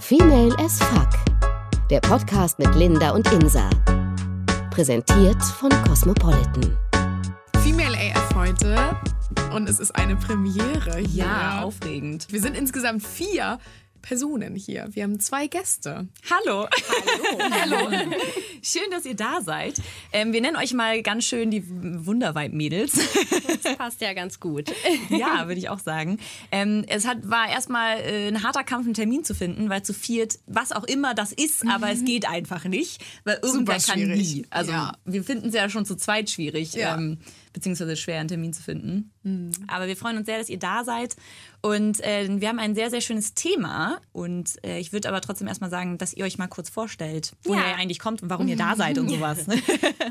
Female 0.00 0.54
as 0.58 0.78
Fuck. 0.78 1.08
Der 1.90 2.00
Podcast 2.00 2.58
mit 2.58 2.74
Linda 2.74 3.10
und 3.10 3.30
Insa. 3.32 3.68
Präsentiert 4.70 5.42
von 5.42 5.70
Cosmopolitan. 5.86 6.76
Female 7.62 7.96
AF 7.96 8.34
heute 8.34 8.76
und 9.54 9.68
es 9.68 9.78
ist 9.78 9.94
eine 9.96 10.16
Premiere 10.16 10.98
hier. 10.98 11.24
Ja, 11.24 11.62
aufregend. 11.62 12.26
Wir 12.30 12.40
sind 12.40 12.56
insgesamt 12.56 13.02
vier 13.02 13.58
Personen 14.02 14.54
hier. 14.56 14.88
Wir 14.90 15.04
haben 15.04 15.18
zwei 15.20 15.46
Gäste. 15.46 16.08
Hallo. 16.30 16.66
Hallo. 16.68 17.50
Hallo. 17.90 18.06
Schön, 18.62 18.90
dass 18.90 19.06
ihr 19.06 19.14
da 19.16 19.40
seid. 19.42 19.80
Ähm, 20.12 20.32
wir 20.32 20.40
nennen 20.40 20.56
euch 20.56 20.72
mal 20.74 21.02
ganz 21.02 21.24
schön 21.24 21.50
die 21.50 21.64
Wunderweib-Mädels. 21.68 22.92
Das 23.62 23.76
passt 23.76 24.00
ja 24.00 24.12
ganz 24.12 24.40
gut. 24.40 24.70
ja, 25.08 25.46
würde 25.48 25.58
ich 25.58 25.68
auch 25.68 25.78
sagen. 25.78 26.18
Ähm, 26.50 26.84
es 26.88 27.06
hat, 27.06 27.18
war 27.28 27.48
erstmal 27.48 27.98
äh, 28.00 28.28
ein 28.28 28.42
harter 28.42 28.64
Kampf, 28.64 28.84
einen 28.86 28.94
Termin 28.94 29.24
zu 29.24 29.34
finden, 29.34 29.68
weil 29.70 29.82
zu 29.82 29.94
viert, 29.94 30.38
was 30.46 30.72
auch 30.72 30.84
immer 30.84 31.14
das 31.14 31.32
ist, 31.32 31.66
aber 31.66 31.90
es 31.90 32.04
geht 32.04 32.28
einfach 32.28 32.64
nicht, 32.64 33.02
weil 33.24 33.38
irgendwer 33.42 33.80
Super 33.80 33.92
kann 33.94 34.00
schwierig. 34.04 34.34
nie. 34.34 34.46
Also 34.50 34.72
Ja. 34.72 34.92
wir 35.04 35.24
finden 35.24 35.48
es 35.48 35.54
ja 35.54 35.68
schon 35.68 35.84
zu 35.86 35.96
zweit 35.96 36.30
schwierig. 36.30 36.74
Ja. 36.74 36.96
Ähm, 36.96 37.18
beziehungsweise 37.52 37.96
schwer, 37.96 38.18
einen 38.20 38.28
Termin 38.28 38.52
zu 38.54 38.62
finden. 38.62 39.10
Aber 39.68 39.86
wir 39.86 39.96
freuen 39.96 40.16
uns 40.16 40.26
sehr, 40.26 40.38
dass 40.38 40.48
ihr 40.48 40.58
da 40.58 40.84
seid. 40.84 41.16
Und 41.62 42.00
äh, 42.00 42.26
wir 42.40 42.48
haben 42.48 42.58
ein 42.58 42.74
sehr, 42.74 42.90
sehr 42.90 43.00
schönes 43.00 43.34
Thema. 43.34 44.00
Und 44.12 44.62
äh, 44.64 44.78
ich 44.80 44.92
würde 44.92 45.08
aber 45.08 45.20
trotzdem 45.20 45.46
erstmal 45.46 45.70
sagen, 45.70 45.96
dass 45.96 46.12
ihr 46.12 46.24
euch 46.24 46.36
mal 46.36 46.48
kurz 46.48 46.68
vorstellt, 46.68 47.32
woher 47.44 47.62
Ja. 47.62 47.68
ihr 47.70 47.76
eigentlich 47.76 48.00
kommt 48.00 48.20
und 48.22 48.30
warum 48.30 48.48
ihr 48.48 48.56
da 48.56 48.74
seid 48.76 48.98
und 48.98 49.08
sowas. 49.08 49.46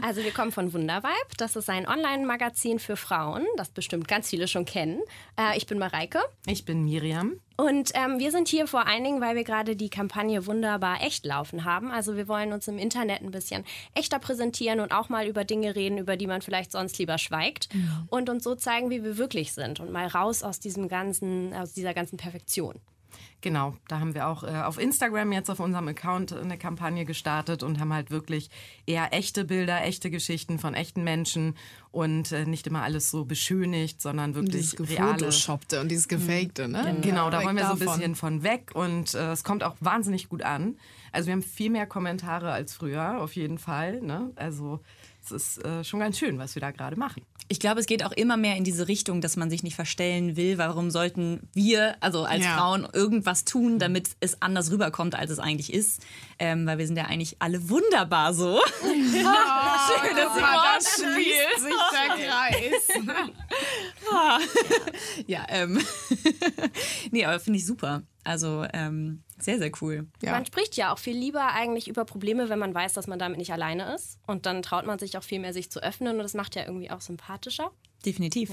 Also 0.02 0.24
wir 0.24 0.32
kommen 0.32 0.52
von 0.52 0.74
Wundervibe. 0.74 1.12
Das 1.38 1.55
ist 1.55 1.70
ein 1.70 1.88
Online-Magazin 1.88 2.80
für 2.80 2.96
Frauen, 2.96 3.46
das 3.58 3.70
bestimmt 3.70 4.08
ganz 4.08 4.30
viele 4.30 4.48
schon 4.48 4.66
kennen. 4.66 5.00
Äh, 5.38 5.58
ich 5.58 5.68
bin 5.68 5.77
Mareike. 5.77 6.20
Ich 6.48 6.66
bin 6.66 6.84
Miriam. 6.86 7.34
Und 7.62 7.92
ähm, 7.94 8.18
wir 8.18 8.32
sind 8.32 8.48
hier 8.48 8.66
vor 8.66 8.88
allen 8.88 9.04
Dingen, 9.04 9.22
weil 9.22 9.36
wir 9.36 9.44
gerade 9.44 9.76
die 9.76 9.92
Kampagne 9.92 10.48
Wunderbar 10.48 11.04
echt 11.04 11.28
laufen 11.28 11.63
haben. 11.63 11.91
Also 11.91 12.18
wir 12.18 12.27
wollen 12.27 12.54
uns 12.54 12.68
im 12.68 12.80
Internet 12.80 13.22
ein 13.22 13.30
bisschen 13.30 13.66
echter 13.94 14.18
präsentieren 14.18 14.80
und 14.80 14.91
auch 14.91 15.10
mal 15.10 15.27
über 15.27 15.44
Dinge 15.44 15.76
reden, 15.76 16.00
über 16.00 16.18
die 16.18 16.26
man 16.26 16.41
vielleicht 16.41 16.72
sonst 16.72 16.98
lieber 16.98 17.20
schweigt. 17.20 17.70
Und 18.08 18.32
uns 18.32 18.44
so 18.44 18.55
zeigen, 18.55 18.90
wie 18.90 19.04
wir 19.04 19.18
wirklich 19.18 19.54
sind 19.54 19.80
und 19.80 19.91
mal 19.91 20.08
raus 20.08 20.41
aus 20.41 20.60
diesem 20.60 20.88
ganzen, 20.88 21.54
aus 21.54 21.74
dieser 21.74 21.94
ganzen 21.94 22.18
Perfektion. 22.18 22.80
Genau, 23.41 23.76
da 23.88 24.00
haben 24.00 24.14
wir 24.14 24.27
auch 24.27 24.44
äh, 24.44 24.48
auf 24.48 24.80
Instagram 24.80 25.32
jetzt 25.32 25.50
auf 25.50 25.60
unserem 25.60 25.88
Account 25.88 26.34
eine 26.34 26.58
Kampagne 26.58 27.05
gestartet 27.05 27.63
und 27.63 27.80
haben 27.80 27.94
halt 27.94 28.12
wirklich 28.12 28.50
eher 28.86 29.13
echte 29.13 29.46
Bilder, 29.46 29.84
echte 29.84 30.12
Geschichten 30.12 30.60
von 30.60 30.74
echten 30.74 31.04
Menschen 31.04 31.55
und 31.91 32.32
äh, 32.32 32.46
nicht 32.46 32.68
immer 32.68 32.84
alles 32.84 33.10
so 33.10 33.26
beschönigt, 33.26 34.02
sondern 34.02 34.36
wirklich 34.36 34.72
Dieses 34.72 34.90
reale. 34.90 35.12
Und 35.80 35.90
dieses 35.90 36.08
Gefakte, 36.08 36.68
ne? 36.68 36.98
Genau, 37.02 37.30
da 37.30 37.44
wollen 37.44 37.58
wir 37.58 37.66
so 37.66 37.74
ein 37.74 37.80
bisschen 37.80 38.16
von 38.16 38.44
weg 38.44 38.72
und 38.74 39.13
äh, 39.13 39.32
es 39.32 39.44
kommt 39.44 39.63
auch 39.63 39.76
wahnsinnig 39.80 40.30
gut 40.30 40.44
an. 40.44 40.78
Also 41.12 41.28
wir 41.28 41.34
haben 41.34 41.44
viel 41.44 41.70
mehr 41.70 41.88
Kommentare 41.88 42.52
als 42.52 42.74
früher, 42.74 43.22
auf 43.22 43.35
jeden 43.35 43.58
Fall. 43.58 44.02
Ne? 44.02 44.32
Also 44.35 44.80
es 45.24 45.32
ist 45.32 45.64
äh, 45.66 45.84
schon 45.84 46.00
ganz 46.00 46.18
schön, 46.18 46.38
was 46.40 46.55
wir 46.55 46.62
da 46.62 46.72
gerade 46.72 46.98
machen. 46.98 47.24
Ich 47.48 47.60
glaube, 47.60 47.80
es 47.80 47.86
geht 47.86 48.04
auch 48.05 48.12
immer 48.14 48.38
mehr 48.38 48.55
in 48.55 48.64
diese 48.64 48.88
Richtung, 48.88 49.20
dass 49.22 49.36
man 49.36 49.50
sich 49.50 49.62
nicht 49.62 49.76
verstellen 49.76 50.36
will. 50.38 50.58
Warum 50.58 50.90
sollten 50.90 51.50
wir, 51.54 51.96
also 52.00 52.24
als 52.24 52.44
Ja. 52.46 52.55
Frauen, 52.58 52.88
irgendwas 52.94 53.44
tun, 53.46 53.78
damit 53.78 54.10
es 54.22 54.41
anders 54.41 54.72
rüberkommt, 54.72 55.16
als 55.16 55.32
es 55.32 55.40
eigentlich 55.40 55.74
ist? 55.74 56.02
Ähm, 56.40 56.66
weil 56.66 56.78
wir 56.78 56.88
sind 56.88 56.96
ja 56.98 57.05
eigentlich 57.05 57.36
alle 57.40 57.70
wunderbar 57.70 58.34
so. 58.34 58.60
Schön, 58.82 59.13
dass 59.13 59.13
ihr 59.13 59.28
Ah, 59.28 59.90
da 60.16 60.36
Wort 60.36 60.84
schließt 60.84 61.60
sich 61.60 61.74
der 61.91 62.28
Kreis. 62.28 62.88
Ja, 65.28 65.46
ähm. 65.50 65.80
nee, 67.12 67.25
aber 67.25 67.40
finde 67.40 67.59
ich 67.59 67.66
super. 67.66 68.03
Also 68.24 68.66
ähm, 68.74 69.24
sehr, 69.40 69.58
sehr 69.58 69.72
cool. 69.81 70.08
Ja. 70.22 70.31
Man 70.34 70.46
spricht 70.46 70.78
ja 70.78 70.94
auch 70.94 71.00
viel 71.00 71.18
lieber 71.18 71.53
eigentlich 71.53 71.88
über 71.88 72.06
Probleme, 72.06 72.50
wenn 72.50 72.59
man 72.59 72.74
weiß, 72.74 72.94
dass 72.94 73.08
man 73.08 73.18
damit 73.19 73.38
nicht 73.40 73.52
alleine 73.52 73.96
ist. 73.96 74.19
Und 74.28 74.46
dann 74.46 74.62
traut 74.62 74.86
man 74.86 75.00
sich 75.00 75.18
auch 75.18 75.24
viel 75.24 75.40
mehr, 75.40 75.53
sich 75.53 75.72
zu 75.72 75.81
öffnen. 75.81 76.13
Und 76.18 76.23
das 76.23 76.34
macht 76.35 76.56
ja 76.56 76.63
irgendwie 76.66 76.91
auch 76.91 77.01
sympathischer. 77.01 77.72
Definitiv. 78.06 78.51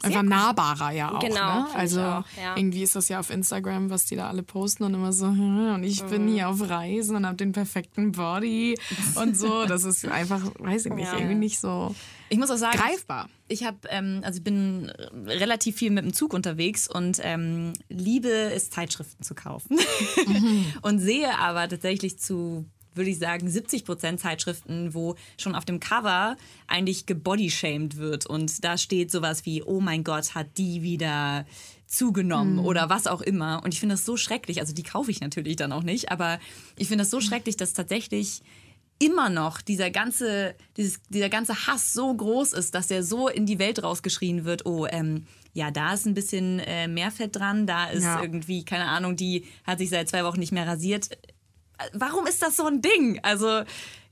Einfach 0.00 0.22
nahbarer 0.22 0.92
ja 0.92 1.10
auch. 1.12 1.18
Genau, 1.18 1.62
ne? 1.62 1.66
Also 1.74 2.00
auch, 2.00 2.24
ja. 2.40 2.56
irgendwie 2.56 2.84
ist 2.84 2.94
das 2.94 3.08
ja 3.08 3.18
auf 3.18 3.30
Instagram, 3.30 3.90
was 3.90 4.04
die 4.04 4.14
da 4.14 4.28
alle 4.28 4.44
posten 4.44 4.84
und 4.84 4.94
immer 4.94 5.12
so, 5.12 5.26
hm, 5.26 5.72
und 5.74 5.82
ich 5.82 6.04
bin 6.04 6.26
Mhm. 6.26 6.32
hier 6.34 6.48
auf 6.48 6.60
Reisen 6.70 7.16
und 7.16 7.26
habe 7.26 7.36
den 7.36 7.50
perfekten 7.50 8.12
Body 8.12 8.78
und 9.16 9.36
so. 9.36 9.64
Das 9.66 9.82
ist 9.82 10.06
einfach, 10.06 10.42
weiß 10.60 10.86
ich 10.86 10.92
nicht, 10.92 11.06
Ja. 11.12 11.14
irgendwie 11.18 11.34
nicht 11.34 11.58
so 11.58 11.96
Ich 12.28 12.38
muss 12.38 12.50
auch 12.50 12.56
sagen, 12.56 12.78
greifbar. 12.78 13.28
Ich 13.48 13.64
habe, 13.64 13.78
ähm, 13.88 14.20
also 14.22 14.38
ich 14.38 14.44
bin 14.44 14.90
relativ 15.26 15.76
viel 15.76 15.90
mit 15.90 16.04
dem 16.04 16.12
Zug 16.12 16.34
unterwegs 16.34 16.88
und 16.88 17.20
ähm, 17.22 17.72
liebe 17.88 18.28
es, 18.28 18.70
Zeitschriften 18.70 19.22
zu 19.22 19.34
kaufen. 19.34 19.78
und 20.82 20.98
sehe 20.98 21.38
aber 21.38 21.68
tatsächlich 21.68 22.18
zu, 22.18 22.66
würde 22.94 23.10
ich 23.10 23.18
sagen, 23.18 23.48
70 23.48 23.84
Prozent 23.84 24.20
Zeitschriften, 24.20 24.92
wo 24.94 25.16
schon 25.38 25.54
auf 25.54 25.64
dem 25.64 25.80
Cover 25.80 26.36
eigentlich 26.66 27.06
gebodyshamed 27.06 27.96
wird. 27.96 28.26
Und 28.26 28.64
da 28.64 28.76
steht 28.76 29.10
sowas 29.10 29.46
wie, 29.46 29.62
oh 29.62 29.80
mein 29.80 30.04
Gott, 30.04 30.34
hat 30.34 30.58
die 30.58 30.82
wieder 30.82 31.46
zugenommen 31.86 32.58
oder 32.58 32.90
was 32.90 33.06
auch 33.06 33.22
immer. 33.22 33.62
Und 33.64 33.72
ich 33.72 33.80
finde 33.80 33.94
das 33.94 34.04
so 34.04 34.18
schrecklich. 34.18 34.60
Also 34.60 34.74
die 34.74 34.82
kaufe 34.82 35.10
ich 35.10 35.22
natürlich 35.22 35.56
dann 35.56 35.72
auch 35.72 35.82
nicht, 35.82 36.12
aber 36.12 36.38
ich 36.76 36.88
finde 36.88 37.02
das 37.02 37.10
so 37.10 37.22
schrecklich, 37.22 37.56
dass 37.56 37.72
tatsächlich 37.72 38.42
immer 38.98 39.30
noch 39.30 39.60
dieser 39.60 39.90
ganze, 39.90 40.54
dieses, 40.76 41.00
dieser 41.08 41.28
ganze 41.28 41.66
Hass 41.66 41.92
so 41.92 42.12
groß 42.14 42.52
ist, 42.52 42.74
dass 42.74 42.88
der 42.88 43.02
so 43.04 43.28
in 43.28 43.46
die 43.46 43.58
Welt 43.58 43.82
rausgeschrien 43.82 44.44
wird, 44.44 44.66
oh, 44.66 44.86
ähm, 44.90 45.26
ja, 45.52 45.70
da 45.70 45.94
ist 45.94 46.06
ein 46.06 46.14
bisschen 46.14 46.58
äh, 46.60 46.88
mehr 46.88 47.10
Fett 47.10 47.36
dran, 47.36 47.66
da 47.66 47.86
ist 47.86 48.04
Ja. 48.04 48.20
irgendwie, 48.22 48.64
keine 48.64 48.86
Ahnung, 48.86 49.16
die 49.16 49.44
hat 49.64 49.78
sich 49.78 49.90
seit 49.90 50.08
zwei 50.08 50.24
Wochen 50.24 50.40
nicht 50.40 50.52
mehr 50.52 50.66
rasiert. 50.66 51.10
Äh, 51.12 51.16
Warum 51.92 52.26
ist 52.26 52.42
das 52.42 52.56
so 52.56 52.66
ein 52.66 52.82
Ding? 52.82 53.20
Also, 53.22 53.62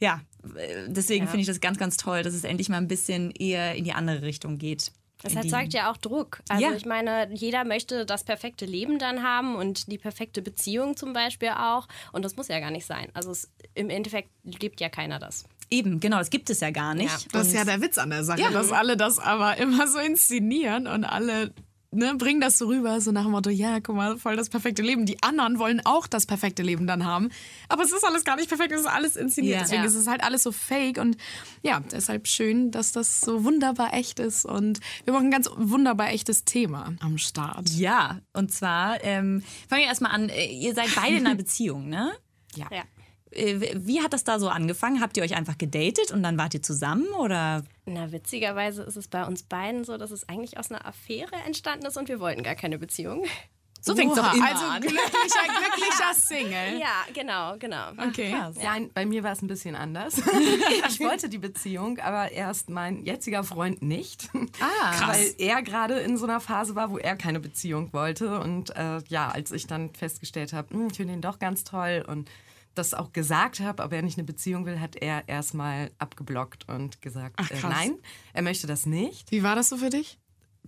ja, 0.00 0.20
äh, 0.56 0.86
deswegen 0.88 1.26
finde 1.26 1.40
ich 1.40 1.46
das 1.48 1.60
ganz, 1.60 1.78
ganz 1.78 1.96
toll, 1.96 2.22
dass 2.22 2.34
es 2.34 2.44
endlich 2.44 2.68
mal 2.68 2.76
ein 2.78 2.88
bisschen 2.88 3.30
eher 3.32 3.74
in 3.74 3.84
die 3.84 3.92
andere 3.92 4.22
Richtung 4.22 4.58
geht. 4.58 4.92
Das 5.34 5.44
erzeugt 5.44 5.72
ja 5.74 5.90
auch 5.90 5.96
Druck. 5.96 6.40
Also 6.48 6.62
Ja. 6.64 6.72
ich 6.74 6.84
meine, 6.86 7.28
jeder 7.32 7.64
möchte 7.64 8.06
das 8.06 8.24
perfekte 8.24 8.64
Leben 8.66 8.98
dann 8.98 9.22
haben 9.22 9.56
und 9.56 9.90
die 9.90 9.98
perfekte 9.98 10.42
Beziehung 10.42 10.96
zum 10.96 11.12
Beispiel 11.12 11.48
auch. 11.50 11.86
Und 12.12 12.24
das 12.24 12.36
muss 12.36 12.48
ja 12.48 12.60
gar 12.60 12.70
nicht 12.70 12.86
sein. 12.86 13.08
Also 13.14 13.30
es, 13.30 13.50
im 13.74 13.90
Endeffekt 13.90 14.30
lebt 14.44 14.80
ja 14.80 14.88
keiner 14.88 15.18
das. 15.18 15.44
Eben, 15.70 15.98
genau, 15.98 16.18
das 16.18 16.30
gibt 16.30 16.48
es 16.50 16.60
ja 16.60 16.70
gar 16.70 16.94
nicht. 16.94 17.10
Ja. 17.10 17.28
Das 17.32 17.48
ist 17.48 17.54
ja 17.54 17.64
der 17.64 17.80
Witz 17.82 17.98
an 17.98 18.10
der 18.10 18.22
Sache, 18.24 18.40
Ja. 18.40 18.50
dass 18.50 18.70
alle 18.70 18.96
das 18.96 19.18
aber 19.18 19.56
immer 19.56 19.88
so 19.88 19.98
inszenieren 19.98 20.86
und 20.86 21.04
alle 21.04 21.52
ne, 21.96 22.14
bringen 22.16 22.40
das 22.40 22.58
so 22.58 22.66
rüber, 22.66 23.00
so 23.00 23.10
nach 23.12 23.22
dem 23.24 23.32
Motto, 23.32 23.50
ja, 23.50 23.80
guck 23.80 23.96
mal, 23.96 24.16
voll 24.18 24.36
das 24.36 24.48
perfekte 24.48 24.82
Leben. 24.82 25.06
Die 25.06 25.22
anderen 25.22 25.58
wollen 25.58 25.80
auch 25.84 26.06
das 26.06 26.26
perfekte 26.26 26.62
Leben 26.62 26.86
dann 26.86 27.04
haben. 27.04 27.30
Aber 27.68 27.82
es 27.82 27.92
ist 27.92 28.04
alles 28.04 28.24
gar 28.24 28.36
nicht 28.36 28.48
perfekt, 28.48 28.72
es 28.72 28.80
ist 28.82 28.86
alles 28.86 29.16
inszeniert. 29.16 29.54
Ja. 29.56 29.62
Deswegen 29.62 29.82
Ja. 29.82 29.88
ist 29.88 29.94
es 29.94 30.06
halt 30.06 30.22
alles 30.22 30.42
so 30.42 30.52
fake 30.52 30.98
und 30.98 31.16
ja, 31.62 31.80
deshalb 31.80 32.28
schön, 32.28 32.70
dass 32.70 32.92
das 32.92 33.20
so 33.20 33.44
wunderbar 33.44 33.94
echt 33.94 34.18
ist. 34.20 34.44
Und 34.44 34.80
wir 35.04 35.12
machen 35.12 35.26
ein 35.26 35.30
ganz 35.30 35.48
wunderbar 35.56 36.10
echtes 36.10 36.44
Thema 36.44 36.94
am 37.00 37.18
Start. 37.18 37.68
Ja, 37.70 38.20
und 38.32 38.52
zwar, 38.52 39.02
ähm, 39.02 39.42
fangen 39.68 39.82
wir 39.82 39.88
erstmal 39.88 40.12
an, 40.12 40.28
äh, 40.28 40.46
ihr 40.46 40.74
seid 40.74 40.94
beide 40.94 41.16
in 41.16 41.26
einer 41.26 41.34
Beziehung, 41.36 41.88
ne? 41.88 42.12
Ja. 42.54 42.66
Ja. 42.70 42.82
Äh, 43.30 43.74
Wie 43.76 44.00
hat 44.02 44.12
das 44.12 44.24
da 44.24 44.38
so 44.38 44.48
angefangen? 44.48 45.00
Habt 45.00 45.16
ihr 45.16 45.22
euch 45.22 45.34
einfach 45.36 45.58
gedatet 45.58 46.10
und 46.12 46.22
dann 46.22 46.38
wart 46.38 46.54
ihr 46.54 46.62
zusammen 46.62 47.06
oder? 47.18 47.64
Na, 47.86 48.12
witzigerweise 48.12 48.82
ist 48.82 48.96
es 48.96 49.08
bei 49.08 49.24
uns 49.26 49.42
beiden 49.42 49.84
so, 49.84 49.96
dass 49.98 50.10
es 50.10 50.28
eigentlich 50.28 50.58
aus 50.58 50.70
einer 50.70 50.86
Affäre 50.86 51.34
entstanden 51.46 51.86
ist 51.86 51.96
und 51.96 52.08
wir 52.08 52.20
wollten 52.20 52.42
gar 52.42 52.54
keine 52.54 52.78
Beziehung. 52.78 53.24
So 53.82 53.94
fängt's 53.94 54.18
Oha, 54.18 54.30
doch 54.30 54.34
immer 54.34 54.48
also 54.50 54.64
an. 54.64 54.80
glücklicher, 54.80 55.04
glücklicher 55.46 56.14
Single. 56.14 56.80
Ja, 56.80 57.04
genau, 57.14 57.56
genau. 57.56 57.90
Okay. 58.08 58.34
Nein, 58.60 58.90
bei 58.92 59.06
mir 59.06 59.22
war 59.22 59.30
es 59.30 59.42
ein 59.42 59.46
bisschen 59.46 59.76
anders. 59.76 60.18
ich 60.88 60.98
wollte 60.98 61.28
die 61.28 61.38
Beziehung, 61.38 62.00
aber 62.00 62.32
erst 62.32 62.68
mein 62.68 63.04
jetziger 63.04 63.44
Freund 63.44 63.82
nicht. 63.82 64.28
Ah, 64.60 65.08
Weil 65.12 65.32
er 65.38 65.62
gerade 65.62 66.00
in 66.00 66.16
so 66.16 66.24
einer 66.24 66.40
Phase 66.40 66.74
war, 66.74 66.90
wo 66.90 66.98
er 66.98 67.14
keine 67.16 67.38
Beziehung 67.38 67.92
wollte. 67.92 68.40
Und 68.40 68.74
äh, 68.74 69.02
ja, 69.06 69.28
als 69.28 69.52
ich 69.52 69.68
dann 69.68 69.94
festgestellt 69.94 70.52
habe, 70.52 70.74
"Hm, 70.74 70.88
ich 70.90 70.96
finde 70.96 71.12
ihn 71.12 71.20
doch 71.22 71.38
ganz 71.38 71.62
toll 71.62 72.04
und 72.08 72.28
das 72.78 72.94
auch 72.94 73.12
gesagt 73.12 73.60
habe, 73.60 73.82
aber 73.82 73.96
er 73.96 74.02
nicht 74.02 74.18
eine 74.18 74.24
Beziehung 74.24 74.66
will, 74.66 74.80
hat 74.80 74.96
er 74.96 75.28
erstmal 75.28 75.90
abgeblockt 75.98 76.68
und 76.68 77.02
gesagt, 77.02 77.34
Ach, 77.38 77.50
äh, 77.50 77.58
nein, 77.62 77.98
er 78.32 78.42
möchte 78.42 78.66
das 78.66 78.86
nicht. 78.86 79.30
Wie 79.30 79.42
war 79.42 79.56
das 79.56 79.68
so 79.68 79.76
für 79.76 79.90
dich? 79.90 80.18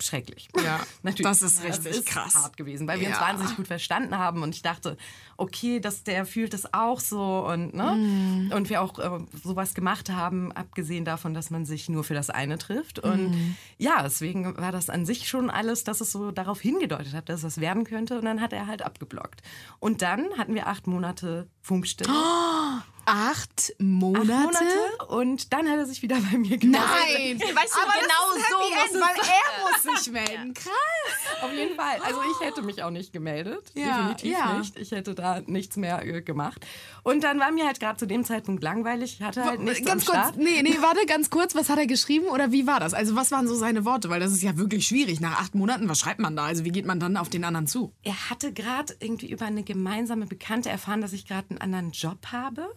Schrecklich. 0.01 0.49
Ja, 0.63 0.81
Natürlich. 1.03 1.27
das 1.27 1.43
ist 1.43 1.63
richtig 1.63 1.93
ist 1.93 2.07
krass. 2.07 2.35
hart 2.35 2.57
gewesen, 2.57 2.87
weil 2.89 3.01
wir 3.01 3.09
uns 3.09 3.21
wahnsinnig 3.21 3.57
gut 3.57 3.67
verstanden 3.67 4.17
haben 4.19 4.43
und 4.43 4.55
ich 4.55 4.63
dachte, 4.63 4.97
okay, 5.37 5.81
dass 5.81 6.05
der 6.05 6.27
fühlt 6.27 6.53
das 6.55 6.73
auch 6.75 7.01
so 7.01 7.47
und 7.47 7.75
ne 7.75 7.95
Mhm. 7.97 8.53
und 8.55 8.71
wir 8.71 8.83
auch 8.83 8.99
äh, 8.99 9.11
sowas 9.43 9.75
gemacht 9.75 10.11
haben, 10.11 10.53
abgesehen 10.53 11.05
davon, 11.05 11.35
dass 11.35 11.51
man 11.51 11.65
sich 11.65 11.89
nur 11.89 12.05
für 12.05 12.15
das 12.15 12.31
eine 12.31 12.59
trifft 12.59 12.99
und 12.99 13.31
Mhm. 13.31 13.57
ja, 13.79 14.03
deswegen 14.03 14.57
war 14.57 14.73
das 14.73 14.91
an 14.91 15.07
sich 15.07 15.29
schon 15.29 15.51
alles, 15.51 15.85
dass 15.85 16.01
es 16.01 16.13
so 16.13 16.31
darauf 16.31 16.61
hingedeutet 16.61 17.15
hat, 17.15 17.29
dass 17.29 17.43
es 17.45 17.61
werden 17.61 17.85
könnte 17.85 18.19
und 18.19 18.25
dann 18.25 18.41
hat 18.41 18.53
er 18.53 18.67
halt 18.67 18.83
abgeblockt 18.83 19.43
und 19.81 20.03
dann 20.03 20.27
hatten 20.39 20.55
wir 20.55 20.67
acht 20.67 20.87
Monate 20.87 21.49
Funkstille. 21.63 22.13
Acht 23.09 23.75
Monate? 23.79 24.33
Acht 24.33 24.53
Monate 24.53 25.07
und 25.09 25.53
dann 25.53 25.69
hat 25.69 25.79
er 25.79 25.87
sich 25.87 26.03
wieder 26.03 26.17
bei 26.17 26.37
mir 26.39 26.59
gemeldet. 26.59 26.89
Nein! 26.89 27.41
Weißt 27.41 27.75
du, 27.75 27.81
Aber 27.81 27.93
genau 28.01 28.35
das 28.35 28.39
ist 28.39 28.51
so 28.51 28.59
End, 28.59 28.95
es 28.95 29.01
weil 29.01 29.89
er 29.89 29.93
muss 29.93 30.03
sich 30.05 30.13
melden. 30.13 30.55
Krass! 30.55 31.43
Auf 31.43 31.53
jeden 31.53 31.75
Fall. 31.75 31.99
Also 32.05 32.21
ich 32.23 32.47
hätte 32.47 32.63
mich 32.63 32.83
auch 32.83 32.91
nicht 32.91 33.13
gemeldet. 33.13 33.71
Ja, 33.75 34.09
Definitiv 34.09 34.33
ja. 34.33 34.59
nicht. 34.59 34.79
Ich 34.79 34.91
hätte 34.91 35.15
da 35.15 35.41
nichts 35.47 35.77
mehr 35.77 36.05
äh, 36.05 36.21
gemacht. 36.23 36.67
Und 37.03 37.25
dann 37.25 37.39
war 37.41 37.51
mir 37.51 37.67
halt 37.67 37.81
gerade 37.81 37.97
zu 37.99 38.07
dem 38.07 38.25
Zeitpunkt 38.25 38.63
langweilig. 38.63 39.15
Ich 39.19 39.23
hatte 39.23 39.45
halt 39.45 39.61
nichts 39.61 39.87
ganz 39.87 40.07
am 40.09 40.15
kurz, 40.15 40.29
Start. 40.29 40.37
nee, 40.37 40.63
nee, 40.63 40.77
warte, 40.81 41.07
ganz 41.07 41.31
kurz, 41.31 41.55
was 41.55 41.71
hat 41.71 41.79
er 41.79 41.87
geschrieben 41.87 42.27
oder 42.27 42.53
wie 42.53 42.67
war 42.67 42.81
das? 42.81 42.93
Also 42.95 43.17
was 43.17 43.31
waren 43.31 43.49
so 43.49 43.55
seine 43.55 43.85
Worte? 43.85 44.11
Weil 44.11 44.21
das 44.21 44.33
ist 44.33 44.43
ja 44.43 44.57
wirklich 44.59 44.87
schwierig. 44.87 45.21
Nach 45.21 45.41
acht 45.41 45.55
Monaten, 45.55 45.89
was 45.89 46.01
schreibt 46.01 46.21
man 46.21 46.37
da? 46.37 46.45
Also 46.45 46.65
wie 46.65 46.71
geht 46.73 46.87
man 46.87 47.01
dann 47.01 47.17
auf 47.17 47.29
den 47.31 47.45
anderen 47.45 47.67
zu? 47.67 47.93
Er 48.03 48.31
hatte 48.31 48.53
gerade 48.53 48.95
irgendwie 49.01 49.31
über 49.31 49.47
eine 49.47 49.63
gemeinsame 49.63 50.27
Bekannte 50.27 50.69
erfahren, 50.69 51.01
dass 51.01 51.13
ich 51.13 51.27
gerade 51.27 51.47
einen 51.51 51.61
anderen 51.61 51.93
Job 51.93 52.19
habe. 52.33 52.69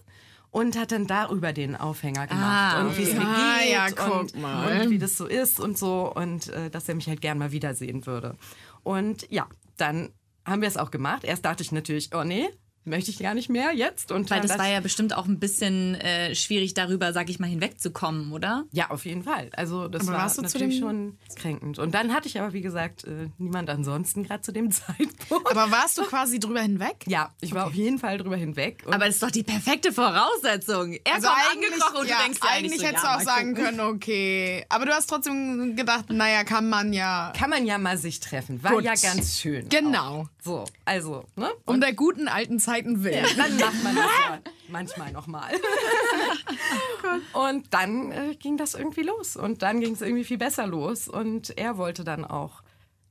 Und 0.51 0.77
hat 0.77 0.91
dann 0.91 1.07
darüber 1.07 1.53
den 1.53 1.75
Aufhänger 1.77 2.27
gemacht 2.27 2.75
Ah, 2.75 2.81
und 2.81 2.97
wie 2.97 3.03
es 3.03 3.13
mir 3.13 3.21
Ah, 3.25 3.59
geht 3.61 3.71
ja, 3.71 4.05
und, 4.19 4.35
mal. 4.41 4.81
und 4.81 4.89
wie 4.89 4.97
das 4.99 5.15
so 5.17 5.25
ist 5.25 5.59
und 5.61 5.77
so 5.77 6.11
und 6.13 6.49
äh, 6.49 6.69
dass 6.69 6.89
er 6.89 6.95
mich 6.95 7.07
halt 7.07 7.21
gern 7.21 7.37
mal 7.37 7.51
wiedersehen 7.53 8.05
würde. 8.05 8.35
Und 8.83 9.25
ja, 9.31 9.47
dann 9.77 10.09
haben 10.45 10.61
wir 10.61 10.67
es 10.67 10.75
auch 10.75 10.91
gemacht. 10.91 11.23
Erst 11.23 11.45
dachte 11.45 11.63
ich 11.63 11.71
natürlich, 11.71 12.09
oh 12.13 12.23
nee, 12.25 12.49
möchte 12.83 13.11
ich 13.11 13.19
gar 13.19 13.33
nicht 13.33 13.49
mehr 13.49 13.73
jetzt. 13.73 14.11
Und 14.11 14.29
Weil 14.29 14.39
dann 14.39 14.47
das 14.49 14.57
war 14.57 14.67
ja 14.67 14.79
bestimmt 14.79 15.15
auch 15.15 15.25
ein 15.27 15.39
bisschen 15.39 15.95
äh, 15.95 16.33
schwierig, 16.35 16.73
darüber, 16.73 17.13
sag 17.13 17.29
ich 17.29 17.39
mal, 17.39 17.47
hinwegzukommen, 17.47 18.31
oder? 18.31 18.63
Ja, 18.71 18.89
auf 18.89 19.05
jeden 19.05 19.23
Fall. 19.23 19.49
Also 19.55 19.87
das 19.87 20.03
Aber 20.07 20.13
war 20.13 20.23
warst 20.23 20.37
du 20.37 20.41
zu 20.43 20.57
natürlich 20.57 20.79
dem- 20.79 20.83
schon 20.87 21.17
kränkend. 21.35 21.79
Und 21.79 21.93
dann 21.93 22.13
hatte 22.13 22.27
ich 22.27 22.39
aber, 22.39 22.53
wie 22.53 22.61
gesagt, 22.61 23.03
äh, 23.03 23.29
niemand 23.37 23.69
ansonsten 23.69 24.23
gerade 24.23 24.41
zu 24.41 24.51
dem 24.51 24.71
Zeitpunkt. 24.71 25.49
Aber 25.49 25.69
warst 25.71 25.97
du 25.97 26.03
quasi 26.03 26.39
drüber 26.39 26.61
hinweg? 26.61 27.03
ja, 27.07 27.31
ich 27.41 27.53
war 27.53 27.67
auf 27.67 27.73
jeden 27.73 27.99
Fall 27.99 28.17
drüber 28.17 28.35
hinweg. 28.37 28.83
Und 28.85 28.93
Aber 28.93 29.05
das 29.05 29.15
ist 29.15 29.23
doch 29.23 29.31
die 29.31 29.43
perfekte 29.43 29.91
Voraussetzung. 29.91 30.93
Er 31.03 31.15
Also 31.15 31.27
kommt 31.27 31.39
eigentlich, 31.51 31.71
angekrochen 31.73 31.97
und 32.01 32.07
ja, 32.07 32.17
du 32.17 32.23
denkst 32.23 32.39
eigentlich 32.41 32.71
eigentlich 32.71 32.81
so, 32.81 32.87
hättest 32.87 33.03
ja, 33.03 33.13
du 33.13 33.17
auch 33.17 33.21
sagen 33.25 33.55
gucken. 33.55 33.63
können, 33.77 33.79
okay. 33.81 34.65
Aber 34.69 34.85
du 34.85 34.91
hast 34.93 35.07
trotzdem 35.09 35.75
gedacht, 35.75 36.09
naja, 36.09 36.43
kann 36.43 36.69
man 36.69 36.93
ja. 36.93 37.31
kann 37.37 37.49
man 37.49 37.65
ja 37.65 37.77
mal 37.77 37.97
sich 37.97 38.19
treffen. 38.19 38.63
War 38.63 38.73
Gut. 38.73 38.83
ja 38.83 38.93
ganz 38.95 39.39
schön. 39.39 39.69
Genau. 39.69 40.21
Auch. 40.21 40.27
So, 40.43 40.65
also, 40.85 41.23
ne? 41.35 41.51
Um 41.65 41.79
der 41.79 41.93
guten 41.93 42.27
alten 42.27 42.59
Zeiten 42.59 43.03
willen. 43.03 43.25
Dann 43.37 43.57
macht 43.57 43.83
man 43.83 43.95
das 43.95 44.05
ja 44.05 44.39
manchmal 44.69 45.11
nochmal. 45.11 45.51
und 47.33 47.71
dann 47.73 48.11
äh, 48.11 48.35
ging 48.35 48.57
das 48.57 48.73
irgendwie 48.73 49.03
los. 49.03 49.35
Und 49.35 49.61
dann 49.61 49.79
ging 49.81 49.93
es 49.93 50.01
irgendwie 50.01 50.23
viel 50.23 50.39
besser 50.39 50.65
los. 50.65 51.07
Und 51.07 51.55
er 51.57 51.77
wollte 51.77 52.03
dann 52.03 52.25
auch 52.25 52.63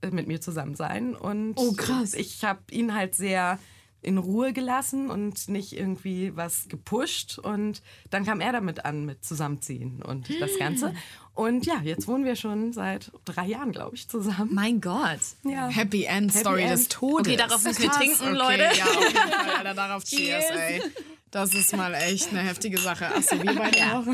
äh, 0.03 0.11
mit 0.11 0.27
mir 0.27 0.41
zusammen 0.41 0.75
sein. 0.75 1.15
Und 1.15 1.55
Oh, 1.57 1.73
krass. 1.73 2.15
ich 2.15 2.45
habe 2.45 2.61
ihn 2.73 2.95
halt 2.95 3.15
sehr 3.15 3.59
in 4.03 4.19
Ruhe 4.19 4.53
gelassen 4.53 5.11
und 5.11 5.49
nicht 5.49 5.77
irgendwie 5.77 6.37
was 6.37 6.69
gepusht. 6.69 7.39
Und 7.39 7.83
dann 8.11 8.25
kam 8.25 8.41
er 8.41 8.53
damit 8.53 8.85
an 8.85 9.05
mit 9.05 9.25
Zusammenziehen 9.25 10.03
und 10.03 10.29
das 10.41 10.59
Ganze. 10.59 10.95
Und 11.35 11.65
ja, 11.67 11.81
jetzt 11.83 12.07
wohnen 12.07 12.25
wir 12.25 12.37
schon 12.37 12.73
seit 12.73 13.13
drei 13.25 13.47
Jahren, 13.47 13.73
glaube 13.73 13.97
ich, 13.97 14.09
zusammen. 14.09 14.51
Mein 14.53 14.81
Gott. 14.81 15.21
Ja. 15.45 15.69
Happy 15.69 16.05
End 16.05 16.33
Story 16.33 16.63
End. 16.63 16.73
des 16.73 16.89
Todes. 16.89 17.27
Okay, 17.27 17.37
darauf 17.37 17.65
müssen 17.65 17.83
wir 17.83 17.91
trinken, 17.91 18.23
okay, 18.23 18.33
Leute. 18.33 18.79
Ja, 18.79 18.85
auf 18.85 19.03
jeden 19.05 19.17
Fall, 19.17 19.57
Alter, 19.57 19.75
darauf 19.75 20.05
Cheers, 20.11 20.45
ey. 20.51 20.83
Das 21.31 21.55
ist 21.55 21.77
mal 21.77 21.95
echt 21.95 22.31
eine 22.31 22.41
heftige 22.41 22.79
Sache. 22.79 23.07
Achso, 23.07 23.41
wir 23.41 23.55
beide 23.55 23.79
auch. 23.79 24.05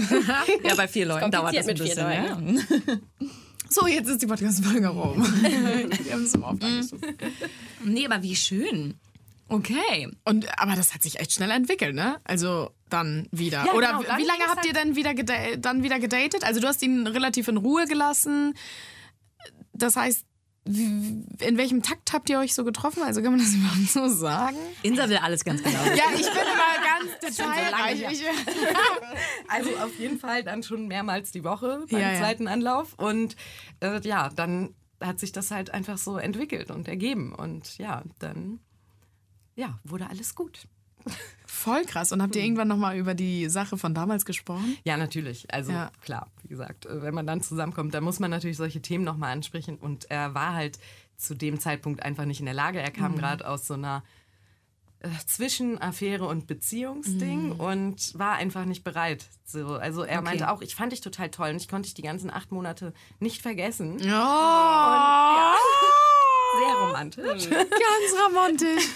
Ja, 0.62 0.74
bei 0.74 0.86
vier 0.86 1.06
Leuten 1.06 1.30
dauert 1.30 1.56
das 1.56 1.66
ein 1.66 1.76
bisschen. 1.76 2.06
vier 2.06 2.14
Ja. 2.14 2.38
So, 3.68 3.86
jetzt 3.86 4.08
ist 4.08 4.22
die 4.22 4.26
Podcast-Folge 4.26 4.86
rum. 4.88 5.22
wir 5.42 6.12
haben 6.12 6.24
es 6.24 6.34
im 6.34 6.44
Auftrag 6.44 6.70
Nee, 7.84 8.06
aber 8.06 8.22
wie 8.22 8.36
schön. 8.36 8.94
Okay. 9.48 10.08
Und, 10.24 10.58
aber 10.60 10.74
das 10.74 10.92
hat 10.94 11.02
sich 11.02 11.20
echt 11.20 11.32
schnell 11.32 11.50
entwickelt, 11.50 11.94
ne? 11.94 12.16
Also 12.24 12.70
dann 12.88 13.28
wieder. 13.30 13.64
Ja, 13.64 13.72
Oder 13.74 13.88
genau, 13.88 14.00
wie- 14.02 14.06
dann 14.06 14.18
wie 14.18 14.24
lange 14.24 14.44
habt 14.48 14.66
ihr 14.66 14.72
denn 14.72 14.96
wieder 14.96 15.14
dann 15.58 15.82
wieder 15.82 15.98
gedatet? 16.00 16.44
Also 16.44 16.60
du 16.60 16.66
hast 16.66 16.82
ihn 16.82 17.06
relativ 17.06 17.46
in 17.48 17.56
Ruhe 17.56 17.86
gelassen. 17.86 18.54
Das 19.72 19.94
heißt, 19.96 20.24
in 20.64 21.56
welchem 21.56 21.82
Takt 21.82 22.12
habt 22.12 22.28
ihr 22.28 22.40
euch 22.40 22.52
so 22.54 22.64
getroffen? 22.64 23.04
Also 23.04 23.22
kann 23.22 23.30
man 23.30 23.38
das 23.40 23.54
überhaupt 23.54 23.88
so 23.88 24.08
sagen? 24.08 24.56
Insa 24.82 25.08
will 25.08 25.18
alles 25.18 25.44
ganz 25.44 25.62
genau. 25.62 25.78
Ja, 25.94 26.04
ich 26.12 26.22
bin 26.22 26.32
immer 26.32 26.82
ganz 26.82 27.36
detailreich. 27.36 28.04
Ich, 28.12 28.24
Also 29.48 29.70
auf 29.76 29.96
jeden 29.98 30.18
Fall 30.18 30.42
dann 30.42 30.62
schon 30.64 30.88
mehrmals 30.88 31.30
die 31.30 31.44
Woche 31.44 31.84
beim 31.88 32.00
Ja, 32.00 32.12
ja. 32.14 32.18
zweiten 32.18 32.48
Anlauf. 32.48 32.94
Und 32.94 33.36
äh, 33.80 34.00
ja, 34.00 34.28
dann 34.34 34.74
hat 35.00 35.20
sich 35.20 35.30
das 35.30 35.50
halt 35.52 35.72
einfach 35.72 35.98
so 35.98 36.16
entwickelt 36.18 36.70
und 36.72 36.88
ergeben. 36.88 37.32
Und 37.34 37.78
ja, 37.78 38.02
dann 38.18 38.58
ja, 39.56 39.78
wurde 39.84 40.08
alles 40.08 40.34
gut. 40.34 40.68
voll 41.46 41.84
krass. 41.84 42.12
Und 42.12 42.22
habt 42.22 42.34
ihr 42.36 42.42
irgendwann 42.42 42.68
nochmal 42.68 42.96
über 42.96 43.14
die 43.14 43.48
Sache 43.48 43.76
von 43.78 43.94
damals 43.94 44.24
gesprochen? 44.24 44.76
Ja, 44.84 44.96
natürlich. 44.96 45.52
Also 45.52 45.72
Ja. 45.72 45.90
klar, 46.02 46.30
wie 46.42 46.48
gesagt, 46.48 46.86
wenn 46.90 47.14
man 47.14 47.26
dann 47.26 47.40
zusammenkommt, 47.42 47.94
dann 47.94 48.04
muss 48.04 48.18
man 48.20 48.30
natürlich 48.30 48.56
solche 48.56 48.80
Themen 48.82 49.04
nochmal 49.04 49.32
ansprechen. 49.32 49.76
Und 49.76 50.10
er 50.10 50.34
war 50.34 50.54
halt 50.54 50.78
zu 51.16 51.34
dem 51.34 51.58
Zeitpunkt 51.60 52.02
einfach 52.02 52.24
nicht 52.24 52.40
in 52.40 52.46
der 52.46 52.54
Lage. 52.54 52.80
Er 52.80 52.90
kam 52.90 53.16
gerade 53.16 53.48
aus 53.48 53.66
so 53.66 53.74
einer 53.74 54.02
äh, 55.00 55.08
Zwischenaffäre 55.26 56.26
und 56.26 56.46
Beziehungsding 56.46 57.52
und 57.52 58.18
war 58.18 58.34
einfach 58.34 58.64
nicht 58.64 58.82
bereit. 58.84 59.26
So, 59.44 59.76
also 59.76 60.02
er 60.02 60.22
meinte 60.22 60.50
auch, 60.50 60.60
ich 60.62 60.74
fand 60.74 60.92
dich 60.92 61.00
total 61.00 61.30
toll 61.30 61.50
und 61.50 61.56
ich 61.56 61.68
konnte 61.68 61.86
dich 61.86 61.94
die 61.94 62.02
ganzen 62.02 62.30
acht 62.30 62.50
Monate 62.52 62.92
nicht 63.20 63.42
vergessen. 63.42 63.98
Sehr 63.98 64.12
romantisch. 66.76 67.50
Ganz 67.50 68.26
romantisch. 68.26 68.88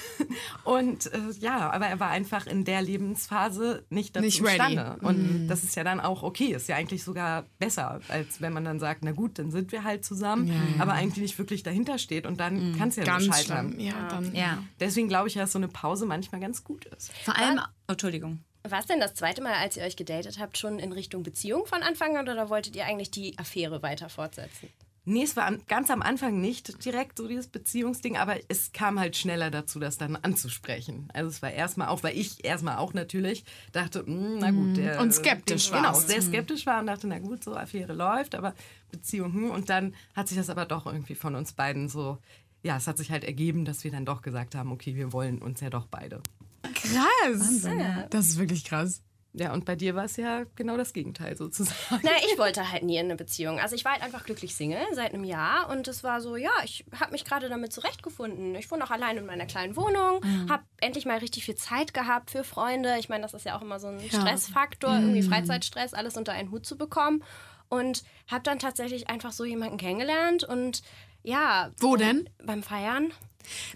Und 0.64 1.12
äh, 1.12 1.18
ja, 1.38 1.70
aber 1.70 1.86
er 1.86 2.00
war 2.00 2.10
einfach 2.10 2.46
in 2.46 2.64
der 2.64 2.82
Lebensphase 2.82 3.84
nicht 3.90 4.14
dazu 4.16 4.24
Nicht 4.24 4.42
ready. 4.42 4.78
Und 5.00 5.48
das 5.48 5.64
ist 5.64 5.76
ja 5.76 5.84
dann 5.84 6.00
auch 6.00 6.22
okay, 6.22 6.52
ist 6.54 6.68
ja 6.68 6.76
eigentlich 6.76 7.02
sogar 7.04 7.44
besser, 7.58 8.00
als 8.08 8.40
wenn 8.40 8.52
man 8.52 8.64
dann 8.64 8.78
sagt, 8.78 9.02
na 9.02 9.12
gut, 9.12 9.38
dann 9.38 9.50
sind 9.50 9.72
wir 9.72 9.84
halt 9.84 10.04
zusammen, 10.04 10.52
aber 10.78 10.92
eigentlich 10.92 11.22
nicht 11.22 11.38
wirklich 11.38 11.62
dahinter 11.62 11.98
steht 11.98 12.26
und 12.26 12.38
dann 12.40 12.76
kann 12.78 12.88
es 12.88 12.96
ja 12.96 13.04
nur 13.04 13.12
Ganz 13.14 13.26
scheitern. 13.26 13.72
schlimm. 13.72 13.80
Ja, 13.80 14.08
dann. 14.08 14.34
Ja. 14.34 14.62
Deswegen 14.78 15.08
glaube 15.08 15.28
ich, 15.28 15.34
dass 15.34 15.52
so 15.52 15.58
eine 15.58 15.68
Pause 15.68 16.06
manchmal 16.06 16.40
ganz 16.40 16.64
gut 16.64 16.84
ist. 16.86 17.12
Vor 17.24 17.36
allem. 17.36 17.58
Oh, 17.88 17.92
Entschuldigung. 17.92 18.44
War 18.62 18.80
es 18.80 18.86
denn 18.86 19.00
das 19.00 19.14
zweite 19.14 19.42
Mal, 19.42 19.54
als 19.54 19.76
ihr 19.76 19.84
euch 19.84 19.96
gedatet 19.96 20.38
habt, 20.38 20.58
schon 20.58 20.78
in 20.78 20.92
Richtung 20.92 21.22
Beziehung 21.22 21.64
von 21.66 21.82
Anfang 21.82 22.16
an 22.16 22.28
oder 22.28 22.50
wolltet 22.50 22.76
ihr 22.76 22.84
eigentlich 22.84 23.10
die 23.10 23.38
Affäre 23.38 23.82
weiter 23.82 24.08
fortsetzen? 24.10 24.68
Nee, 25.04 25.22
es 25.22 25.34
war 25.34 25.46
an, 25.46 25.62
ganz 25.66 25.90
am 25.90 26.02
Anfang 26.02 26.40
nicht 26.40 26.84
direkt 26.84 27.18
so 27.18 27.26
dieses 27.26 27.48
Beziehungsding, 27.48 28.16
aber 28.16 28.36
es 28.48 28.72
kam 28.72 29.00
halt 29.00 29.16
schneller 29.16 29.50
dazu, 29.50 29.80
das 29.80 29.96
dann 29.96 30.14
anzusprechen. 30.16 31.08
Also 31.14 31.30
es 31.30 31.42
war 31.42 31.50
erstmal 31.50 31.88
auch, 31.88 32.02
weil 32.02 32.16
ich 32.18 32.44
erstmal 32.44 32.76
auch 32.76 32.92
natürlich 32.92 33.44
dachte, 33.72 34.04
hm, 34.04 34.38
na 34.38 34.50
gut. 34.50 34.76
Der, 34.76 35.00
Und 35.00 35.12
skeptisch 35.14 35.70
den, 35.70 35.78
Genau, 35.78 35.94
sehr 35.94 36.20
skeptisch 36.20 36.66
war 36.66 36.80
und 36.80 36.86
dachte, 36.86 37.06
na 37.06 37.18
gut, 37.18 37.42
so 37.42 37.54
Affäre 37.54 37.94
läuft, 37.94 38.34
aber 38.34 38.54
Beziehung, 38.90 39.32
hm. 39.32 39.50
Und 39.50 39.70
dann 39.70 39.94
hat 40.14 40.28
sich 40.28 40.36
das 40.36 40.50
aber 40.50 40.66
doch 40.66 40.86
irgendwie 40.86 41.14
von 41.14 41.34
uns 41.34 41.52
beiden 41.52 41.88
so, 41.88 42.18
ja, 42.62 42.76
es 42.76 42.86
hat 42.86 42.98
sich 42.98 43.10
halt 43.10 43.24
ergeben, 43.24 43.64
dass 43.64 43.84
wir 43.84 43.90
dann 43.90 44.04
doch 44.04 44.20
gesagt 44.20 44.54
haben, 44.54 44.70
okay, 44.70 44.96
wir 44.96 45.12
wollen 45.12 45.40
uns 45.40 45.60
ja 45.60 45.70
doch 45.70 45.86
beide. 45.86 46.22
Krass. 46.74 47.66
Das 48.10 48.26
ist 48.26 48.38
wirklich 48.38 48.64
krass. 48.64 49.02
Ja, 49.32 49.52
und 49.52 49.64
bei 49.64 49.76
dir 49.76 49.94
war 49.94 50.04
es 50.04 50.16
ja 50.16 50.44
genau 50.56 50.76
das 50.76 50.92
Gegenteil 50.92 51.36
sozusagen. 51.36 52.00
Na, 52.02 52.10
ich 52.30 52.36
wollte 52.36 52.70
halt 52.70 52.82
nie 52.82 52.96
in 52.96 53.04
eine 53.04 53.16
Beziehung. 53.16 53.60
Also 53.60 53.76
ich 53.76 53.84
war 53.84 53.92
halt 53.92 54.02
einfach 54.02 54.24
glücklich 54.24 54.56
Single 54.56 54.84
seit 54.92 55.14
einem 55.14 55.22
Jahr 55.22 55.70
und 55.70 55.86
es 55.86 56.02
war 56.02 56.20
so, 56.20 56.34
ja, 56.34 56.50
ich 56.64 56.84
habe 56.98 57.12
mich 57.12 57.24
gerade 57.24 57.48
damit 57.48 57.72
zurechtgefunden. 57.72 58.54
Ich 58.56 58.70
wohne 58.70 58.82
auch 58.84 58.90
allein 58.90 59.18
in 59.18 59.26
meiner 59.26 59.46
kleinen 59.46 59.76
Wohnung, 59.76 60.20
habe 60.48 60.64
endlich 60.80 61.06
mal 61.06 61.18
richtig 61.18 61.44
viel 61.44 61.54
Zeit 61.54 61.94
gehabt 61.94 62.30
für 62.30 62.42
Freunde. 62.42 62.96
Ich 62.98 63.08
meine, 63.08 63.22
das 63.22 63.34
ist 63.34 63.46
ja 63.46 63.56
auch 63.56 63.62
immer 63.62 63.78
so 63.78 63.86
ein 63.86 64.00
Stressfaktor, 64.00 64.94
irgendwie 64.94 65.22
Freizeitstress, 65.22 65.94
alles 65.94 66.16
unter 66.16 66.32
einen 66.32 66.50
Hut 66.50 66.66
zu 66.66 66.76
bekommen. 66.76 67.22
Und 67.68 68.02
habe 68.28 68.42
dann 68.42 68.58
tatsächlich 68.58 69.08
einfach 69.08 69.30
so 69.30 69.44
jemanden 69.44 69.76
kennengelernt 69.76 70.42
und 70.42 70.82
ja. 71.22 71.70
Wo 71.78 71.94
denn? 71.94 72.28
Beim 72.44 72.64
Feiern. 72.64 73.12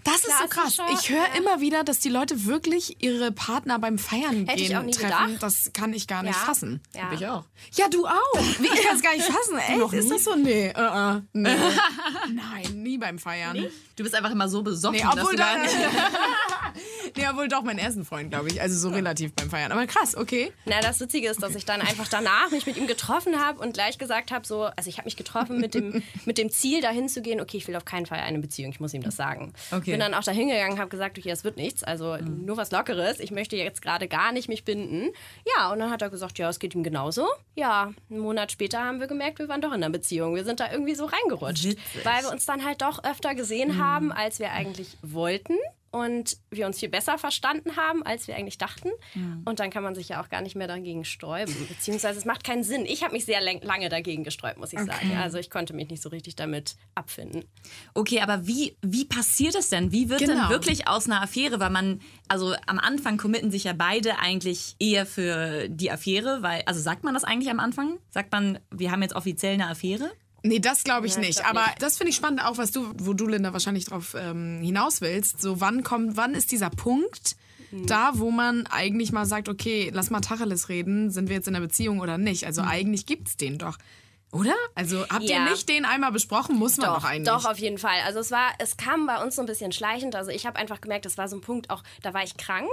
Das 0.03 0.17
ist 0.23 0.37
so 0.39 0.47
krass. 0.47 0.77
Ich 0.93 1.09
höre 1.09 1.17
ja. 1.27 1.33
immer 1.37 1.59
wieder, 1.61 1.83
dass 1.83 1.99
die 1.99 2.09
Leute 2.09 2.45
wirklich 2.45 3.01
ihre 3.03 3.31
Partner 3.31 3.79
beim 3.79 3.97
Feiern 3.97 4.47
Hätte 4.47 4.61
ich 4.61 4.67
gehen 4.69 4.77
auch 4.77 4.83
nie 4.83 4.91
treffen. 4.91 5.27
gedacht. 5.33 5.43
Das 5.43 5.71
kann 5.73 5.93
ich 5.93 6.07
gar 6.07 6.23
nicht 6.23 6.35
Ja. 6.35 6.45
fassen. 6.45 6.81
Ja. 6.93 7.11
Ich 7.13 7.25
auch. 7.27 7.43
Ja, 7.73 7.87
du 7.89 8.05
auch. 8.05 8.39
Wie, 8.59 8.65
ich 8.67 8.83
kann 8.83 8.95
es 8.95 9.01
gar 9.01 9.13
nicht 9.13 9.25
fassen. 9.25 9.57
Echt? 9.83 9.93
Ist 9.93 10.11
das 10.11 10.23
so? 10.23 10.35
Nee. 10.35 10.69
Uh 10.75 10.79
-uh. 10.79 11.21
nee. 11.33 11.49
Nein, 12.33 12.83
nie 12.83 12.97
beim 12.97 13.19
Feiern. 13.19 13.65
Du 13.95 14.03
bist 14.03 14.15
einfach 14.15 14.31
immer 14.31 14.47
so 14.47 14.61
besoffen, 14.61 14.97
Nee, 14.97 15.03
dass 15.03 15.13
obwohl, 15.17 15.31
du 15.31 15.37
gar 15.37 15.57
nicht. 15.57 15.75
nee, 17.15 17.27
obwohl 17.29 17.47
doch 17.47 17.63
mein 17.63 17.77
ersten 17.77 18.05
Freund, 18.05 18.31
glaube 18.31 18.49
ich. 18.49 18.61
Also 18.61 18.77
so 18.77 18.93
relativ 18.93 19.33
beim 19.33 19.49
Feiern. 19.49 19.71
Aber 19.71 19.85
krass, 19.87 20.15
okay. 20.15 20.51
Na, 20.65 20.81
das 20.81 20.99
Witzige 20.99 21.29
ist, 21.29 21.41
dass 21.41 21.55
ich 21.55 21.65
dann 21.65 21.81
einfach 21.81 22.07
danach 22.07 22.51
mich 22.51 22.65
mit 22.65 22.77
ihm 22.77 22.87
getroffen 22.87 23.39
habe 23.39 23.59
und 23.59 23.73
gleich 23.73 23.97
gesagt 23.97 24.31
habe, 24.31 24.45
so, 24.45 24.63
also 24.63 24.89
ich 24.89 24.97
habe 24.97 25.05
mich 25.05 25.15
getroffen 25.15 25.59
mit 25.59 25.73
dem, 25.73 26.03
mit 26.25 26.37
dem 26.37 26.49
Ziel, 26.49 26.81
dahin 26.81 27.09
zu 27.09 27.21
gehen, 27.21 27.41
okay, 27.41 27.57
ich 27.57 27.67
will 27.67 27.75
auf 27.75 27.85
keinen 27.85 28.05
Fall 28.05 28.19
eine 28.19 28.39
Beziehung, 28.39 28.71
ich 28.71 28.79
muss 28.79 28.93
ihm 28.93 29.03
das 29.03 29.15
sagen. 29.15 29.53
Okay. 29.71 29.91
Bin 29.91 29.99
dann 29.99 30.13
auch 30.13 30.23
dahin 30.23 30.49
gegangen, 30.49 30.79
habe 30.79 30.89
gesagt, 30.89 31.17
okay, 31.17 31.29
das 31.29 31.43
wird 31.43 31.57
nichts, 31.57 31.83
also 31.83 32.17
nur 32.17 32.57
was 32.57 32.71
Lockeres, 32.71 33.19
ich 33.19 33.31
möchte 33.31 33.55
jetzt 33.55 33.81
gerade 33.81 34.07
gar 34.07 34.31
nicht 34.31 34.49
mich 34.49 34.63
binden. 34.63 35.11
Ja, 35.55 35.71
und 35.71 35.79
dann 35.79 35.91
hat 35.91 36.01
er 36.01 36.09
gesagt, 36.09 36.37
ja, 36.39 36.49
es 36.49 36.59
geht 36.59 36.75
ihm 36.75 36.83
genauso. 36.83 37.27
Ja, 37.55 37.93
einen 38.09 38.19
Monat 38.19 38.51
später 38.51 38.83
haben 38.83 38.99
wir 38.99 39.07
gemerkt, 39.07 39.39
wir 39.39 39.47
waren 39.47 39.61
doch 39.61 39.69
in 39.69 39.75
einer 39.75 39.89
Beziehung. 39.89 40.35
Wir 40.35 40.43
sind 40.43 40.59
da 40.59 40.71
irgendwie 40.71 40.95
so 40.95 41.05
reingerutscht, 41.05 41.65
Witzig. 41.65 42.05
weil 42.05 42.23
wir 42.23 42.31
uns 42.31 42.45
dann 42.45 42.65
halt 42.65 42.81
doch 42.81 43.03
öfter 43.03 43.35
gesehen 43.35 43.77
haben, 43.83 44.11
als 44.11 44.39
wir 44.39 44.51
eigentlich 44.51 44.97
wollten. 45.01 45.55
Und 45.95 46.37
wir 46.51 46.65
uns 46.65 46.79
viel 46.79 46.89
besser 46.89 47.17
verstanden 47.17 47.77
haben, 47.77 48.03
als 48.03 48.27
wir 48.27 48.35
eigentlich 48.35 48.57
dachten. 48.57 48.89
Und 49.45 49.61
dann 49.61 49.69
kann 49.69 49.81
man 49.81 49.95
sich 49.95 50.09
ja 50.09 50.21
auch 50.21 50.27
gar 50.27 50.41
nicht 50.41 50.55
mehr 50.55 50.67
dagegen 50.67 51.05
sträuben. 51.05 51.55
Beziehungsweise 51.69 52.19
es 52.19 52.25
macht 52.25 52.43
keinen 52.43 52.63
Sinn. 52.65 52.85
Ich 52.85 53.01
habe 53.03 53.13
mich 53.13 53.23
sehr 53.23 53.39
lange 53.41 53.87
dagegen 53.87 54.25
gesträubt, 54.25 54.57
muss 54.59 54.73
ich 54.73 54.79
sagen. 54.79 55.15
Also 55.17 55.37
ich 55.37 55.49
konnte 55.49 55.73
mich 55.73 55.89
nicht 55.89 56.01
so 56.03 56.09
richtig 56.09 56.35
damit 56.35 56.75
abfinden. 56.95 57.45
Okay, 57.93 58.19
aber 58.19 58.45
wie, 58.45 58.75
wie 58.81 59.05
passiert 59.05 59.55
es 59.55 59.69
denn? 59.69 59.93
Wie 59.93 60.09
wird 60.09 60.19
Genau. 60.19 60.33
denn 60.33 60.49
wirklich 60.49 60.87
aus 60.89 61.05
einer 61.05 61.21
Affäre? 61.21 61.59
Weil 61.61 61.69
man, 61.69 62.01
also 62.27 62.53
am 62.67 62.79
Anfang 62.79 63.17
committen 63.17 63.49
sich 63.49 63.63
ja 63.63 63.73
beide 63.73 64.19
eigentlich 64.19 64.75
eher 64.79 65.05
für 65.05 65.69
die 65.69 65.91
Affäre, 65.91 66.41
weil, 66.41 66.63
also 66.65 66.81
sagt 66.81 67.05
man 67.05 67.13
das 67.13 67.23
eigentlich 67.23 67.49
am 67.49 67.59
Anfang? 67.61 67.99
Sagt 68.09 68.33
man, 68.33 68.59
wir 68.69 68.91
haben 68.91 69.01
jetzt 69.01 69.15
offiziell 69.15 69.53
eine 69.53 69.67
Affäre? 69.69 70.11
Nee, 70.47 70.59
das 70.59 70.83
glaube 70.83 71.07
ich 71.07 71.15
Ja, 71.15 71.21
ich 71.21 71.27
nicht. 71.27 71.39
glaub 71.39 71.49
Aber 71.51 71.65
nicht. 71.67 71.81
das 71.81 71.97
finde 71.97 72.09
ich 72.11 72.15
spannend, 72.15 72.43
auch 72.43 72.57
was 72.57 72.71
du, 72.71 72.91
wo 72.97 73.13
du, 73.13 73.27
Linda, 73.27 73.51
wahrscheinlich 73.53 73.85
drauf 73.85 74.15
ähm, 74.19 74.61
hinaus 74.61 75.01
willst. 75.01 75.41
So, 75.41 75.59
wann 75.61 75.83
kommt, 75.83 76.17
wann 76.17 76.35
ist 76.35 76.51
dieser 76.51 76.69
Punkt 76.69 77.35
Mhm. 77.71 77.87
da, 77.87 78.11
wo 78.13 78.29
man 78.29 78.67
eigentlich 78.67 79.11
mal 79.11 79.25
sagt, 79.25 79.49
okay, 79.49 79.89
lass 79.91 80.11
mal 80.11 80.21
Tacheles 80.21 80.69
reden, 80.69 81.09
sind 81.09 81.29
wir 81.29 81.35
jetzt 81.35 81.47
in 81.47 81.55
einer 81.55 81.65
Beziehung 81.65 81.99
oder 81.99 82.19
nicht? 82.19 82.43
Mhm. 82.43 82.47
Also 82.47 82.61
eigentlich 82.61 83.07
gibt's 83.07 83.37
den 83.37 83.57
doch. 83.57 83.77
Oder? 84.31 84.53
Also 84.75 85.03
habt 85.09 85.23
ihr 85.23 85.29
Ja. 85.37 85.45
nicht 85.49 85.67
den 85.67 85.83
einmal 85.83 86.11
besprochen? 86.11 86.55
Muss 86.57 86.77
man 86.77 86.87
doch, 86.87 86.97
Doch, 86.99 87.03
eigentlich. 87.05 87.27
doch, 87.33 87.45
auf 87.45 87.57
jeden 87.57 87.77
Fall. 87.79 87.99
Also 88.05 88.19
es 88.19 88.29
war, 88.29 88.51
es 88.59 88.77
kam 88.77 89.07
bei 89.07 89.23
uns 89.23 89.35
so 89.35 89.41
ein 89.41 89.45
bisschen 89.47 89.71
schleichend. 89.71 90.13
Also 90.15 90.29
ich 90.29 90.45
habe 90.45 90.59
einfach 90.59 90.79
gemerkt, 90.79 91.05
das 91.05 91.17
war 91.17 91.27
so 91.27 91.37
ein 91.37 91.41
Punkt, 91.41 91.69
auch 91.71 91.81
da 92.03 92.13
war 92.13 92.23
ich 92.23 92.37
krank. 92.37 92.69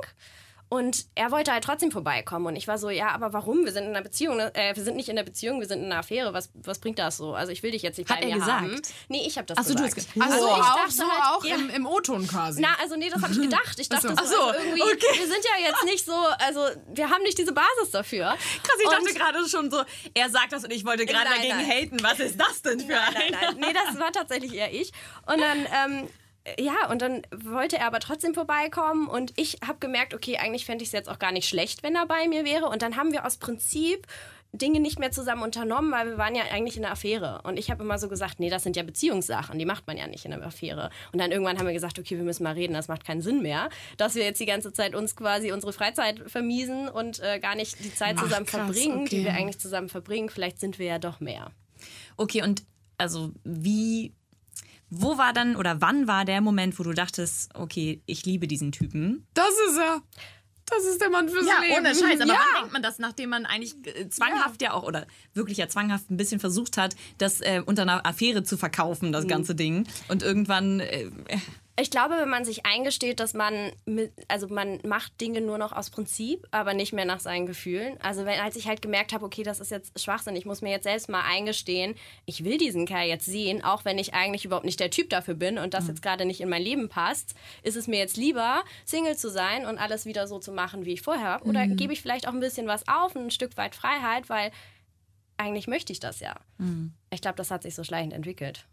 Und 0.72 1.04
er 1.14 1.30
wollte 1.30 1.52
halt 1.52 1.64
trotzdem 1.64 1.90
vorbeikommen. 1.90 2.46
Und 2.46 2.56
ich 2.56 2.66
war 2.66 2.78
so, 2.78 2.88
ja, 2.88 3.10
aber 3.10 3.34
warum? 3.34 3.66
Wir 3.66 3.72
sind 3.72 3.84
in 3.84 3.90
einer 3.90 4.00
Beziehung. 4.00 4.38
ne? 4.38 4.54
Äh, 4.54 4.74
wir 4.74 4.82
sind 4.82 4.96
nicht 4.96 5.10
in 5.10 5.16
der 5.16 5.22
Beziehung, 5.22 5.60
wir 5.60 5.68
sind 5.68 5.80
in 5.80 5.84
einer 5.92 5.98
Affäre. 5.98 6.32
Was, 6.32 6.48
was 6.54 6.78
bringt 6.78 6.98
das 6.98 7.18
so? 7.18 7.34
Also 7.34 7.52
ich 7.52 7.62
will 7.62 7.72
dich 7.72 7.82
jetzt 7.82 7.98
nicht 7.98 8.08
Hat 8.08 8.20
bei 8.20 8.26
er 8.28 8.34
mir 8.34 8.40
gesagt? 8.40 8.62
haben. 8.62 8.80
Nee, 9.08 9.26
ich 9.26 9.36
habe 9.36 9.46
das 9.46 9.58
Ach 9.58 9.64
so, 9.64 9.74
du 9.74 9.82
hast 9.82 9.94
gesagt. 9.94 10.14
ge- 10.14 10.22
also 10.22 10.38
ich 10.38 10.42
auch, 10.50 10.76
dachte 10.76 10.90
so 10.92 11.02
halt, 11.04 11.22
auch 11.36 11.44
ja. 11.44 11.56
im, 11.56 11.68
im 11.68 11.86
O-Ton 11.86 12.26
quasi. 12.26 12.62
Na, 12.62 12.68
also 12.80 12.96
nee, 12.96 13.10
das 13.10 13.20
habe 13.22 13.34
ich 13.34 13.40
gedacht. 13.50 13.78
Ich 13.78 13.90
dachte 13.90 14.14
Ach 14.16 14.24
so, 14.24 14.34
so. 14.34 14.42
also 14.44 14.60
irgendwie, 14.64 14.82
okay. 14.82 15.18
wir 15.18 15.26
sind 15.26 15.44
ja 15.44 15.66
jetzt 15.68 15.84
nicht 15.84 16.06
so, 16.06 16.14
also 16.38 16.66
wir 16.94 17.10
haben 17.10 17.22
nicht 17.24 17.36
diese 17.36 17.52
Basis 17.52 17.90
dafür. 17.92 18.28
Krass, 18.62 18.76
ich 18.80 18.86
Und- 18.86 18.94
dachte 18.94 19.12
gerade 19.18 19.46
schon 19.50 19.70
so, 19.70 19.82
er 20.14 20.30
sagt 20.30 20.52
das 20.52 20.64
und 20.64 20.70
ich 20.72 20.86
wollte 20.86 21.04
gerade 21.04 21.28
Nein, 21.28 21.36
dagegen 21.36 21.56
nein. 21.68 21.70
haten. 21.70 22.02
Was 22.02 22.18
ist 22.18 22.40
das 22.40 22.62
denn 22.62 22.80
für 22.80 22.92
Nein, 22.92 23.14
ein? 23.14 23.32
nein, 23.32 23.56
nee, 23.58 23.74
das 23.74 24.00
war 24.00 24.10
tatsächlich 24.10 24.54
eher 24.54 24.72
ich. 24.72 24.90
Und 25.26 25.38
dann, 25.38 25.66
ähm, 26.00 26.08
ja, 26.58 26.90
und 26.90 27.02
dann 27.02 27.22
wollte 27.34 27.78
er 27.78 27.87
aber 27.87 28.00
trotzdem 28.00 28.34
vorbeikommen 28.34 29.08
und 29.08 29.32
ich 29.37 29.58
habe 29.66 29.78
gemerkt, 29.78 30.12
okay, 30.12 30.38
eigentlich 30.38 30.64
fände 30.64 30.82
ich 30.82 30.88
es 30.88 30.92
jetzt 30.92 31.08
auch 31.08 31.18
gar 31.18 31.32
nicht 31.32 31.49
schlecht, 31.49 31.82
wenn 31.82 31.94
er 31.94 32.06
bei 32.06 32.26
mir 32.28 32.44
wäre. 32.44 32.66
Und 32.66 32.82
dann 32.82 32.96
haben 32.96 33.12
wir 33.12 33.25
aus 33.25 33.37
Prinzip 33.37 34.06
Dinge 34.54 34.80
nicht 34.80 34.99
mehr 34.99 35.11
zusammen 35.11 35.42
unternommen, 35.42 35.90
weil 35.92 36.08
wir 36.08 36.18
waren 36.18 36.34
ja 36.34 36.42
eigentlich 36.52 36.76
in 36.76 36.84
einer 36.84 36.92
Affäre. 36.92 37.40
Und 37.44 37.58
ich 37.58 37.70
habe 37.70 37.82
immer 37.82 37.99
so 37.99 38.08
gesagt, 38.08 38.38
nee, 38.38 38.50
das 38.50 38.62
sind 38.64 38.76
ja 38.76 38.82
Beziehungssachen, 38.82 39.58
die 39.58 39.64
macht 39.64 39.87
man 39.87 39.96
ja 39.96 40.06
nicht 40.06 40.26
in 40.26 40.32
einer 40.32 40.44
Affäre. 40.44 40.90
Und 41.12 41.20
dann 41.20 41.32
irgendwann 41.32 41.58
haben 41.58 41.66
wir 41.66 41.72
gesagt, 41.72 41.99
okay, 41.99 42.16
wir 42.16 42.25
müssen 42.25 42.42
mal 42.42 42.52
reden, 42.52 42.75
das 42.75 42.88
macht 42.88 43.06
keinen 43.06 43.22
Sinn 43.22 43.40
mehr, 43.40 43.70
dass 43.96 44.14
wir 44.14 44.25
jetzt 44.25 44.40
die 44.40 44.46
ganze 44.46 44.72
Zeit 44.72 44.94
uns 44.94 45.16
quasi 45.16 45.52
unsere 45.52 45.72
Freizeit 45.72 46.22
vermiesen 46.26 46.88
und 46.88 47.20
äh, 47.20 47.38
gar 47.38 47.54
nicht 47.54 47.82
die 47.82 47.94
Zeit 47.94 48.16
Ach, 48.18 48.25
zusammen 48.25 48.44
krass, 48.44 48.61
verbringen, 48.61 49.06
die 49.06 49.20
okay. 49.20 49.25
wir 49.25 49.32
eigentlich 49.32 49.58
zusammen 49.58 49.88
verbringen. 49.88 50.28
Vielleicht 50.28 50.61
sind 50.61 50.78
wir 50.78 50.87
ja 50.87 50.99
doch 50.99 51.20
mehr. 51.20 51.50
Okay, 52.18 52.42
und 52.42 52.64
also 52.99 53.32
wie, 53.44 54.12
wo 54.94 55.16
war 55.16 55.32
dann 55.32 55.56
oder 55.56 55.80
wann 55.80 56.06
war 56.06 56.26
der 56.26 56.42
Moment, 56.42 56.78
wo 56.78 56.82
du 56.82 56.92
dachtest, 56.92 57.50
okay, 57.54 58.02
ich 58.04 58.26
liebe 58.26 58.46
diesen 58.46 58.72
Typen? 58.72 59.26
Das 59.32 59.49
ist 59.68 59.78
er. 59.78 60.02
Das 60.66 60.84
ist 60.84 61.00
der 61.00 61.08
Mann 61.08 61.28
fürs 61.28 61.44
Leben. 61.44 61.87
Aber 61.87 62.32
ja. 62.32 62.38
wann 62.38 62.61
denkt 62.61 62.72
man 62.75 62.82
das, 62.82 62.99
nachdem 62.99 63.30
man 63.30 63.46
eigentlich 63.46 63.75
äh, 63.87 64.08
zwanghaft 64.08 64.61
ja. 64.61 64.75
auch 64.75 64.82
oder 64.82 65.06
wirklich 65.32 65.56
ja 65.56 65.68
zwanghaft 65.68 66.11
ein 66.11 66.18
bisschen 66.18 66.40
versucht 66.40 66.76
hat, 66.76 66.94
das 67.16 67.40
äh, 67.40 67.62
unter 67.64 67.82
einer 67.82 68.04
Affäre 68.04 68.42
zu 68.42 68.58
verkaufen, 68.58 69.12
das 69.12 69.26
ganze 69.26 69.54
Ding. 69.54 69.87
Und 70.08 70.22
irgendwann, 70.22 70.80
äh, 70.80 71.11
Ich 71.82 71.90
glaube, 71.90 72.14
wenn 72.16 72.28
man 72.28 72.44
sich 72.44 72.64
eingesteht, 72.64 73.18
dass 73.18 73.34
man 73.34 73.72
mit, 73.86 74.12
also 74.28 74.46
man 74.46 74.78
macht 74.84 75.20
Dinge 75.20 75.40
nur 75.40 75.58
noch 75.58 75.72
aus 75.72 75.90
Prinzip, 75.90 76.46
aber 76.52 76.74
nicht 76.74 76.92
mehr 76.92 77.04
nach 77.04 77.18
seinen 77.18 77.44
Gefühlen. 77.44 78.00
Also 78.00 78.24
wenn, 78.24 78.38
als 78.38 78.54
ich 78.54 78.68
halt 78.68 78.82
gemerkt 78.82 79.12
habe, 79.12 79.24
okay, 79.24 79.42
das 79.42 79.58
ist 79.58 79.72
jetzt 79.72 80.00
Schwachsinn, 80.00 80.36
ich 80.36 80.46
muss 80.46 80.62
mir 80.62 80.70
jetzt 80.70 80.84
selbst 80.84 81.08
mal 81.08 81.24
eingestehen, 81.28 81.96
ich 82.24 82.44
will 82.44 82.56
diesen 82.56 82.86
Kerl 82.86 83.08
jetzt 83.08 83.24
sehen, 83.24 83.64
auch 83.64 83.84
wenn 83.84 83.98
ich 83.98 84.14
eigentlich 84.14 84.44
überhaupt 84.44 84.64
nicht 84.64 84.78
der 84.78 84.92
Typ 84.92 85.10
dafür 85.10 85.34
bin 85.34 85.58
und 85.58 85.74
das 85.74 85.88
jetzt 85.88 86.02
gerade 86.02 86.24
nicht 86.24 86.40
in 86.40 86.48
mein 86.48 86.62
Leben 86.62 86.88
passt, 86.88 87.34
ist 87.64 87.76
es 87.76 87.88
mir 87.88 87.98
jetzt 87.98 88.16
lieber, 88.16 88.62
Single 88.84 89.16
zu 89.16 89.28
sein 89.28 89.66
und 89.66 89.78
alles 89.78 90.06
wieder 90.06 90.28
so 90.28 90.38
zu 90.38 90.52
machen, 90.52 90.84
wie 90.84 90.92
ich 90.92 91.02
vorher 91.02 91.24
habe. 91.24 91.46
Oder 91.46 91.66
gebe 91.66 91.92
ich 91.92 92.00
vielleicht 92.00 92.28
auch 92.28 92.32
ein 92.32 92.38
bisschen 92.38 92.68
was 92.68 92.86
auf, 92.86 93.16
ein 93.16 93.32
Stück 93.32 93.56
weit 93.56 93.74
Freiheit, 93.74 94.28
weil 94.28 94.52
eigentlich 95.36 95.66
möchte 95.66 95.92
ich 95.92 95.98
das 95.98 96.20
ja. 96.20 96.36
Ich 97.10 97.20
glaube, 97.20 97.36
das 97.36 97.50
hat 97.50 97.64
sich 97.64 97.74
so 97.74 97.82
schleichend 97.82 98.12
entwickelt. 98.12 98.66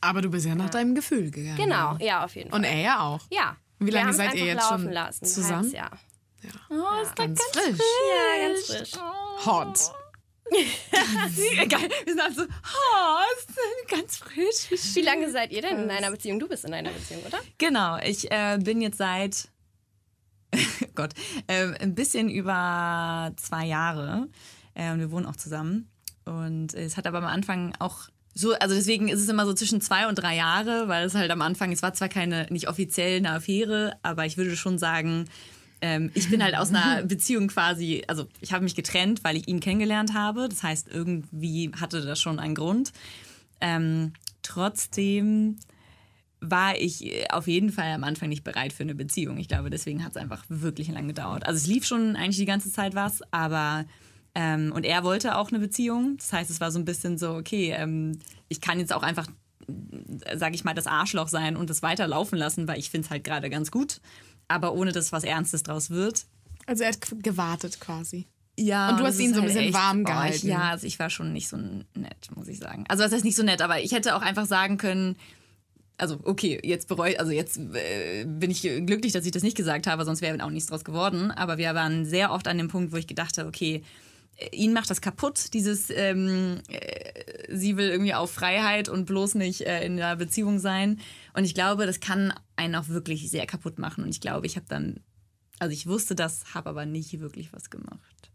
Aber 0.00 0.20
du 0.20 0.30
bist 0.30 0.46
ja 0.46 0.54
nach 0.54 0.70
deinem 0.70 0.94
Gefühl 0.94 1.30
gegangen. 1.30 1.56
Genau, 1.56 1.96
ja, 2.00 2.24
auf 2.24 2.34
jeden 2.34 2.50
Fall. 2.50 2.58
Und 2.58 2.64
er 2.64 2.80
ja 2.80 3.00
auch. 3.00 3.20
Ja. 3.30 3.56
Wie 3.78 3.86
Wir 3.86 3.92
lange 3.94 4.12
seid 4.12 4.34
ihr 4.34 4.46
jetzt 4.46 4.68
schon 4.68 4.90
lassen, 4.90 5.24
zusammen? 5.26 5.70
Jahr. 5.70 5.98
oh, 6.70 7.02
ist 7.02 7.16
Ganz 7.16 7.40
frisch. 7.52 7.78
Ja, 7.78 8.48
ganz 8.48 8.66
frisch. 8.66 8.92
Hot. 9.46 9.92
Geil. 11.68 11.88
Wir 12.04 12.12
sind 12.12 12.22
halt 12.22 12.34
so, 12.34 12.42
oh, 12.42 13.18
ist 13.38 13.88
ganz 13.88 14.16
frisch. 14.18 14.94
wie 14.94 15.02
lange 15.02 15.30
seid 15.30 15.52
ihr 15.52 15.62
denn 15.62 15.84
in 15.84 15.90
einer 15.90 16.10
Beziehung? 16.10 16.38
Du 16.38 16.48
bist 16.48 16.64
in 16.64 16.74
einer 16.74 16.90
Beziehung, 16.90 17.22
oder? 17.22 17.38
Genau, 17.58 17.96
ich 17.98 18.30
äh, 18.30 18.58
bin 18.60 18.80
jetzt 18.80 18.98
seit, 18.98 19.48
Gott, 20.94 21.14
äh, 21.46 21.74
ein 21.80 21.94
bisschen 21.94 22.28
über 22.28 23.32
zwei 23.36 23.66
Jahre. 23.66 24.28
Äh, 24.74 24.92
und 24.92 25.00
wir 25.00 25.10
wohnen 25.10 25.26
auch 25.26 25.36
zusammen. 25.36 25.88
Und 26.24 26.74
es 26.74 26.96
hat 26.96 27.06
aber 27.06 27.18
am 27.18 27.24
Anfang 27.24 27.74
auch 27.78 28.08
so, 28.34 28.54
also 28.54 28.74
deswegen 28.74 29.08
ist 29.08 29.20
es 29.20 29.28
immer 29.28 29.44
so 29.44 29.52
zwischen 29.52 29.80
zwei 29.80 30.08
und 30.08 30.16
drei 30.16 30.36
Jahre, 30.36 30.88
weil 30.88 31.04
es 31.04 31.14
halt 31.14 31.30
am 31.30 31.42
Anfang, 31.42 31.70
es 31.72 31.82
war 31.82 31.92
zwar 31.92 32.08
keine, 32.08 32.46
nicht 32.50 32.68
offiziell 32.68 33.18
eine 33.18 33.32
Affäre, 33.32 33.96
aber 34.02 34.24
ich 34.24 34.36
würde 34.36 34.56
schon 34.56 34.78
sagen, 34.78 35.26
ähm, 35.82 36.10
ich 36.14 36.30
bin 36.30 36.42
halt 36.42 36.56
aus 36.56 36.70
einer 36.70 37.02
Beziehung 37.06 37.48
quasi, 37.48 38.04
also 38.06 38.26
ich 38.40 38.52
habe 38.52 38.64
mich 38.64 38.74
getrennt, 38.74 39.22
weil 39.24 39.36
ich 39.36 39.48
ihn 39.48 39.60
kennengelernt 39.60 40.14
habe. 40.14 40.48
Das 40.48 40.62
heißt, 40.62 40.88
irgendwie 40.88 41.70
hatte 41.78 42.00
das 42.00 42.20
schon 42.20 42.38
einen 42.38 42.54
Grund. 42.54 42.92
Ähm, 43.60 44.12
trotzdem 44.42 45.58
war 46.40 46.78
ich 46.78 47.04
äh, 47.04 47.28
auf 47.28 47.46
jeden 47.48 47.70
Fall 47.70 47.92
am 47.92 48.04
Anfang 48.04 48.28
nicht 48.28 48.44
bereit 48.44 48.72
für 48.72 48.84
eine 48.84 48.94
Beziehung. 48.94 49.36
Ich 49.38 49.48
glaube, 49.48 49.70
deswegen 49.70 50.04
hat 50.04 50.12
es 50.12 50.16
einfach 50.16 50.44
wirklich 50.48 50.88
lange 50.88 51.08
gedauert. 51.08 51.46
Also 51.46 51.58
es 51.58 51.66
lief 51.66 51.84
schon 51.84 52.16
eigentlich 52.16 52.38
die 52.38 52.46
ganze 52.46 52.72
Zeit 52.72 52.94
was, 52.94 53.20
aber 53.30 53.84
ähm, 54.34 54.72
und 54.74 54.84
er 54.84 55.04
wollte 55.04 55.36
auch 55.36 55.48
eine 55.50 55.58
Beziehung. 55.58 56.16
Das 56.16 56.32
heißt, 56.32 56.50
es 56.50 56.60
war 56.60 56.70
so 56.70 56.78
ein 56.78 56.84
bisschen 56.84 57.18
so, 57.18 57.34
okay, 57.34 57.72
ähm, 57.76 58.18
ich 58.48 58.60
kann 58.60 58.78
jetzt 58.78 58.92
auch 58.92 59.02
einfach, 59.02 59.26
sage 60.36 60.54
ich 60.54 60.64
mal, 60.64 60.74
das 60.74 60.86
Arschloch 60.86 61.28
sein 61.28 61.56
und 61.56 61.68
das 61.70 61.82
weiterlaufen 61.82 62.38
lassen, 62.38 62.66
weil 62.68 62.78
ich 62.78 62.90
finde 62.90 63.06
es 63.06 63.10
halt 63.10 63.24
gerade 63.24 63.50
ganz 63.50 63.70
gut. 63.70 64.00
Aber 64.48 64.74
ohne 64.74 64.92
dass 64.92 65.12
was 65.12 65.24
Ernstes 65.24 65.62
draus 65.62 65.90
wird. 65.90 66.24
Also 66.66 66.84
er 66.84 66.90
hat 66.90 66.98
gewartet 67.22 67.80
quasi. 67.80 68.26
Ja, 68.58 68.90
Und 68.90 69.00
du 69.00 69.04
hast 69.04 69.18
ihn 69.18 69.30
so 69.32 69.40
ein 69.40 69.46
halt 69.46 69.48
bisschen 69.54 69.64
echt- 69.68 69.74
warm 69.74 69.98
oh, 69.98 70.00
ich, 70.00 70.06
gehalten. 70.06 70.48
ja, 70.48 70.70
also 70.70 70.86
ich 70.86 70.98
war 70.98 71.08
schon 71.10 71.32
nicht 71.32 71.48
so 71.48 71.56
nett, 71.56 72.28
muss 72.34 72.48
ich 72.48 72.58
sagen. 72.58 72.84
Also 72.88 73.02
das 73.02 73.12
heißt 73.12 73.24
nicht 73.24 73.36
so 73.36 73.42
nett, 73.42 73.62
aber 73.62 73.80
ich 73.80 73.92
hätte 73.92 74.14
auch 74.14 74.20
einfach 74.22 74.44
sagen 74.46 74.76
können, 74.76 75.16
also 75.96 76.18
okay, 76.24 76.60
jetzt 76.62 76.88
bereue, 76.88 77.18
also 77.18 77.32
jetzt 77.32 77.58
äh, 77.58 78.24
bin 78.26 78.50
ich 78.50 78.62
glücklich, 78.62 79.12
dass 79.12 79.24
ich 79.24 79.30
das 79.30 79.42
nicht 79.42 79.56
gesagt 79.56 79.86
habe, 79.86 80.04
sonst 80.04 80.20
wäre 80.20 80.42
auch 80.44 80.50
nichts 80.50 80.68
draus 80.68 80.84
geworden. 80.84 81.30
Aber 81.30 81.56
wir 81.58 81.74
waren 81.74 82.04
sehr 82.04 82.30
oft 82.32 82.46
an 82.46 82.58
dem 82.58 82.68
Punkt, 82.68 82.92
wo 82.92 82.96
ich 82.96 83.06
gedacht 83.06 83.38
habe, 83.38 83.48
okay, 83.48 83.76
äh, 83.76 83.82
ihn 84.52 84.72
macht 84.72 84.90
das 84.90 85.00
kaputt, 85.00 85.52
dieses, 85.54 85.90
ähm, 85.90 86.60
äh, 86.68 87.54
sie 87.56 87.76
will 87.76 87.88
irgendwie 87.88 88.14
auf 88.14 88.32
Freiheit 88.32 88.88
und 88.88 89.04
bloß 89.06 89.34
nicht 89.36 89.62
äh, 89.62 89.84
in 89.84 89.92
einer 90.00 90.16
Beziehung 90.16 90.58
sein. 90.58 91.00
Und 91.34 91.44
ich 91.44 91.54
glaube, 91.54 91.86
das 91.86 92.00
kann 92.00 92.32
einen 92.56 92.74
auch 92.74 92.88
wirklich 92.88 93.30
sehr 93.30 93.46
kaputt 93.46 93.78
machen. 93.78 94.04
Und 94.04 94.10
ich 94.10 94.20
glaube, 94.20 94.46
ich 94.46 94.56
habe 94.56 94.66
dann, 94.68 95.00
also 95.58 95.72
ich 95.72 95.86
wusste 95.86 96.14
das, 96.14 96.54
habe 96.54 96.70
aber 96.70 96.86
nicht 96.86 97.20
wirklich 97.20 97.52
was 97.52 97.70
gemacht. 97.70 98.30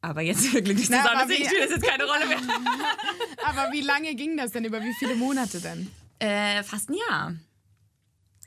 Aber 0.00 0.20
jetzt 0.20 0.42
sind 0.42 0.54
wir 0.54 0.62
glücklich 0.62 0.88
Na, 0.90 0.98
zusammen, 1.02 1.20
aber 1.20 1.28
deswegen 1.28 1.44
wie- 1.44 1.48
spielt 1.54 1.64
das 1.64 1.76
jetzt 1.76 1.86
keine 1.88 2.04
Rolle 2.04 2.26
mehr. 2.26 2.38
Aber 3.44 3.72
wie 3.72 3.80
lange 3.80 4.14
ging 4.14 4.36
das 4.36 4.50
denn? 4.52 4.64
Über 4.64 4.80
wie 4.82 4.92
viele 4.98 5.14
Monate 5.16 5.60
denn? 5.60 5.88
Äh, 6.18 6.62
fast 6.62 6.90
ein 6.90 6.94
Jahr. 7.08 7.34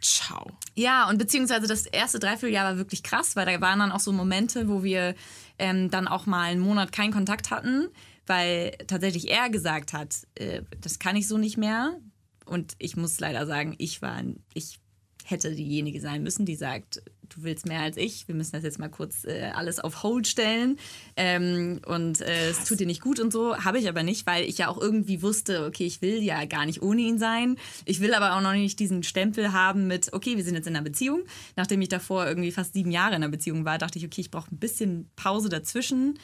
Ciao. 0.01 0.51
Ja, 0.75 1.07
und 1.09 1.17
beziehungsweise 1.17 1.67
das 1.67 1.85
erste 1.85 2.19
Dreivierteljahr 2.19 2.65
war 2.65 2.77
wirklich 2.77 3.03
krass, 3.03 3.35
weil 3.35 3.45
da 3.45 3.61
waren 3.61 3.79
dann 3.79 3.91
auch 3.91 3.99
so 3.99 4.11
Momente, 4.11 4.67
wo 4.67 4.83
wir 4.83 5.15
ähm, 5.59 5.91
dann 5.91 6.07
auch 6.07 6.25
mal 6.25 6.49
einen 6.49 6.61
Monat 6.61 6.91
keinen 6.91 7.13
Kontakt 7.13 7.51
hatten, 7.51 7.87
weil 8.25 8.71
tatsächlich 8.87 9.29
er 9.29 9.49
gesagt 9.49 9.93
hat, 9.93 10.27
äh, 10.35 10.63
das 10.79 10.99
kann 10.99 11.15
ich 11.15 11.27
so 11.27 11.37
nicht 11.37 11.57
mehr. 11.57 11.99
Und 12.45 12.73
ich 12.79 12.97
muss 12.97 13.19
leider 13.19 13.45
sagen, 13.45 13.75
ich 13.77 14.01
war, 14.01 14.21
ich 14.53 14.79
hätte 15.23 15.53
diejenige 15.53 16.01
sein 16.01 16.23
müssen, 16.23 16.45
die 16.45 16.55
sagt, 16.55 17.01
du 17.35 17.43
willst 17.43 17.65
mehr 17.65 17.81
als 17.81 17.97
ich, 17.97 18.27
wir 18.27 18.35
müssen 18.35 18.53
das 18.53 18.63
jetzt 18.63 18.79
mal 18.79 18.89
kurz 18.89 19.23
äh, 19.23 19.51
alles 19.53 19.79
auf 19.79 20.03
Hold 20.03 20.27
stellen 20.27 20.77
ähm, 21.15 21.81
und 21.85 22.21
äh, 22.21 22.49
es 22.49 22.65
tut 22.65 22.79
dir 22.79 22.87
nicht 22.87 23.01
gut 23.01 23.19
und 23.19 23.31
so. 23.31 23.57
Habe 23.57 23.79
ich 23.79 23.87
aber 23.87 24.03
nicht, 24.03 24.25
weil 24.27 24.45
ich 24.45 24.57
ja 24.57 24.67
auch 24.67 24.79
irgendwie 24.79 25.21
wusste, 25.21 25.65
okay, 25.65 25.85
ich 25.85 26.01
will 26.01 26.21
ja 26.21 26.45
gar 26.45 26.65
nicht 26.65 26.81
ohne 26.81 27.01
ihn 27.01 27.19
sein. 27.19 27.57
Ich 27.85 27.99
will 27.99 28.13
aber 28.13 28.35
auch 28.35 28.41
noch 28.41 28.53
nicht 28.53 28.79
diesen 28.79 29.03
Stempel 29.03 29.53
haben 29.53 29.87
mit, 29.87 30.13
okay, 30.13 30.37
wir 30.37 30.43
sind 30.43 30.55
jetzt 30.55 30.67
in 30.67 30.75
einer 30.75 30.83
Beziehung. 30.83 31.21
Nachdem 31.55 31.81
ich 31.81 31.89
davor 31.89 32.27
irgendwie 32.27 32.51
fast 32.51 32.73
sieben 32.73 32.91
Jahre 32.91 33.15
in 33.15 33.23
einer 33.23 33.29
Beziehung 33.29 33.65
war, 33.65 33.77
dachte 33.77 33.99
ich, 33.99 34.05
okay, 34.05 34.21
ich 34.21 34.31
brauche 34.31 34.53
ein 34.53 34.59
bisschen 34.59 35.09
Pause 35.15 35.49
dazwischen. 35.49 36.19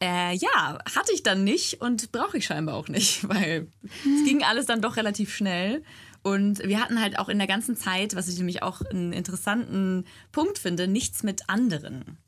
Äh, 0.00 0.34
ja, 0.36 0.78
hatte 0.96 1.12
ich 1.12 1.22
dann 1.22 1.44
nicht 1.44 1.80
und 1.80 2.10
brauche 2.12 2.38
ich 2.38 2.46
scheinbar 2.46 2.74
auch 2.74 2.88
nicht, 2.88 3.28
weil 3.28 3.68
es 3.82 4.24
ging 4.24 4.42
alles 4.42 4.66
dann 4.66 4.80
doch 4.80 4.96
relativ 4.96 5.34
schnell. 5.34 5.82
Und 6.22 6.60
wir 6.60 6.80
hatten 6.80 7.00
halt 7.00 7.18
auch 7.18 7.28
in 7.28 7.38
der 7.38 7.48
ganzen 7.48 7.76
Zeit, 7.76 8.14
was 8.14 8.28
ich 8.28 8.38
nämlich 8.38 8.62
auch 8.62 8.80
einen 8.82 9.12
interessanten 9.12 10.04
Punkt 10.30 10.58
finde, 10.58 10.86
nichts 10.86 11.22
mit 11.22 11.48
anderen. 11.48 12.18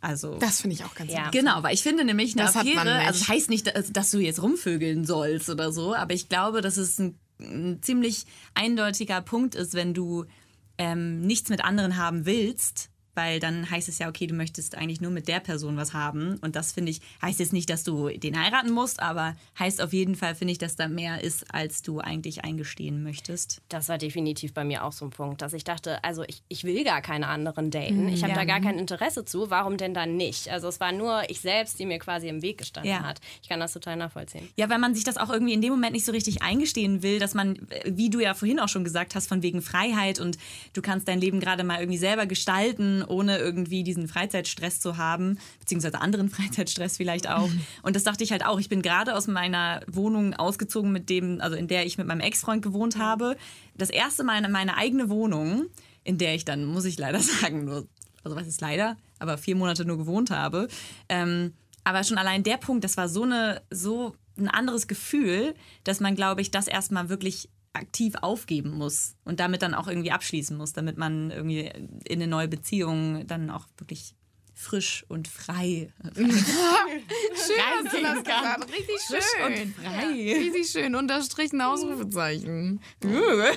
Also 0.00 0.38
Das 0.38 0.60
finde 0.60 0.76
ich 0.76 0.84
auch 0.84 0.94
ganz 0.94 1.12
Ja. 1.12 1.30
Genau, 1.30 1.62
weil 1.62 1.74
ich 1.74 1.82
finde 1.82 2.04
nämlich 2.04 2.34
eine 2.34 2.44
Das 2.46 2.54
hat 2.54 2.66
man 2.66 2.78
Affäre, 2.78 2.98
nicht. 2.98 3.06
also 3.06 3.18
das 3.20 3.28
heißt 3.28 3.50
nicht, 3.50 3.66
dass, 3.74 3.92
dass 3.92 4.10
du 4.10 4.18
jetzt 4.18 4.42
rumvögeln 4.42 5.04
sollst 5.04 5.48
oder 5.48 5.72
so, 5.72 5.94
aber 5.94 6.12
ich 6.14 6.28
glaube, 6.28 6.60
dass 6.60 6.76
es 6.76 6.98
ein, 6.98 7.18
ein 7.40 7.82
ziemlich 7.82 8.26
eindeutiger 8.54 9.20
Punkt 9.22 9.54
ist, 9.54 9.74
wenn 9.74 9.94
du 9.94 10.26
ähm, 10.76 11.22
nichts 11.22 11.48
mit 11.50 11.64
anderen 11.64 11.96
haben 11.96 12.26
willst, 12.26 12.90
weil 13.14 13.40
dann 13.40 13.70
heißt 13.70 13.88
es 13.88 13.98
ja, 13.98 14.08
okay, 14.08 14.26
du 14.26 14.34
möchtest 14.34 14.76
eigentlich 14.76 15.00
nur 15.00 15.10
mit 15.10 15.28
der 15.28 15.40
Person 15.40 15.76
was 15.76 15.92
haben 15.92 16.38
und 16.40 16.56
das 16.56 16.72
finde 16.72 16.90
ich, 16.90 17.00
heißt 17.22 17.40
jetzt 17.40 17.52
nicht, 17.52 17.70
dass 17.70 17.84
du 17.84 18.08
den 18.08 18.40
heiraten 18.40 18.72
musst, 18.72 19.00
aber 19.00 19.36
heißt 19.58 19.80
auf 19.80 19.92
jeden 19.92 20.14
Fall, 20.14 20.34
finde 20.34 20.52
ich, 20.52 20.58
dass 20.58 20.76
da 20.76 20.88
mehr 20.88 21.22
ist, 21.22 21.52
als 21.52 21.82
du 21.82 22.00
eigentlich 22.00 22.44
eingestehen 22.44 23.02
möchtest. 23.02 23.62
Das 23.68 23.88
war 23.88 23.98
definitiv 23.98 24.54
bei 24.54 24.64
mir 24.64 24.84
auch 24.84 24.92
so 24.92 25.04
ein 25.04 25.10
Punkt, 25.10 25.42
dass 25.42 25.52
ich 25.52 25.64
dachte, 25.64 26.02
also 26.04 26.24
ich, 26.26 26.42
ich 26.48 26.64
will 26.64 26.84
gar 26.84 27.02
keine 27.02 27.28
anderen 27.28 27.70
daten. 27.70 28.08
Ich 28.08 28.22
habe 28.22 28.32
ja. 28.32 28.38
da 28.38 28.44
gar 28.44 28.60
kein 28.60 28.78
Interesse 28.78 29.24
zu. 29.24 29.50
Warum 29.50 29.76
denn 29.76 29.94
dann 29.94 30.16
nicht? 30.16 30.48
Also 30.48 30.68
es 30.68 30.80
war 30.80 30.92
nur 30.92 31.22
ich 31.28 31.40
selbst, 31.40 31.78
die 31.78 31.86
mir 31.86 31.98
quasi 31.98 32.28
im 32.28 32.42
Weg 32.42 32.58
gestanden 32.58 32.90
Ja. 32.92 33.02
hat. 33.02 33.20
Ich 33.42 33.48
kann 33.48 33.60
das 33.60 33.72
total 33.72 33.96
nachvollziehen. 33.96 34.48
Ja, 34.56 34.68
weil 34.70 34.78
man 34.78 34.94
sich 34.94 35.04
das 35.04 35.16
auch 35.16 35.30
irgendwie 35.30 35.52
in 35.52 35.62
dem 35.62 35.70
Moment 35.70 35.92
nicht 35.92 36.04
so 36.04 36.12
richtig 36.12 36.42
eingestehen 36.42 37.02
will, 37.02 37.18
dass 37.18 37.34
man, 37.34 37.58
wie 37.84 38.10
du 38.10 38.20
ja 38.20 38.34
vorhin 38.34 38.60
auch 38.60 38.68
schon 38.68 38.84
gesagt 38.84 39.14
hast, 39.14 39.26
von 39.28 39.42
wegen 39.42 39.62
Freiheit 39.62 40.20
und 40.20 40.38
du 40.72 40.82
kannst 40.82 41.08
dein 41.08 41.20
Leben 41.20 41.40
gerade 41.40 41.64
mal 41.64 41.80
irgendwie 41.80 41.98
selber 41.98 42.26
gestalten, 42.26 43.03
ohne 43.04 43.38
irgendwie 43.38 43.82
diesen 43.82 44.08
Freizeitstress 44.08 44.80
zu 44.80 44.96
haben, 44.96 45.38
beziehungsweise 45.60 46.00
anderen 46.00 46.28
Freizeitstress 46.30 46.96
vielleicht 46.96 47.28
auch. 47.28 47.50
Und 47.82 47.96
das 47.96 48.04
dachte 48.04 48.24
ich 48.24 48.32
halt 48.32 48.44
auch. 48.44 48.58
Ich 48.58 48.68
bin 48.68 48.82
gerade 48.82 49.14
aus 49.14 49.26
meiner 49.26 49.80
Wohnung 49.86 50.34
ausgezogen, 50.34 50.92
mit 50.92 51.08
dem, 51.10 51.40
also 51.40 51.56
in 51.56 51.68
der 51.68 51.86
ich 51.86 51.98
mit 51.98 52.06
meinem 52.06 52.20
Ex-Freund 52.20 52.62
gewohnt 52.62 52.98
habe. 52.98 53.36
Das 53.76 53.90
erste 53.90 54.24
Mal 54.24 54.42
in 54.42 54.52
meine 54.52 54.76
eigene 54.76 55.08
Wohnung, 55.08 55.66
in 56.02 56.18
der 56.18 56.34
ich 56.34 56.44
dann, 56.44 56.64
muss 56.64 56.84
ich 56.84 56.98
leider 56.98 57.18
sagen, 57.40 57.64
nur, 57.64 57.86
also 58.22 58.36
was 58.36 58.46
ist 58.46 58.60
leider, 58.60 58.96
aber 59.18 59.38
vier 59.38 59.56
Monate 59.56 59.84
nur 59.84 59.98
gewohnt 59.98 60.30
habe. 60.30 60.68
Ähm, 61.08 61.52
aber 61.84 62.02
schon 62.02 62.18
allein 62.18 62.42
der 62.42 62.56
Punkt, 62.56 62.82
das 62.84 62.96
war 62.96 63.08
so 63.08 63.24
eine, 63.24 63.62
so 63.70 64.14
ein 64.38 64.48
anderes 64.48 64.88
Gefühl, 64.88 65.54
dass 65.84 66.00
man, 66.00 66.14
glaube 66.14 66.40
ich, 66.40 66.50
das 66.50 66.66
erstmal 66.66 67.08
wirklich 67.08 67.48
aktiv 67.74 68.14
aufgeben 68.22 68.70
muss 68.70 69.16
und 69.24 69.40
damit 69.40 69.62
dann 69.62 69.74
auch 69.74 69.88
irgendwie 69.88 70.12
abschließen 70.12 70.56
muss, 70.56 70.72
damit 70.72 70.96
man 70.96 71.30
irgendwie 71.30 71.70
in 72.04 72.22
eine 72.22 72.26
neue 72.26 72.48
Beziehung 72.48 73.26
dann 73.26 73.50
auch 73.50 73.66
wirklich 73.76 74.14
frisch 74.54 75.04
und 75.08 75.26
frei. 75.26 75.92
Schön, 76.14 76.26
hast 77.74 77.92
du 77.92 78.00
das 78.00 78.18
gesagt. 78.18 78.72
Richtig 78.72 78.96
schön. 79.06 79.74
frei. 79.74 80.06
Richtig 80.06 80.70
schön. 80.70 80.94
Unterstrichen 80.94 81.60
Ausrufezeichen. 81.60 82.80
Toll. 83.00 83.50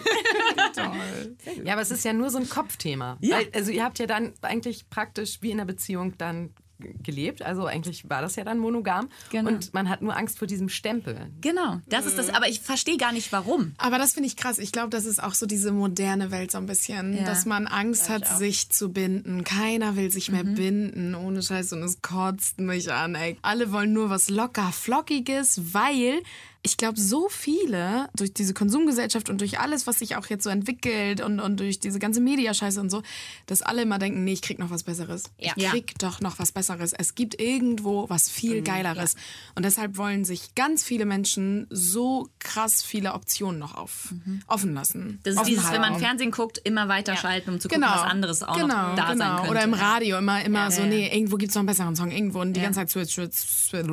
Ja, 1.63 1.73
aber 1.73 1.83
es 1.83 1.91
ist 1.91 2.03
ja 2.03 2.13
nur 2.13 2.31
so 2.31 2.39
ein 2.39 2.49
Kopfthema. 2.49 3.17
Ja. 3.21 3.37
Weil, 3.37 3.49
also 3.53 3.71
ihr 3.71 3.83
habt 3.83 3.99
ja 3.99 4.07
dann 4.07 4.33
eigentlich 4.41 4.89
praktisch 4.89 5.37
wie 5.41 5.51
in 5.51 5.59
einer 5.59 5.67
Beziehung 5.67 6.17
dann 6.17 6.53
gelebt. 6.79 7.41
Also 7.41 7.65
eigentlich 7.65 8.09
war 8.09 8.21
das 8.21 8.35
ja 8.35 8.43
dann 8.43 8.57
monogam. 8.59 9.09
Genau. 9.31 9.49
Und 9.49 9.73
man 9.73 9.89
hat 9.89 10.01
nur 10.01 10.15
Angst 10.15 10.37
vor 10.37 10.47
diesem 10.47 10.69
Stempel. 10.69 11.31
Genau, 11.41 11.81
das 11.87 12.05
ist 12.05 12.17
das. 12.17 12.29
Aber 12.29 12.47
ich 12.47 12.59
verstehe 12.61 12.97
gar 12.97 13.11
nicht, 13.11 13.31
warum. 13.31 13.73
Aber 13.77 13.97
das 13.97 14.13
finde 14.13 14.27
ich 14.27 14.37
krass. 14.37 14.59
Ich 14.59 14.71
glaube, 14.71 14.89
das 14.89 15.05
ist 15.05 15.21
auch 15.21 15.33
so 15.33 15.45
diese 15.45 15.71
moderne 15.71 16.31
Welt 16.31 16.51
so 16.51 16.57
ein 16.57 16.65
bisschen, 16.65 17.15
Ja. 17.17 17.23
dass 17.23 17.45
man 17.45 17.67
Angst 17.67 18.09
hat, 18.09 18.27
sich 18.27 18.69
zu 18.69 18.89
binden. 18.91 19.43
Keiner 19.43 19.95
will 19.95 20.11
sich 20.11 20.31
mehr 20.31 20.43
binden, 20.43 21.15
ohne 21.15 21.41
Scheiß. 21.41 21.73
Und 21.73 21.83
es 21.83 22.01
kotzt 22.01 22.59
mich 22.59 22.91
an, 22.91 23.15
ey. 23.15 23.37
Alle 23.41 23.71
wollen 23.71 23.93
nur 23.93 24.09
was 24.09 24.29
locker 24.29 24.71
flockiges, 24.71 25.73
weil 25.73 26.21
ich 26.63 26.77
glaube, 26.77 26.99
so 26.99 27.29
viele 27.29 28.09
durch 28.15 28.33
diese 28.33 28.53
Konsumgesellschaft 28.53 29.29
und 29.29 29.39
durch 29.41 29.59
alles, 29.59 29.87
was 29.87 29.99
sich 29.99 30.15
auch 30.15 30.25
jetzt 30.27 30.43
so 30.43 30.49
entwickelt 30.49 31.21
und, 31.21 31.39
und 31.39 31.59
durch 31.59 31.79
diese 31.79 31.99
ganze 31.99 32.19
Mediascheiße 32.19 32.79
und 32.81 32.89
so, 32.89 33.03
dass 33.45 33.61
alle 33.61 33.83
immer 33.83 33.99
denken, 33.99 34.23
nee, 34.23 34.33
ich 34.33 34.41
krieg 34.41 34.59
noch 34.59 34.69
was 34.69 34.83
Besseres. 34.83 35.23
Ja. 35.39 35.53
Ich 35.55 35.65
krieg 35.69 35.97
doch 35.99 36.19
noch 36.21 36.39
was 36.39 36.51
Besseres. 36.51 36.93
Es 36.93 37.15
gibt 37.15 37.39
irgendwo 37.39 38.09
was 38.09 38.29
viel 38.29 38.61
Geileres. 38.61 39.15
Und 39.55 39.63
deshalb 39.63 39.97
wollen 39.97 40.25
sich 40.25 40.55
ganz 40.55 40.83
viele 40.83 41.05
Menschen 41.05 41.67
so 41.69 42.29
krass 42.39 42.83
viele 42.83 43.13
Optionen 43.13 43.59
noch 43.59 43.75
auf, 43.75 44.13
offen 44.47 44.73
lassen. 44.73 45.19
Das 45.23 45.33
ist 45.35 45.39
Offen 45.39 45.49
dieses, 45.49 45.71
wenn 45.71 45.81
man. 45.81 45.97
Fernsehen 45.99 46.31
guckt, 46.31 46.59
immer 46.63 46.87
weiterschalten, 46.89 47.51
um 47.51 47.59
zu 47.59 47.67
gucken, 47.69 47.81
Genau. 47.81 47.93
was 47.95 48.03
anderes 48.03 48.43
auch 48.43 48.55
genau, 48.55 48.89
noch 48.89 48.95
da 48.95 49.11
genau. 49.13 49.17
sein 49.25 49.35
könnte. 49.37 49.51
Oder 49.51 49.63
im 49.63 49.73
Radio 49.73 50.17
immer, 50.17 50.43
immer 50.43 50.69
so, 50.71 50.81
ja. 50.81 50.87
nee, 50.87 51.07
irgendwo 51.15 51.37
gibt 51.37 51.49
es 51.49 51.55
noch 51.55 51.61
einen 51.61 51.67
besseren 51.67 51.95
Song, 51.95 52.11
irgendwo 52.11 52.41
und 52.41 52.53
die 52.53 52.59
Ja. 52.59 52.65
ganze 52.65 52.79
Zeit 52.81 52.89
switch, 52.89 53.13
switch, 53.13 53.35
switch, 53.37 53.83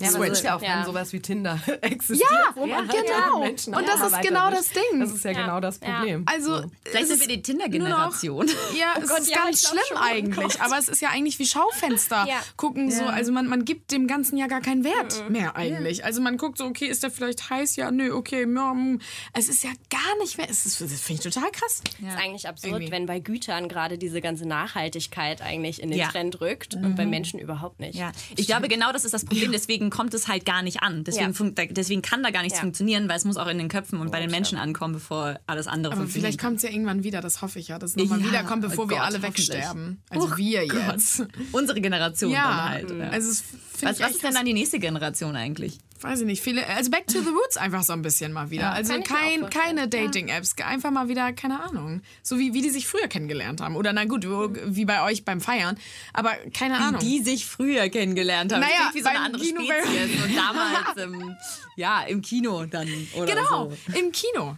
Ja, 0.00 0.08
aber 0.14 0.28
das 0.28 0.38
ist 0.38 0.44
ja 0.44 0.56
auch, 0.56 0.62
Ja. 0.62 0.78
wenn 0.78 0.84
sowas 0.86 1.12
wie 1.12 1.20
Tinder 1.20 1.58
existiert. 1.80 2.13
Ja, 2.20 2.52
wo 2.54 2.60
man 2.60 2.68
ja, 2.70 2.76
halt 2.76 2.90
genau. 3.06 3.40
Menschen 3.40 3.74
Und 3.74 3.86
das 3.88 4.00
ist 4.00 4.22
genau 4.22 4.50
das 4.50 4.68
Ding. 4.70 5.00
Das 5.00 5.12
ist 5.12 5.24
ja, 5.24 5.32
Ja. 5.32 5.40
genau 5.42 5.60
das 5.60 5.80
Ja. 5.82 5.96
Problem. 5.98 6.24
Also, 6.26 6.62
So. 6.62 6.70
Vielleicht 6.84 7.02
es 7.04 7.08
sind 7.10 7.20
wir 7.20 7.28
die 7.36 7.42
Tinder-Generation. 7.42 8.48
Ja, 8.78 8.94
es 9.00 9.08
Gott, 9.08 9.20
ist 9.20 9.30
ja, 9.30 9.44
ganz 9.44 9.62
ich 9.62 9.68
schlimm 9.68 9.80
schon. 9.88 9.96
Oh 9.96 10.00
eigentlich. 10.02 10.36
Gott. 10.36 10.60
Aber 10.60 10.78
es 10.78 10.88
ist 10.88 11.00
ja 11.00 11.10
eigentlich 11.10 11.38
wie 11.38 11.46
Schaufenster 11.46 12.26
Ja. 12.28 12.40
gucken. 12.56 12.90
So, 12.90 13.04
also 13.04 13.32
man, 13.32 13.46
man 13.46 13.64
gibt 13.64 13.92
dem 13.92 14.06
Ganzen 14.06 14.36
ja 14.36 14.46
gar 14.46 14.60
keinen 14.60 14.84
Wert 14.84 15.28
mehr 15.30 15.56
eigentlich. 15.56 16.04
Also 16.04 16.20
man 16.20 16.36
guckt 16.36 16.58
so, 16.58 16.64
okay, 16.64 16.86
ist 16.86 17.02
der 17.02 17.10
vielleicht 17.10 17.50
heiß? 17.50 17.76
Ja, 17.76 17.90
nö, 17.90 18.12
okay. 18.12 18.46
Mm. 18.46 19.00
es 19.32 19.48
ist 19.48 19.64
ja 19.64 19.70
gar 19.90 20.18
nicht 20.20 20.38
mehr. 20.38 20.48
Es 20.50 20.66
ist, 20.66 20.80
das 20.80 20.92
finde 21.00 21.22
ich 21.26 21.32
total 21.34 21.50
krass. 21.50 21.82
Ist 22.00 22.18
eigentlich 22.18 22.48
absurd, 22.48 22.72
Irgendwie. 22.74 22.90
wenn 22.92 23.06
bei 23.06 23.20
Gütern 23.20 23.68
gerade 23.68 23.98
diese 23.98 24.20
ganze 24.20 24.46
Nachhaltigkeit 24.46 25.42
eigentlich 25.42 25.82
in 25.82 25.90
den 25.90 25.98
Ja. 25.98 26.08
Trend 26.08 26.40
rückt 26.40 26.74
und 26.74 26.94
bei 26.96 27.06
Menschen 27.06 27.38
überhaupt 27.38 27.80
nicht. 27.80 27.94
Ja, 27.98 28.12
ich 28.36 28.46
glaube, 28.46 28.68
genau 28.68 28.92
das 28.92 29.04
ist 29.04 29.14
das 29.14 29.24
Problem. 29.24 29.52
Deswegen 29.52 29.90
kommt 29.90 30.14
es 30.14 30.28
halt 30.28 30.44
gar 30.44 30.62
nicht 30.62 30.82
an. 30.82 31.04
Deswegen, 31.04 31.54
deswegen 31.74 32.02
kann 32.04 32.22
da 32.22 32.30
gar 32.30 32.42
nichts 32.42 32.58
Ja. 32.58 32.62
funktionieren, 32.62 33.08
weil 33.08 33.16
es 33.16 33.24
muss 33.24 33.36
auch 33.36 33.46
in 33.48 33.58
den 33.58 33.68
Köpfen 33.68 33.98
und 34.00 34.10
bei 34.12 34.20
den 34.20 34.30
Menschen 34.30 34.58
ankommen, 34.58 34.92
bevor 34.94 35.40
alles 35.46 35.66
andere 35.66 35.92
Aber 35.92 36.02
funktioniert. 36.02 36.32
vielleicht 36.34 36.40
kommt 36.40 36.58
es 36.58 36.62
ja 36.62 36.70
irgendwann 36.70 37.02
wieder, 37.02 37.20
das 37.20 37.42
hoffe 37.42 37.58
ich 37.58 37.68
ja, 37.68 37.78
dass 37.78 37.90
es 37.90 37.96
nochmal 37.96 38.20
Ja, 38.20 38.26
wiederkommt, 38.28 38.62
bevor 38.62 38.84
oh 38.84 38.88
wir 38.90 38.96
Gott, 38.98 39.06
alle 39.06 39.18
hoffentlich. 39.22 39.48
wegsterben. 39.48 40.02
Also 40.10 40.28
Oh 40.32 40.36
wir 40.36 40.66
Gott. 40.68 40.92
jetzt. 40.92 41.26
Unsere 41.52 41.80
Generation 41.80 42.30
Ja, 42.30 42.42
dann 42.48 42.68
halt. 42.68 42.90
Ja. 42.90 43.08
also 43.10 43.30
es 43.30 43.42
was 43.82 44.00
was 44.00 44.10
ist 44.12 44.22
denn 44.22 44.34
dann 44.34 44.46
die 44.46 44.52
nächste 44.54 44.78
Generation 44.78 45.34
eigentlich? 45.34 45.78
Weiß 46.04 46.20
ich 46.20 46.26
nicht, 46.26 46.42
viele, 46.42 46.66
also 46.68 46.90
back 46.90 47.06
to 47.06 47.20
the 47.20 47.28
roots 47.30 47.56
einfach 47.56 47.82
so 47.82 47.92
ein 47.94 48.02
bisschen 48.02 48.32
mal 48.32 48.50
wieder. 48.50 48.72
also 48.72 48.92
mir 48.92 49.00
auch 49.00 49.04
kein, 49.04 49.50
keine 49.50 49.88
Dating-Apps, 49.88 50.54
einfach 50.64 50.90
mal 50.90 51.08
wieder, 51.08 51.32
keine 51.32 51.62
Ahnung. 51.62 52.02
So 52.22 52.38
wie, 52.38 52.52
wie 52.54 52.62
die 52.62 52.70
sich 52.70 52.86
früher 52.86 53.08
kennengelernt 53.08 53.60
haben. 53.60 53.74
Oder 53.76 53.92
na 53.92 54.04
gut, 54.04 54.26
wie 54.26 54.84
bei 54.84 55.02
euch 55.02 55.24
beim 55.24 55.40
Feiern. 55.40 55.76
Aber 56.12 56.32
keine 56.52 56.78
Ahnung. 56.78 57.00
Die 57.00 57.22
sich 57.22 57.46
früher 57.46 57.88
kennengelernt 57.88 58.52
haben. 58.52 58.60
Naja, 58.60 58.90
wie 58.92 59.00
so 59.00 59.08
eine 59.08 59.20
andere 59.20 59.42
Kino- 59.42 59.60
Spezies. 59.62 60.22
Und 60.24 60.36
damals 60.36 60.96
im, 61.02 61.36
ja, 61.76 62.02
im 62.02 62.20
Kino 62.22 62.66
dann 62.66 62.88
oder 63.16 63.26
genau, 63.34 63.70
so. 63.70 63.98
im 63.98 64.12
Kino. 64.12 64.56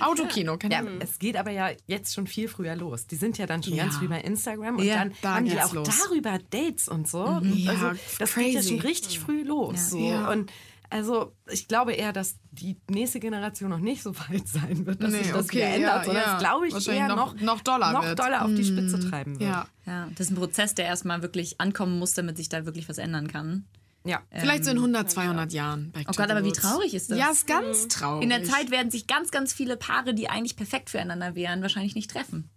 Autokino, 0.00 0.56
keine 0.58 0.74
Ja, 0.74 0.80
Ahnung. 0.80 0.94
es 1.00 1.20
geht 1.20 1.36
aber 1.36 1.52
ja 1.52 1.70
jetzt 1.86 2.12
schon 2.12 2.26
viel 2.26 2.48
früher 2.48 2.74
los. 2.74 3.06
Die 3.06 3.14
sind 3.14 3.38
ja 3.38 3.46
dann 3.46 3.62
schon 3.62 3.74
Ja. 3.74 3.84
ganz 3.84 3.96
früh 3.96 4.08
bei 4.08 4.20
Instagram 4.20 4.76
und 4.76 4.84
Ja, 4.84 4.96
dann 4.96 5.12
da 5.22 5.34
haben 5.36 5.44
die 5.44 5.60
auch 5.60 5.72
los. 5.72 5.88
darüber 6.04 6.38
Dates 6.50 6.88
und 6.88 7.06
so. 7.08 7.40
Ja, 7.44 7.70
also, 7.70 7.90
das 8.18 8.34
geht 8.34 8.46
ja 8.54 8.60
crazy. 8.60 8.68
schon 8.70 8.80
richtig 8.80 9.20
früh 9.20 9.42
los. 9.42 9.90
So. 9.90 9.98
Ja. 9.98 10.30
Und 10.30 10.50
also 10.90 11.34
ich 11.50 11.68
glaube 11.68 11.92
eher, 11.92 12.12
dass 12.12 12.36
die 12.50 12.76
nächste 12.90 13.20
Generation 13.20 13.70
noch 13.70 13.78
nicht 13.78 14.02
so 14.02 14.14
weit 14.28 14.46
sein 14.48 14.86
wird, 14.86 15.02
dass 15.02 15.10
Nee, 15.12 15.22
sich 15.22 15.32
das 15.32 15.44
okay, 15.44 15.56
wieder 15.58 15.66
ändert, 15.74 15.96
ja, 15.98 16.04
sondern 16.04 16.22
ja. 16.24 16.32
das 16.32 16.40
glaube 16.42 16.68
ich 16.68 16.88
eher 16.88 17.08
noch- 17.08 17.34
noch, 17.34 17.40
noch 17.40 17.60
doller 17.60 17.92
noch 17.92 18.14
doller 18.14 18.44
auf 18.44 18.54
die 18.54 18.64
Spitze 18.64 18.98
treiben 19.00 19.38
wird. 19.38 19.50
Ja. 19.50 19.66
Ja, 19.86 20.08
das 20.16 20.26
ist 20.26 20.32
ein 20.32 20.36
Prozess, 20.36 20.74
der 20.74 20.86
erstmal 20.86 21.22
wirklich 21.22 21.60
ankommen 21.60 21.98
muss, 21.98 22.14
damit 22.14 22.36
sich 22.36 22.48
da 22.48 22.64
wirklich 22.66 22.88
was 22.88 22.98
ändern 22.98 23.28
kann. 23.28 23.66
ja. 24.04 24.20
Vielleicht 24.32 24.64
so 24.64 24.70
in 24.70 24.78
100, 24.78 25.10
200 25.10 25.52
Jahren. 25.52 25.90
Back 25.92 26.06
Oh 26.08 26.12
Gott, 26.16 26.30
aber 26.30 26.44
wie 26.44 26.52
traurig 26.52 26.94
ist 26.94 27.10
das? 27.10 27.18
Ja, 27.18 27.30
ist 27.30 27.46
ganz 27.46 27.88
traurig. 27.88 28.22
In 28.22 28.30
der 28.30 28.44
Zeit 28.44 28.70
werden 28.70 28.90
sich 28.90 29.06
ganz, 29.06 29.30
ganz 29.30 29.52
viele 29.52 29.76
Paare, 29.76 30.14
die 30.14 30.28
eigentlich 30.30 30.56
perfekt 30.56 30.90
füreinander 30.90 31.34
wären, 31.34 31.62
wahrscheinlich 31.62 31.94
nicht 31.94 32.10
treffen. 32.10 32.48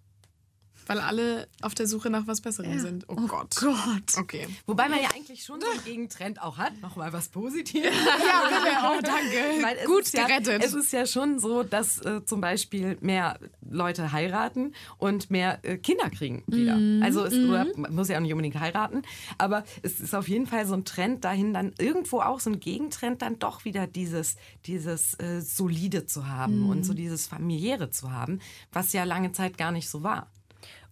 Weil 0.87 0.99
alle 0.99 1.47
auf 1.61 1.73
der 1.75 1.87
Suche 1.87 2.09
nach 2.09 2.27
was 2.27 2.41
Besserem 2.41 2.79
sind. 2.79 3.05
Oh, 3.07 3.15
Gott. 3.27 3.55
Gott. 3.55 4.17
Okay. 4.17 4.47
Wobei 4.65 4.89
man 4.89 4.99
ja 5.01 5.09
eigentlich 5.15 5.43
schon 5.43 5.61
so 5.61 5.67
einen 5.69 5.83
Gegentrend 5.83 6.41
auch 6.41 6.57
hat. 6.57 6.79
Nochmal 6.81 7.13
was 7.13 7.29
Positives. 7.29 7.91
Ja, 7.91 8.43
bitte. 8.47 8.77
Oh, 8.83 8.99
danke. 9.01 9.61
Weil 9.63 9.77
es 9.77 9.85
Gut 9.85 10.01
ist 10.03 10.13
ja, 10.13 10.27
gerettet. 10.27 10.63
Es 10.63 10.73
ist 10.73 10.91
ja 10.93 11.05
schon 11.05 11.39
so, 11.39 11.63
dass 11.63 11.99
äh, 11.99 12.23
zum 12.25 12.41
Beispiel 12.41 12.97
mehr 13.01 13.39
Leute 13.69 14.11
heiraten 14.11 14.73
und 14.97 15.29
mehr 15.31 15.59
äh, 15.63 15.77
Kinder 15.77 16.09
kriegen 16.09 16.43
wieder. 16.47 16.75
Mhm. 16.75 17.01
Also 17.03 17.23
es 17.25 17.33
oder, 17.33 17.67
man 17.75 17.93
muss 17.95 18.09
ja 18.09 18.17
auch 18.17 18.21
nicht 18.21 18.31
unbedingt 18.33 18.59
heiraten, 18.59 19.01
aber 19.37 19.63
es 19.81 19.99
ist 19.99 20.13
auf 20.13 20.27
jeden 20.27 20.45
Fall 20.47 20.65
so 20.65 20.73
ein 20.73 20.85
Trend 20.85 21.23
dahin, 21.23 21.53
dann 21.53 21.73
irgendwo 21.77 22.21
auch 22.21 22.39
so 22.39 22.49
ein 22.49 22.59
Gegentrend, 22.59 23.21
dann 23.21 23.39
doch 23.39 23.65
wieder 23.65 23.87
dieses, 23.87 24.35
dieses 24.65 25.13
äh, 25.19 25.41
Solide 25.41 26.05
zu 26.05 26.27
haben 26.27 26.69
und 26.69 26.77
Mhm. 26.79 26.83
so 26.83 26.93
dieses 26.93 27.27
Familiäre 27.27 27.89
zu 27.91 28.11
haben, 28.11 28.39
was 28.71 28.93
ja 28.93 29.03
lange 29.03 29.31
Zeit 29.31 29.57
gar 29.57 29.71
nicht 29.71 29.89
so 29.89 30.03
war. 30.03 30.31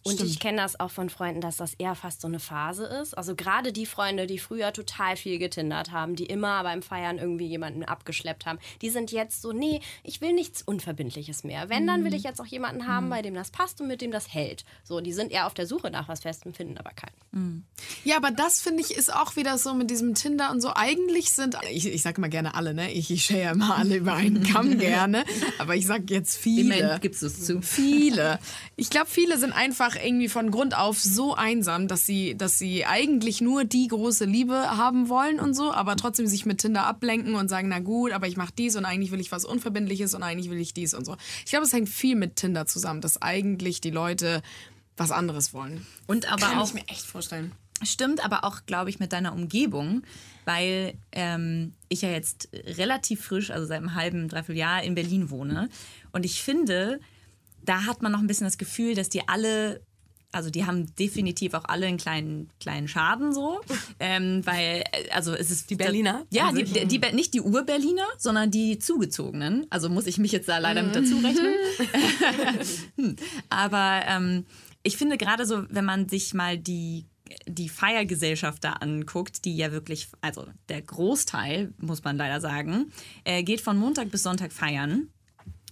Und 0.04 0.16
Stimmt. 0.16 0.30
ich 0.30 0.40
kenne 0.40 0.62
das 0.62 0.80
auch 0.80 0.92
von 0.92 1.10
Freunden, 1.10 1.42
dass 1.42 1.58
das 1.58 1.74
eher 1.74 1.96
fast 1.96 2.22
so 2.22 2.28
eine 2.28 2.40
Phase 2.40 2.86
ist. 2.86 3.18
Also 3.18 3.36
gerade 3.36 3.74
die 3.74 3.86
Freunde, 3.86 4.28
die 4.28 4.40
früher 4.40 4.72
total 4.74 5.16
viel 5.16 5.40
getindert 5.40 5.92
haben, 5.92 6.16
die 6.16 6.26
immer 6.26 6.64
beim 6.64 6.82
Feiern 6.82 7.18
irgendwie 7.18 7.48
jemanden 7.48 7.84
abgeschleppt 7.84 8.46
haben, 8.46 8.60
die 8.82 8.90
sind 8.90 9.12
jetzt 9.12 9.42
so, 9.42 9.52
nee, 9.52 9.82
ich 10.04 10.22
will 10.22 10.34
nichts 10.34 10.62
Unverbindliches 10.62 11.44
mehr. 11.44 11.70
Wenn, 11.70 11.86
dann 11.86 12.04
will 12.04 12.14
ich 12.14 12.24
jetzt 12.24 12.40
auch 12.40 12.46
jemanden 12.46 12.88
haben, 12.88 13.10
bei 13.10 13.22
dem 13.22 13.34
das 13.34 13.52
passt 13.52 13.82
und 13.82 13.88
mit 13.88 14.02
dem 14.02 14.12
das 14.12 14.34
hält. 14.34 14.64
So, 14.84 15.02
die 15.02 15.14
sind 15.14 15.32
eher 15.32 15.48
auf 15.48 15.54
der 15.54 15.68
Suche 15.68 15.92
nach 15.92 16.08
was 16.08 16.22
Festem, 16.22 16.54
finden 16.54 16.78
aber 16.78 16.92
keinen. 16.92 17.66
Ja, 18.04 18.18
aber 18.18 18.32
das 18.32 18.60
finde 18.60 18.82
ich 18.82 18.96
ist 18.96 19.14
auch 19.14 19.36
wieder 19.36 19.58
so 19.58 19.74
mit 19.74 19.92
diesem 19.92 20.16
Tinder 20.16 20.50
und 20.52 20.62
so. 20.62 20.72
Eigentlich 20.76 21.32
sind, 21.32 21.56
ich, 21.72 21.88
ich 21.88 22.02
sage 22.02 22.18
immer 22.18 22.30
gerne 22.30 22.56
alle, 22.56 22.74
ne? 22.74 22.92
Ich, 22.92 23.12
ich 23.12 23.24
schere 23.24 23.42
ja 23.44 23.52
immer 23.52 23.78
alle 23.78 23.98
über 23.98 24.14
einen 24.14 24.44
Kamm 24.44 24.78
gerne. 24.80 25.24
Aber 25.60 25.76
ich 25.76 25.86
sage 25.86 26.06
jetzt 26.08 26.38
viele. 26.38 26.76
Immerhin 26.76 27.02
gibst 27.02 27.22
du 27.22 27.28
es 27.28 27.46
zu. 27.46 27.62
Viele. 27.62 28.40
Ich 28.76 28.90
glaube, 28.90 29.08
viele 29.08 29.38
sind 29.38 29.54
einfach 29.90 30.04
irgendwie 30.04 30.30
von 30.30 30.52
Grund 30.52 30.78
auf 30.78 31.00
so 31.00 31.36
einsam, 31.36 31.88
dass 31.88 32.06
sie, 32.06 32.36
dass 32.38 32.58
sie 32.58 32.86
eigentlich 32.86 33.42
nur 33.42 33.64
die 33.64 33.88
große 33.88 34.26
Liebe 34.26 34.78
haben 34.78 35.10
wollen 35.10 35.40
und 35.40 35.54
so, 35.54 35.74
aber 35.74 35.96
trotzdem 35.96 36.28
sich 36.28 36.46
mit 36.46 36.60
Tinder 36.60 36.86
ablenken 36.86 37.36
und 37.36 37.50
sagen, 37.50 37.70
na 37.70 37.80
gut, 37.80 38.12
aber 38.12 38.28
ich 38.28 38.38
mache 38.38 38.54
dies 38.58 38.76
und 38.76 38.86
eigentlich 38.86 39.12
will 39.12 39.20
ich 39.20 39.32
was 39.32 39.46
Unverbindliches 39.46 40.14
und 40.14 40.24
eigentlich 40.24 40.50
will 40.50 40.60
ich 40.60 40.74
dies 40.74 40.94
und 40.94 41.06
so. 41.06 41.16
Ich 41.46 41.52
glaube, 41.52 41.66
es 41.66 41.74
hängt 41.74 41.90
viel 41.90 42.16
mit 42.16 42.36
Tinder 42.36 42.66
zusammen, 42.66 43.02
dass 43.02 43.22
eigentlich 43.22 43.82
die 43.82 43.92
Leute 43.92 44.42
was 44.98 45.12
anderes 45.12 45.54
wollen. 45.54 45.86
Und 46.08 46.32
aber 46.32 46.48
Kann 46.48 46.60
auch 46.60 46.68
ich 46.68 46.74
mir 46.74 46.88
echt 46.88 47.06
vorstellen. 47.06 47.52
Stimmt 47.82 48.24
aber 48.24 48.44
auch, 48.44 48.66
glaube 48.66 48.90
ich, 48.90 49.00
mit 49.00 49.14
deiner 49.14 49.34
Umgebung, 49.34 50.04
weil 50.44 50.96
ähm, 51.14 51.74
ich 51.88 52.02
ja 52.02 52.10
jetzt 52.10 52.50
relativ 52.54 53.24
frisch, 53.24 53.52
also 53.52 53.66
seit 53.66 53.78
einem 53.78 53.96
halben, 53.96 54.28
dreiviertel 54.28 54.58
Jahr 54.58 54.84
in 54.84 54.96
Berlin 54.96 55.30
wohne. 55.30 55.70
Und 56.12 56.26
ich 56.26 56.42
finde, 56.44 57.00
da 57.70 57.86
hat 57.86 58.02
man 58.02 58.12
noch 58.12 58.20
ein 58.20 58.26
bisschen 58.26 58.46
das 58.46 58.58
Gefühl, 58.58 58.96
dass 58.96 59.10
die 59.10 59.28
alle, 59.28 59.82
also 60.32 60.50
die 60.50 60.66
haben 60.66 60.96
definitiv 60.96 61.54
auch 61.54 61.66
alle 61.66 61.86
einen 61.86 61.98
kleinen, 61.98 62.50
kleinen 62.60 62.88
Schaden 62.88 63.32
so. 63.32 63.62
Ähm, 64.02 64.42
weil, 64.46 64.84
äh, 64.92 65.10
also 65.12 65.34
es 65.34 65.52
ist... 65.52 65.70
Die 65.70 65.76
Berliner? 65.76 66.26
Ja, 66.32 66.52
die, 66.54 66.64
die, 66.64 66.88
die, 66.88 67.00
nicht 67.14 67.34
die 67.34 67.42
Ur-Berliner, 67.42 68.08
sondern 68.18 68.50
die 68.50 68.80
Zugezogenen. 68.80 69.68
Also 69.70 69.90
muss 69.90 70.08
ich 70.08 70.18
mich 70.18 70.32
jetzt 70.32 70.48
da 70.48 70.58
leider 70.58 70.82
mit 70.84 70.96
dazu 70.96 71.18
rechnen. 71.18 71.54
Hm. 72.96 73.16
Aber 73.50 74.02
ähm, 74.08 74.46
ich 74.84 74.98
finde 74.98 75.18
gerade 75.18 75.46
so, 75.46 75.64
wenn 75.70 75.86
man 75.86 76.08
sich 76.08 76.34
mal 76.34 76.58
die, 76.58 77.06
die 77.46 77.70
Feiergesellschaft 77.70 78.64
da 78.64 78.74
anguckt, 78.74 79.44
die 79.46 79.56
ja 79.56 79.72
wirklich, 79.72 80.08
also 80.22 80.48
der 80.70 80.82
Großteil, 80.82 81.74
muss 81.78 82.04
man 82.04 82.18
leider 82.18 82.40
sagen, 82.40 82.92
äh, 83.26 83.44
geht 83.44 83.62
von 83.62 83.78
Montag 83.78 84.12
bis 84.12 84.24
Sonntag 84.24 84.54
feiern. 84.54 85.10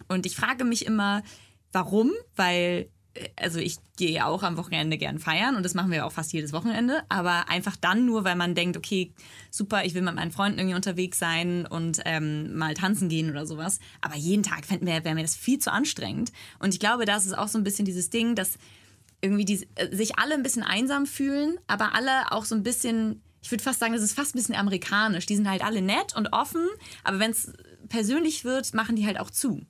Und 0.10 0.26
ich 0.26 0.36
frage 0.36 0.64
mich 0.64 0.86
immer, 0.86 1.24
warum? 1.72 2.12
Weil, 2.36 2.90
äh, 3.14 3.30
also 3.36 3.60
ich 3.60 3.78
gehe 3.98 4.12
ja 4.12 4.26
auch 4.26 4.44
am 4.44 4.58
Wochenende 4.58 4.98
gern 4.98 5.20
feiern 5.20 5.56
und 5.56 5.64
das 5.64 5.74
machen 5.74 5.92
wir 5.92 6.06
auch 6.06 6.12
fast 6.12 6.34
jedes 6.34 6.54
Wochenende, 6.54 7.02
aber 7.10 7.50
einfach 7.50 7.76
dann 7.76 8.06
nur, 8.06 8.24
weil 8.24 8.36
man 8.36 8.56
denkt, 8.56 8.78
okay, 8.78 9.12
super, 9.50 9.86
ich 9.86 9.94
will 9.94 10.02
mit 10.02 10.16
meinen 10.16 10.32
Freunden 10.32 10.60
irgendwie 10.60 10.76
unterwegs 10.76 11.20
sein 11.20 11.66
und 11.66 12.02
ähm, 12.06 12.56
mal 12.56 12.74
tanzen 12.74 13.10
gehen 13.10 13.30
oder 13.30 13.46
sowas. 13.46 13.80
Aber 14.02 14.16
jeden 14.16 14.44
Tag 14.44 14.70
wäre 14.70 15.04
wär 15.04 15.16
mir 15.16 15.24
das 15.24 15.36
viel 15.36 15.60
zu 15.60 15.72
anstrengend. 15.72 16.32
Und 16.60 16.74
ich 16.74 16.80
glaube, 16.80 17.06
das 17.06 17.26
ist 17.26 17.38
auch 17.38 17.48
so 17.48 17.58
ein 17.58 17.64
bisschen 17.64 17.86
dieses 17.86 18.10
Ding, 18.10 18.36
dass 18.36 18.58
irgendwie 19.22 19.46
die, 19.46 19.68
äh, 19.76 19.96
sich 19.96 20.18
alle 20.20 20.36
ein 20.36 20.44
bisschen 20.44 20.64
einsam 20.64 21.06
fühlen, 21.06 21.58
aber 21.68 21.96
alle 21.96 22.32
auch 22.32 22.46
so 22.46 22.56
ein 22.56 22.64
bisschen, 22.64 23.22
ich 23.42 23.52
würde 23.52 23.64
fast 23.64 23.80
sagen, 23.80 23.94
das 23.94 24.04
ist 24.04 24.14
fast 24.14 24.36
ein 24.36 24.40
bisschen 24.40 24.56
amerikanisch. 24.56 25.26
Die 25.26 25.36
sind 25.36 25.50
halt 25.50 25.64
alle 25.64 25.82
nett 25.82 26.16
und 26.16 26.34
offen, 26.34 26.68
aber 27.04 27.20
wenn 27.20 27.32
es 27.32 27.54
persönlich 27.90 28.44
wird, 28.44 28.74
machen 28.74 28.96
die 28.96 29.06
halt 29.06 29.20
auch 29.20 29.30
zu. 29.32 29.66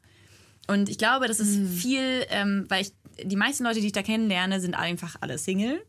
Und 0.67 0.89
ich 0.89 0.97
glaube, 0.97 1.27
das 1.27 1.39
ist 1.39 1.57
viel, 1.79 2.25
ähm, 2.29 2.65
weil 2.69 2.81
ich, 2.81 2.93
die 3.23 3.35
meisten 3.35 3.63
Leute, 3.63 3.79
die 3.79 3.87
ich 3.87 3.93
da 3.93 4.03
kennenlerne, 4.03 4.59
sind 4.59 4.75
einfach 4.75 5.15
alle 5.21 5.37
Single. 5.37 5.81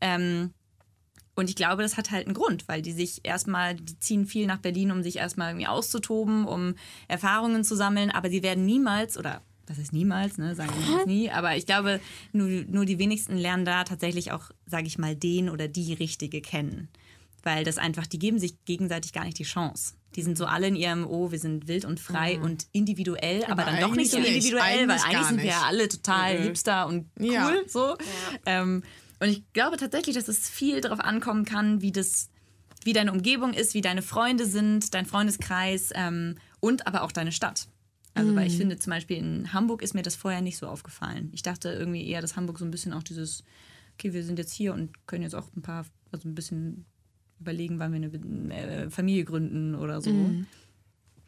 Ähm, 0.00 0.52
und 1.34 1.48
ich 1.48 1.56
glaube, 1.56 1.82
das 1.82 1.96
hat 1.96 2.10
halt 2.10 2.26
einen 2.26 2.34
Grund, 2.34 2.68
weil 2.68 2.82
die 2.82 2.92
sich 2.92 3.20
erstmal, 3.22 3.74
die 3.74 3.98
ziehen 3.98 4.26
viel 4.26 4.46
nach 4.46 4.58
Berlin, 4.58 4.90
um 4.90 5.02
sich 5.02 5.16
erstmal 5.16 5.50
irgendwie 5.50 5.68
auszutoben, 5.68 6.44
um 6.44 6.74
Erfahrungen 7.08 7.64
zu 7.64 7.76
sammeln, 7.76 8.10
aber 8.10 8.28
sie 8.28 8.42
werden 8.42 8.66
niemals 8.66 9.16
oder 9.16 9.40
das 9.64 9.78
ist 9.78 9.92
niemals, 9.92 10.36
ne, 10.36 10.56
sagen 10.56 10.72
wir 10.76 10.96
jetzt 10.96 11.06
nie, 11.06 11.30
aber 11.30 11.56
ich 11.56 11.64
glaube, 11.64 12.00
nur, 12.32 12.48
nur 12.48 12.84
die 12.84 12.98
wenigsten 12.98 13.36
lernen 13.36 13.64
da 13.64 13.84
tatsächlich 13.84 14.32
auch, 14.32 14.50
sage 14.66 14.88
ich 14.88 14.98
mal, 14.98 15.14
den 15.14 15.48
oder 15.48 15.68
die 15.68 15.92
Richtige 15.94 16.40
kennen. 16.40 16.88
Weil 17.42 17.64
das 17.64 17.78
einfach, 17.78 18.06
die 18.06 18.18
geben 18.18 18.38
sich 18.38 18.64
gegenseitig 18.64 19.12
gar 19.12 19.24
nicht 19.24 19.38
die 19.38 19.44
Chance. 19.44 19.94
Die 20.16 20.22
sind 20.22 20.36
so 20.36 20.46
alle 20.46 20.66
in 20.66 20.76
ihrem, 20.76 21.06
oh, 21.06 21.30
wir 21.30 21.38
sind 21.38 21.68
wild 21.68 21.84
und 21.84 22.00
frei 22.00 22.40
und 22.40 22.66
individuell, 22.72 23.44
aber, 23.44 23.64
dann 23.64 23.80
doch 23.80 23.94
nicht 23.94 24.10
so 24.10 24.16
eigentlich 24.16 24.36
individuell, 24.36 24.88
weil 24.88 24.98
Eigentlich 24.98 25.04
eigentlich 25.04 25.12
gar 25.12 25.28
sind 25.28 25.38
wir 25.38 25.50
ja 25.50 25.62
alle 25.62 25.88
total 25.88 26.38
hipster 26.38 26.86
und 26.88 27.06
cool, 27.20 27.32
Ja. 27.32 27.52
so. 27.68 27.96
Ähm, 28.44 28.82
und 29.20 29.28
ich 29.28 29.44
glaube 29.52 29.76
tatsächlich, 29.76 30.16
dass 30.16 30.26
es 30.28 30.50
viel 30.50 30.80
darauf 30.80 30.98
ankommen 31.00 31.44
kann, 31.44 31.80
wie 31.80 31.92
das, 31.92 32.28
wie 32.84 32.92
deine 32.92 33.12
Umgebung 33.12 33.52
ist, 33.52 33.74
wie 33.74 33.82
deine 33.82 34.02
Freunde 34.02 34.46
sind, 34.46 34.94
dein 34.94 35.06
Freundeskreis 35.06 35.90
ähm, 35.94 36.38
und 36.58 36.86
aber 36.88 37.02
auch 37.02 37.12
deine 37.12 37.30
Stadt. 37.30 37.68
Also, 38.14 38.34
weil 38.34 38.48
ich 38.48 38.56
finde, 38.56 38.76
zum 38.76 38.90
Beispiel 38.90 39.18
in 39.18 39.52
Hamburg 39.52 39.82
ist 39.82 39.94
mir 39.94 40.02
das 40.02 40.16
vorher 40.16 40.40
nicht 40.40 40.58
so 40.58 40.66
aufgefallen. 40.66 41.30
Ich 41.32 41.42
dachte 41.42 41.70
irgendwie 41.70 42.06
eher, 42.08 42.20
dass 42.20 42.34
Hamburg 42.34 42.58
so 42.58 42.64
ein 42.64 42.70
bisschen 42.72 42.92
auch 42.92 43.04
dieses, 43.04 43.44
okay, 43.94 44.12
wir 44.12 44.24
sind 44.24 44.38
jetzt 44.38 44.52
hier 44.52 44.74
und 44.74 45.06
können 45.06 45.22
jetzt 45.22 45.34
auch 45.36 45.46
ein 45.56 45.62
paar, 45.62 45.86
also 46.10 46.28
ein 46.28 46.34
bisschen 46.34 46.86
überlegen, 47.40 47.78
wann 47.78 47.92
wir 47.92 47.96
eine 47.96 48.54
äh, 48.54 48.90
Familie 48.90 49.24
gründen 49.24 49.74
oder 49.74 50.00
so. 50.00 50.10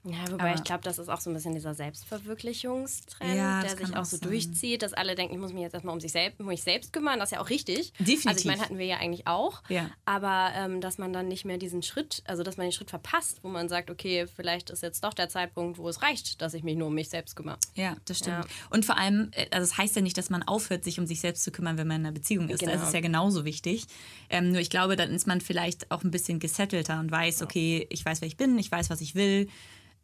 Ja, 0.04 0.30
wobei 0.32 0.50
Aber- 0.50 0.54
ich 0.56 0.64
glaube, 0.64 0.82
das 0.82 0.98
ist 0.98 1.08
auch 1.08 1.20
so 1.20 1.30
ein 1.30 1.34
bisschen 1.34 1.54
dieser 1.54 1.74
Selbstverwirklichungstrend, 1.74 3.36
Ja, 3.36 3.62
das 3.62 3.76
der 3.76 3.86
sich 3.86 3.96
auch 3.96 4.04
so 4.04 4.16
sein. 4.16 4.28
durchzieht, 4.28 4.82
dass 4.82 4.92
alle 4.94 5.14
denken, 5.14 5.34
ich 5.34 5.40
muss 5.40 5.52
mich 5.52 5.62
jetzt 5.62 5.74
erstmal 5.74 5.94
um 5.94 6.00
sich 6.00 6.10
selbst, 6.10 6.40
um 6.40 6.46
mich 6.46 6.62
selbst 6.62 6.92
kümmern. 6.92 7.20
Das 7.20 7.28
ist 7.30 7.36
ja 7.36 7.40
auch 7.40 7.50
richtig. 7.50 7.92
Definitiv. 8.00 8.26
Also 8.26 8.38
ich 8.40 8.44
meine, 8.46 8.60
hatten 8.62 8.78
wir 8.78 8.86
ja 8.86 8.96
eigentlich 8.96 9.26
auch. 9.28 9.62
Ja. 9.68 9.90
Aber 10.04 10.50
ähm, 10.56 10.80
dass 10.80 10.98
man 10.98 11.12
dann 11.12 11.28
nicht 11.28 11.44
mehr 11.44 11.56
diesen 11.56 11.82
Schritt, 11.82 12.22
also 12.26 12.42
dass 12.42 12.56
man 12.56 12.66
den 12.66 12.72
Schritt 12.72 12.90
verpasst, 12.90 13.38
wo 13.42 13.48
man 13.48 13.68
sagt, 13.68 13.90
okay, 13.90 14.26
vielleicht 14.26 14.70
ist 14.70 14.82
jetzt 14.82 15.04
doch 15.04 15.14
der 15.14 15.28
Zeitpunkt, 15.28 15.78
wo 15.78 15.88
es 15.88 16.02
reicht, 16.02 16.42
dass 16.42 16.54
ich 16.54 16.64
mich 16.64 16.76
nur 16.76 16.88
um 16.88 16.94
mich 16.94 17.08
selbst 17.08 17.36
kümmere. 17.36 17.58
Ja, 17.74 17.96
das 18.06 18.18
stimmt. 18.18 18.44
Ja. 18.44 18.50
Und 18.70 18.84
vor 18.84 18.96
allem, 18.98 19.30
äh, 19.32 19.46
also 19.52 19.64
es 19.64 19.78
heißt 19.78 19.94
ja 19.94 20.02
nicht, 20.02 20.18
dass 20.18 20.30
man 20.30 20.42
aufhört, 20.42 20.82
sich 20.82 20.98
um 20.98 21.06
sich 21.06 21.20
selbst 21.20 21.44
zu 21.44 21.52
kümmern, 21.52 21.78
wenn 21.78 21.86
man 21.86 22.00
in 22.00 22.06
einer 22.06 22.12
Beziehung 22.12 22.48
ist. 22.48 22.58
Genau. 22.60 22.72
Das 22.72 22.82
ist 22.82 22.92
ja 22.94 23.00
genauso 23.00 23.44
wichtig. 23.44 23.86
Ähm, 24.30 24.50
nur 24.50 24.60
ich 24.60 24.70
glaube, 24.70 24.96
dann 24.96 25.10
ist 25.10 25.28
man 25.28 25.40
vielleicht 25.40 25.90
auch 25.92 26.02
ein 26.02 26.10
bisschen 26.10 26.40
gesettelter 26.40 26.98
und 26.98 27.10
weiß, 27.12 27.42
okay, 27.42 27.86
ich 27.90 28.04
weiß, 28.04 28.20
wer 28.20 28.26
ich 28.28 28.36
bin, 28.36 28.58
ich 28.58 28.70
weiß, 28.72 28.90
was 28.90 29.00
ich 29.00 29.14
will. 29.14 29.48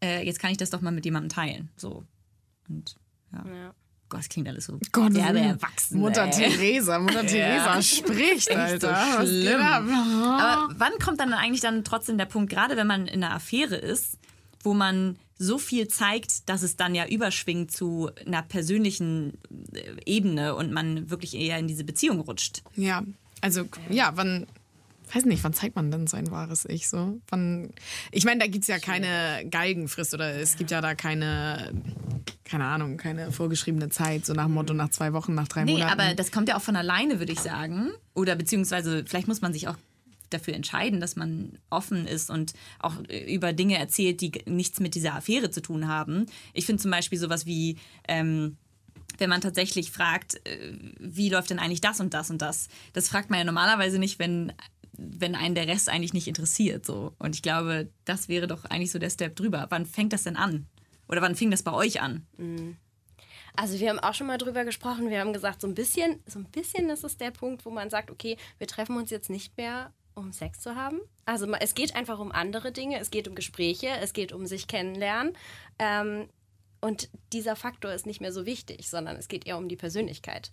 Äh, 0.03 0.25
jetzt 0.25 0.39
kann 0.39 0.51
ich 0.51 0.57
das 0.57 0.71
doch 0.71 0.81
mal 0.81 0.91
mit 0.91 1.05
jemandem 1.05 1.29
teilen. 1.31 1.71
So. 1.77 2.05
Und 2.69 2.97
ja. 3.33 3.45
Ja. 3.47 3.75
Gott, 4.09 4.21
das 4.21 4.29
klingt 4.31 4.49
alles 4.49 4.65
so 4.65 4.79
Gott, 4.93 5.15
derbe 5.15 5.39
so 5.39 5.45
erwachsen. 5.45 6.01
Mutter 6.01 6.25
ey. 6.25 6.31
Teresa, 6.31 6.99
Mutter 6.99 7.27
Teresa 7.27 7.83
spricht, 7.83 8.51
Alter. 8.51 9.19
so 9.21 9.27
schlimm. 9.27 9.61
ab? 9.61 9.83
Aber 9.83 10.75
wann 10.79 10.93
kommt 11.03 11.21
dann 11.21 11.33
eigentlich 11.35 11.61
dann 11.61 11.85
trotzdem 11.85 12.17
der 12.17 12.25
Punkt, 12.25 12.51
gerade 12.51 12.77
wenn 12.77 12.87
man 12.87 13.07
in 13.07 13.23
einer 13.23 13.35
Affäre 13.35 13.77
ist, 13.77 14.19
wo 14.63 14.73
man 14.73 15.19
so 15.37 15.59
viel 15.59 15.89
zeigt, 15.89 16.49
dass 16.49 16.63
es 16.63 16.77
dann 16.77 16.95
ja 16.95 17.07
überschwingt 17.07 17.71
zu 17.71 18.11
einer 18.27 18.43
persönlichen 18.43 19.35
äh, 19.73 19.95
Ebene 20.05 20.55
und 20.55 20.73
man 20.73 21.11
wirklich 21.11 21.35
eher 21.35 21.59
in 21.59 21.69
diese 21.69 21.85
Beziehung 21.85 22.21
rutscht? 22.21 22.63
Ja, 22.75 23.05
also 23.41 23.69
ja, 23.91 24.13
wann, 24.15 24.47
weiß 25.15 25.25
nicht, 25.27 25.43
wann 25.45 25.53
zeigt 25.53 25.77
man 25.77 25.91
denn 25.91 26.07
sein 26.07 26.31
wahres 26.31 26.65
Ich 26.65 26.89
so? 26.89 27.21
Wann, 27.29 27.71
ich 28.13 28.25
meine, 28.25 28.41
da 28.41 28.47
gibt 28.47 28.63
es 28.65 28.69
ja 28.69 28.79
keine 28.79 29.47
Galgenfrist 29.51 30.15
oder 30.15 30.35
es 30.35 30.57
gibt 30.57 30.71
ja 30.71 30.81
da 30.81 30.95
keine, 30.95 31.73
keine 32.45 32.65
Ahnung, 32.65 32.97
keine 32.97 33.33
vorgeschriebene 33.33 33.89
Zeit, 33.89 34.27
so 34.27 34.33
nach 34.35 34.45
dem 34.47 34.55
Motto 34.55 34.75
nach 34.75 34.91
zwei 34.91 35.13
Wochen, 35.13 35.35
nach 35.35 35.49
drei 35.49 35.65
Nee, 35.65 35.73
Monaten. 35.73 35.93
aber 36.01 36.15
das 36.15 36.33
kommt 36.33 36.49
ja 36.49 36.57
auch 36.57 36.63
von 36.63 36.77
alleine, 36.77 37.19
würde 37.19 37.33
ich 37.33 37.41
sagen. 37.41 37.91
Oder 38.15 38.37
beziehungsweise 38.37 39.05
vielleicht 39.07 39.29
muss 39.29 39.41
man 39.41 39.53
sich 39.53 39.69
auch 39.69 39.77
dafür 40.31 40.55
entscheiden, 40.55 41.01
dass 41.01 41.17
man 41.17 41.59
offen 41.71 42.07
ist 42.07 42.29
und 42.31 42.53
auch 42.81 42.95
äh, 43.09 43.35
über 43.35 43.53
Dinge 43.55 43.79
erzählt, 43.79 44.21
die 44.21 44.33
nichts 44.47 44.79
mit 44.79 44.95
dieser 44.95 45.15
Affäre 45.15 45.51
zu 45.51 45.63
tun 45.63 45.89
haben. 45.89 46.27
Ich 46.53 46.67
finde 46.67 46.83
zum 46.83 46.91
Beispiel 46.91 47.19
sowas 47.19 47.47
wie, 47.47 47.79
ähm, 48.09 48.59
wenn 49.17 49.31
man 49.31 49.41
tatsächlich 49.41 49.91
fragt, 49.91 50.35
äh, 50.47 50.75
wie 51.01 51.31
läuft 51.31 51.49
denn 51.49 51.59
eigentlich 51.59 51.81
das 51.81 51.99
und 52.01 52.13
das 52.13 52.31
und 52.31 52.43
das. 52.43 52.69
Das 52.93 53.09
fragt 53.09 53.31
man 53.31 53.39
ja 53.39 53.45
normalerweise 53.47 53.99
nicht, 53.99 54.19
wenn 54.19 54.53
wenn 54.99 55.35
einen 55.35 55.55
der 55.55 55.69
Rest 55.69 55.89
eigentlich 55.89 56.13
nicht 56.13 56.29
interessiert. 56.29 56.85
So. 56.85 57.15
Und 57.19 57.35
ich 57.35 57.43
glaube, 57.43 57.89
das 58.05 58.29
wäre 58.29 58.47
doch 58.47 58.65
eigentlich 58.67 58.91
so 58.91 58.99
der 58.99 59.11
Step 59.11 59.37
drüber. 59.37 59.67
Wann 59.71 59.87
fängt 59.87 60.13
das 60.13 60.25
denn 60.25 60.37
an? 60.37 60.67
Oder 61.09 61.23
wann 61.23 61.37
fing 61.37 61.51
das 61.51 61.63
bei 61.63 61.73
euch 61.73 62.03
an? 62.03 62.27
Also 63.55 63.79
wir 63.79 63.89
haben 63.89 64.01
auch 64.01 64.15
schon 64.15 64.27
mal 64.27 64.39
drüber 64.39 64.65
gesprochen. 64.65 65.09
Wir 65.09 65.21
haben 65.21 65.33
gesagt, 65.33 65.61
so 65.61 65.67
ein 65.67 65.75
bisschen, 65.75 66.21
so 66.27 66.39
ein 66.41 66.45
bisschen 66.45 66.91
ist 66.91 67.05
es 67.05 67.17
der 67.17 67.31
Punkt, 67.31 67.65
wo 67.65 67.71
man 67.71 67.91
sagt, 67.91 68.11
okay, 68.11 68.37
wir 68.59 68.67
treffen 68.67 68.97
uns 68.97 69.11
jetzt 69.11 69.31
nicht 69.31 69.57
mehr, 69.57 69.93
um 70.15 70.33
Sex 70.33 70.61
zu 70.61 70.75
haben. 70.75 71.01
Also 71.25 71.51
es 71.55 71.75
geht 71.75 71.95
einfach 71.95 72.19
um 72.19 72.33
andere 72.33 72.73
Dinge. 72.73 72.99
Es 72.99 73.11
geht 73.11 73.29
um 73.29 73.35
Gespräche, 73.35 73.89
es 74.01 74.13
geht 74.13 74.33
um 74.33 74.47
sich 74.47 74.67
kennenlernen. 74.67 75.37
Ähm, 75.79 76.29
und 76.81 77.09
dieser 77.33 77.57
Faktor 77.57 77.93
ist 77.93 78.07
nicht 78.07 78.21
mehr 78.21 78.33
so 78.33 78.47
wichtig, 78.47 78.89
sondern 78.89 79.17
es 79.17 79.29
geht 79.29 79.47
eher 79.47 79.59
um 79.59 79.69
die 79.69 79.77
Persönlichkeit. 79.77 80.53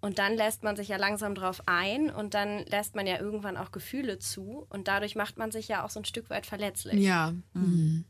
Und 0.00 0.18
dann 0.18 0.34
lässt 0.34 0.62
man 0.62 0.76
sich 0.76 0.88
ja 0.88 0.96
langsam 0.96 1.34
drauf 1.34 1.62
ein 1.66 2.10
und 2.10 2.34
dann 2.34 2.64
lässt 2.66 2.94
man 2.94 3.06
ja 3.06 3.18
irgendwann 3.18 3.56
auch 3.56 3.72
Gefühle 3.72 4.18
zu 4.18 4.66
und 4.68 4.88
dadurch 4.88 5.16
macht 5.16 5.38
man 5.38 5.50
sich 5.50 5.68
ja 5.68 5.84
auch 5.84 5.90
so 5.90 6.00
ein 6.00 6.04
Stück 6.04 6.30
weit 6.30 6.46
verletzlich. 6.46 7.00
ja. 7.54 8.06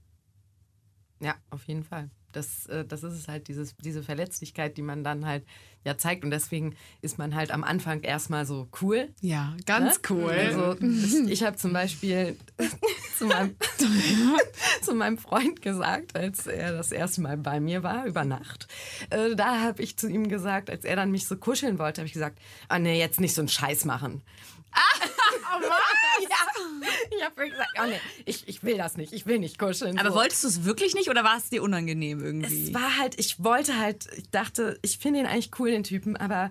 Ja, 1.21 1.35
auf 1.51 1.65
jeden 1.65 1.85
Fall. 1.85 2.11
Das, 2.33 2.67
äh, 2.67 2.85
das 2.85 3.03
ist 3.03 3.15
es 3.15 3.29
halt, 3.29 3.49
dieses, 3.49 3.75
diese 3.77 4.03
Verletzlichkeit, 4.03 4.77
die 4.77 4.83
man 4.83 5.03
dann 5.03 5.25
halt 5.25 5.45
ja 5.85 5.97
zeigt. 5.97 6.25
Und 6.25 6.31
deswegen 6.31 6.77
ist 7.01 7.17
man 7.17 7.35
halt 7.35 7.51
am 7.51 7.65
Anfang 7.65 8.03
erstmal 8.03 8.45
so 8.45 8.69
cool. 8.83 9.09
Ja, 9.23 9.57
ganz 9.65 10.01
cool. 10.11 10.31
Also 10.31 10.77
ich, 11.29 11.43
habe 11.43 11.57
zum 11.57 11.73
Beispiel 11.73 12.37
zu, 13.17 13.27
meinem, 13.27 13.57
zu 14.83 14.95
meinem 14.95 15.17
Freund 15.17 15.63
gesagt, 15.63 16.15
als 16.15 16.47
er 16.47 16.73
das 16.73 16.93
erste 16.93 17.23
Mal 17.23 17.39
bei 17.39 17.61
mir 17.61 17.83
war, 17.83 18.05
über 18.05 18.25
Nacht, 18.25 18.69
äh, 19.09 19.35
da 19.35 19.63
habe 19.63 19.83
ich 19.83 19.97
zu 19.97 20.09
ihm 20.09 20.29
gesagt, 20.29 20.69
als 20.69 20.85
er 20.85 20.97
dann 20.97 21.11
mich 21.11 21.27
so 21.27 21.37
kuscheln 21.37 21.79
wollte, 21.79 22.03
habe 22.03 22.07
ich 22.07 22.13
gesagt, 22.13 22.39
ah 22.69 22.79
nee, 22.79 22.99
jetzt 22.99 23.21
nicht 23.21 23.35
so 23.35 23.41
einen 23.41 23.49
Scheiß 23.49 23.87
machen. 23.87 24.23
Ah, 24.73 24.81
ja. 26.21 26.36
Ich 27.17 27.25
habe 27.25 27.49
gesagt, 27.51 27.71
oh 27.83 27.87
nee, 27.87 28.01
ich, 28.25 28.47
ich 28.49 28.63
will 28.63 28.77
das 28.77 28.97
nicht, 28.97 29.13
ich 29.13 29.27
will 29.27 29.39
nicht 29.39 29.59
kuscheln. 29.59 29.99
Aber 29.99 30.11
so. 30.11 30.17
wolltest 30.17 30.45
du 30.45 30.49
es 30.49 30.65
wirklich 30.65 30.95
nicht 30.95 31.09
oder 31.11 31.25
war 31.25 31.37
es 31.37 31.49
dir 31.49 31.63
unangenehm 31.63 32.23
irgendwie? 32.25 32.69
Es 32.69 32.75
war 32.75 32.99
halt, 32.99 33.19
ich 33.19 33.43
wollte 33.43 33.79
halt, 33.79 34.07
ich 34.17 34.31
dachte, 34.31 34.79
ich 34.83 34.99
finde 34.99 35.21
ihn 35.21 35.27
eigentlich 35.27 35.51
cool, 35.59 35.71
den 35.71 35.83
Typen, 35.85 36.17
aber 36.17 36.51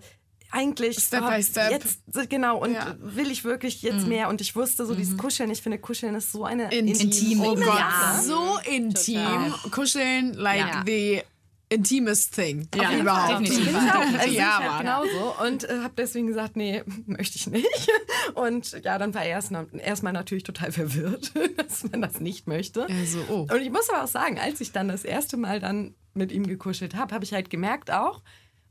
eigentlich 0.52 0.98
Step 1.00 1.24
oh, 1.26 1.30
by 1.30 1.44
step. 1.44 1.72
jetzt 1.72 2.00
genau 2.30 2.58
und 2.62 2.74
Ja. 2.74 2.96
will 3.00 3.30
ich 3.32 3.44
wirklich 3.44 3.82
jetzt 3.82 4.08
mehr 4.08 4.30
und 4.30 4.40
ich 4.42 4.56
wusste 4.56 4.86
so 4.86 4.96
dieses 4.96 5.18
Kuscheln 5.18 5.52
ich 5.52 5.62
finde 5.62 5.80
Kuscheln 5.80 6.16
ist 6.16 6.32
so 6.32 6.46
eine 6.46 6.72
Intim. 6.74 7.10
Intime 7.10 7.44
Oh 7.50 7.56
Gott, 7.56 7.66
Sache. 7.66 8.24
so 8.24 8.58
intim. 8.72 9.54
Kuscheln, 9.72 10.34
like 10.34 10.60
Ja. 10.60 10.84
the 10.86 11.22
intimest 11.70 12.36
thing 12.36 12.68
Ja, 12.76 12.96
überhaupt. 12.98 13.48
definitiv. 13.48 13.76
Auch. 13.76 14.20
Also 14.20 14.32
Ja, 14.32 14.32
ich 14.32 14.42
halt 14.42 14.68
Mann. 14.68 14.80
genauso 14.80 15.34
und 15.44 15.64
äh, 15.64 15.80
habe 15.82 15.94
deswegen 15.98 16.28
gesagt, 16.28 16.56
nee, 16.56 16.84
möchte 17.06 17.38
ich 17.38 17.48
nicht. 17.48 17.90
Und 18.36 18.84
ja, 18.84 18.98
dann 18.98 19.14
war 19.14 19.24
er 19.24 19.30
erst 19.32 19.52
erstmal 19.78 20.14
natürlich 20.14 20.44
total 20.44 20.72
verwirrt, 20.72 21.32
dass 21.58 21.84
man 21.90 22.02
das 22.02 22.20
nicht 22.20 22.48
möchte. 22.48 22.88
Also, 22.90 23.20
oh. 23.30 23.48
Und 23.52 23.62
ich 23.62 23.72
muss 23.72 23.90
aber 23.90 24.04
auch 24.04 24.08
sagen, 24.08 24.40
als 24.40 24.62
ich 24.62 24.72
dann 24.72 24.88
das 24.88 25.04
erste 25.04 25.38
Mal 25.38 25.60
dann 25.60 25.96
mit 26.14 26.32
ihm 26.32 26.46
gekuschelt 26.48 26.96
habe, 26.96 27.14
habe 27.14 27.26
ich 27.26 27.34
halt 27.34 27.50
gemerkt 27.50 27.92
auch, 27.92 28.22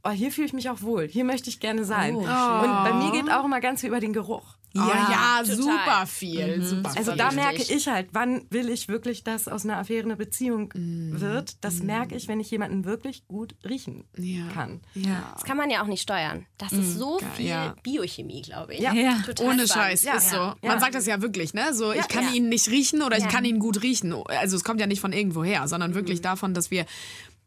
oh, 0.05 0.11
hier 0.11 0.31
fühle 0.31 0.47
ich 0.47 0.53
mich 0.53 0.71
auch 0.71 0.83
wohl, 0.83 1.09
hier 1.09 1.25
möchte 1.25 1.49
ich 1.51 1.61
gerne 1.61 1.85
sein. 1.85 2.15
Und 2.17 2.25
bei 2.27 2.93
mir 2.93 3.13
geht 3.13 3.31
auch 3.31 3.45
immer 3.45 3.61
ganz 3.61 3.81
viel 3.81 3.89
über 3.91 4.01
den 4.01 4.13
Geruch. 4.13 4.57
Oh 4.77 4.81
ja, 4.81 5.39
total. 5.43 5.57
super 5.57 6.07
viel. 6.09 6.61
Super 6.61 6.93
Also 6.97 7.15
da 7.15 7.31
merke 7.31 7.63
ich 7.63 7.87
halt, 7.87 8.09
wann 8.11 8.45
will 8.51 8.69
ich 8.69 8.89
wirklich, 8.89 9.23
dass 9.23 9.47
aus 9.47 9.65
einer 9.65 9.79
Affäre 9.79 10.03
eine 10.03 10.17
Beziehung 10.17 10.73
wird. 10.75 11.65
Das 11.65 11.81
merke 11.81 12.17
ich, 12.17 12.27
wenn 12.27 12.41
ich 12.41 12.51
jemanden 12.51 12.85
wirklich 12.85 13.25
gut 13.29 13.55
riechen 13.65 14.03
Ja. 14.17 14.49
kann. 14.53 14.81
Ja. 14.95 15.31
Das 15.35 15.45
kann 15.45 15.57
man 15.57 15.71
ja 15.71 15.81
auch 15.81 15.87
nicht 15.87 16.03
steuern. 16.03 16.47
Das 16.59 16.73
ist 16.73 16.99
so 16.99 17.21
viel 17.37 17.47
ja. 17.47 17.77
Biochemie, 17.85 18.43
glaube 18.43 18.75
ich. 18.75 18.81
Ja. 18.81 18.93
Ja. 18.93 19.19
Total 19.25 19.47
Ohne 19.47 19.69
spannend. 19.69 19.71
Scheiß, 19.91 20.03
Ja, 20.03 20.15
ist 20.15 20.31
so. 20.31 20.37
ja. 20.39 20.57
Man 20.63 20.73
Ja. 20.73 20.81
sagt 20.81 20.97
das 20.97 21.07
ja 21.07 21.23
wirklich, 21.23 21.55
ne? 21.55 21.73
So, 21.73 21.93
ich 21.93 22.09
kann 22.09 22.25
ja. 22.25 22.31
ihn 22.33 22.49
nicht 22.49 22.69
riechen 22.69 23.03
oder 23.03 23.17
ich 23.17 23.23
Ja. 23.25 23.31
kann 23.31 23.45
ihn 23.45 23.61
gut 23.61 23.81
riechen. 23.85 24.13
Also 24.27 24.57
es 24.57 24.65
kommt 24.65 24.81
ja 24.81 24.89
nicht 24.89 25.01
von 25.01 25.13
irgendwoher, 25.13 25.69
sondern 25.69 25.95
wirklich 25.95 26.21
davon, 26.21 26.53
dass 26.53 26.73
wir, 26.73 26.85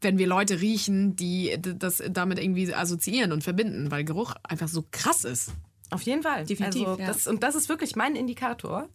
wenn 0.02 0.18
wir 0.18 0.28
Leute 0.28 0.62
riechen, 0.62 1.16
die 1.16 1.58
das 1.60 2.04
damit 2.10 2.40
irgendwie 2.40 2.74
assoziieren 2.74 3.32
und 3.32 3.44
verbinden, 3.44 3.90
weil 3.92 4.04
Geruch 4.04 4.34
einfach 4.44 4.68
so 4.68 4.86
krass 4.92 5.24
ist. 5.24 5.52
Auf 5.90 6.02
jeden 6.04 6.22
Fall. 6.24 6.46
Definitiv, 6.46 6.88
Also 6.88 7.00
ja. 7.02 7.08
das, 7.08 7.28
und 7.28 7.44
das 7.44 7.56
ist 7.56 7.70
wirklich 7.70 7.96
mein 7.96 8.16
Indikator. 8.16 8.90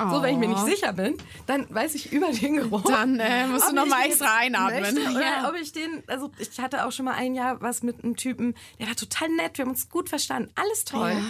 So, 0.00 0.22
wenn 0.22 0.34
ich 0.34 0.38
mir 0.38 0.46
nicht 0.46 0.64
sicher 0.64 0.92
bin, 0.92 1.16
dann 1.46 1.66
weiß 1.74 1.96
ich 1.96 2.12
über 2.12 2.30
den 2.30 2.54
Geruch. 2.54 2.84
Dann 2.84 3.18
äh, 3.18 3.48
musst 3.48 3.64
du 3.64 3.70
ob 3.70 3.74
noch 3.74 3.84
ich 3.84 3.90
mal 3.90 4.02
den 4.02 4.10
extra 4.12 4.36
einatmen. 4.38 4.80
Möchte, 4.94 5.10
oder 5.10 5.20
Ja. 5.20 5.48
ob 5.48 5.56
ich 5.60 5.72
den, 5.72 6.04
also 6.06 6.30
ich 6.38 6.60
hatte 6.60 6.86
auch 6.86 6.92
schon 6.92 7.04
mal 7.04 7.14
ein 7.14 7.34
Jahr 7.34 7.60
was 7.60 7.82
mit 7.82 8.04
einem 8.04 8.14
Typen, 8.14 8.54
der 8.78 8.86
war 8.86 8.94
total 8.94 9.28
nett, 9.30 9.58
wir 9.58 9.64
haben 9.64 9.72
uns 9.72 9.88
gut 9.88 10.08
verstanden, 10.08 10.52
alles 10.54 10.84
toll. 10.84 11.10
Ja. 11.10 11.24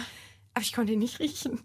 Aber 0.53 0.61
ich 0.63 0.71
konnte 0.71 0.93
ihn 0.93 0.99
nicht 0.99 1.19
riechen. 1.19 1.61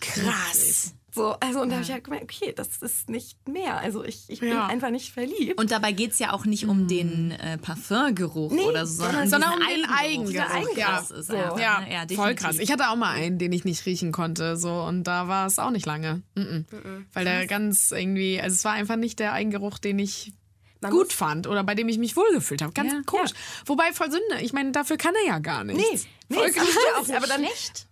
Krass. 0.00 0.94
So, 1.14 1.34
also 1.40 1.62
und 1.62 1.70
da 1.70 1.76
habe 1.76 1.84
ich 1.84 1.90
halt 1.90 2.04
gemerkt, 2.04 2.24
okay, 2.24 2.52
das 2.54 2.76
ist 2.82 3.08
nicht 3.08 3.48
mehr. 3.48 3.78
Also 3.78 4.04
ich, 4.04 4.24
ich 4.28 4.40
bin 4.40 4.50
Ja. 4.50 4.66
einfach 4.66 4.90
nicht 4.90 5.10
verliebt. 5.12 5.58
Und 5.58 5.70
dabei 5.70 5.92
geht 5.92 6.12
es 6.12 6.18
ja 6.18 6.32
auch 6.32 6.44
nicht 6.44 6.66
um 6.66 6.86
den 6.86 7.30
äh, 7.30 7.56
Parfümgeruch 7.58 8.52
oder 8.52 8.84
so, 8.86 9.04
sondern, 9.04 9.28
Sondern 9.28 9.54
um 9.54 9.60
den 9.60 9.84
Eigengeruch. 9.86 10.50
Eigengeruch. 10.50 10.76
Ja. 10.76 10.86
krass 10.86 11.10
ist 11.10 11.28
So. 11.28 11.36
einfach, 11.36 11.58
Ja, 11.58 11.80
ne? 11.80 11.92
ja 11.92 12.16
voll 12.16 12.34
krass. 12.34 12.58
Ich 12.58 12.70
hatte 12.70 12.90
auch 12.90 12.96
mal 12.96 13.12
einen, 13.12 13.38
den 13.38 13.52
ich 13.52 13.64
nicht 13.64 13.86
riechen 13.86 14.12
konnte, 14.12 14.56
so 14.58 14.82
und 14.82 15.04
da 15.04 15.28
war 15.28 15.46
es 15.46 15.58
auch 15.58 15.70
nicht 15.70 15.86
lange, 15.86 16.22
Mhm. 16.34 16.66
weil 17.14 17.24
der 17.24 17.46
ganz 17.46 17.90
irgendwie, 17.90 18.40
also 18.40 18.54
es 18.54 18.64
war 18.64 18.72
einfach 18.72 18.96
nicht 18.96 19.18
der 19.18 19.32
Eigengeruch, 19.32 19.78
den 19.78 19.98
ich 19.98 20.34
gut 20.90 21.12
fand 21.12 21.46
oder 21.46 21.64
bei 21.64 21.74
dem 21.74 21.88
ich 21.88 21.98
mich 21.98 22.16
wohlgefühlt 22.16 22.62
habe. 22.62 22.72
Ganz 22.72 22.92
Ja. 22.92 23.00
komisch. 23.04 23.32
Wobei 23.66 23.92
voll 23.92 24.10
Sünde. 24.10 24.40
Ich 24.42 24.52
meine, 24.52 24.70
dafür 24.72 24.96
kann 24.96 25.14
er 25.22 25.26
ja 25.26 25.38
gar 25.40 25.64
nichts. 25.64 25.80
nee, 25.82 25.98
nee, 26.28 26.36
voll 26.36 26.50
krass. 26.52 26.68
ist 26.68 26.74
ja 26.76 27.00
auch, 27.00 27.16
aber 27.16 27.26
dann 27.26 27.44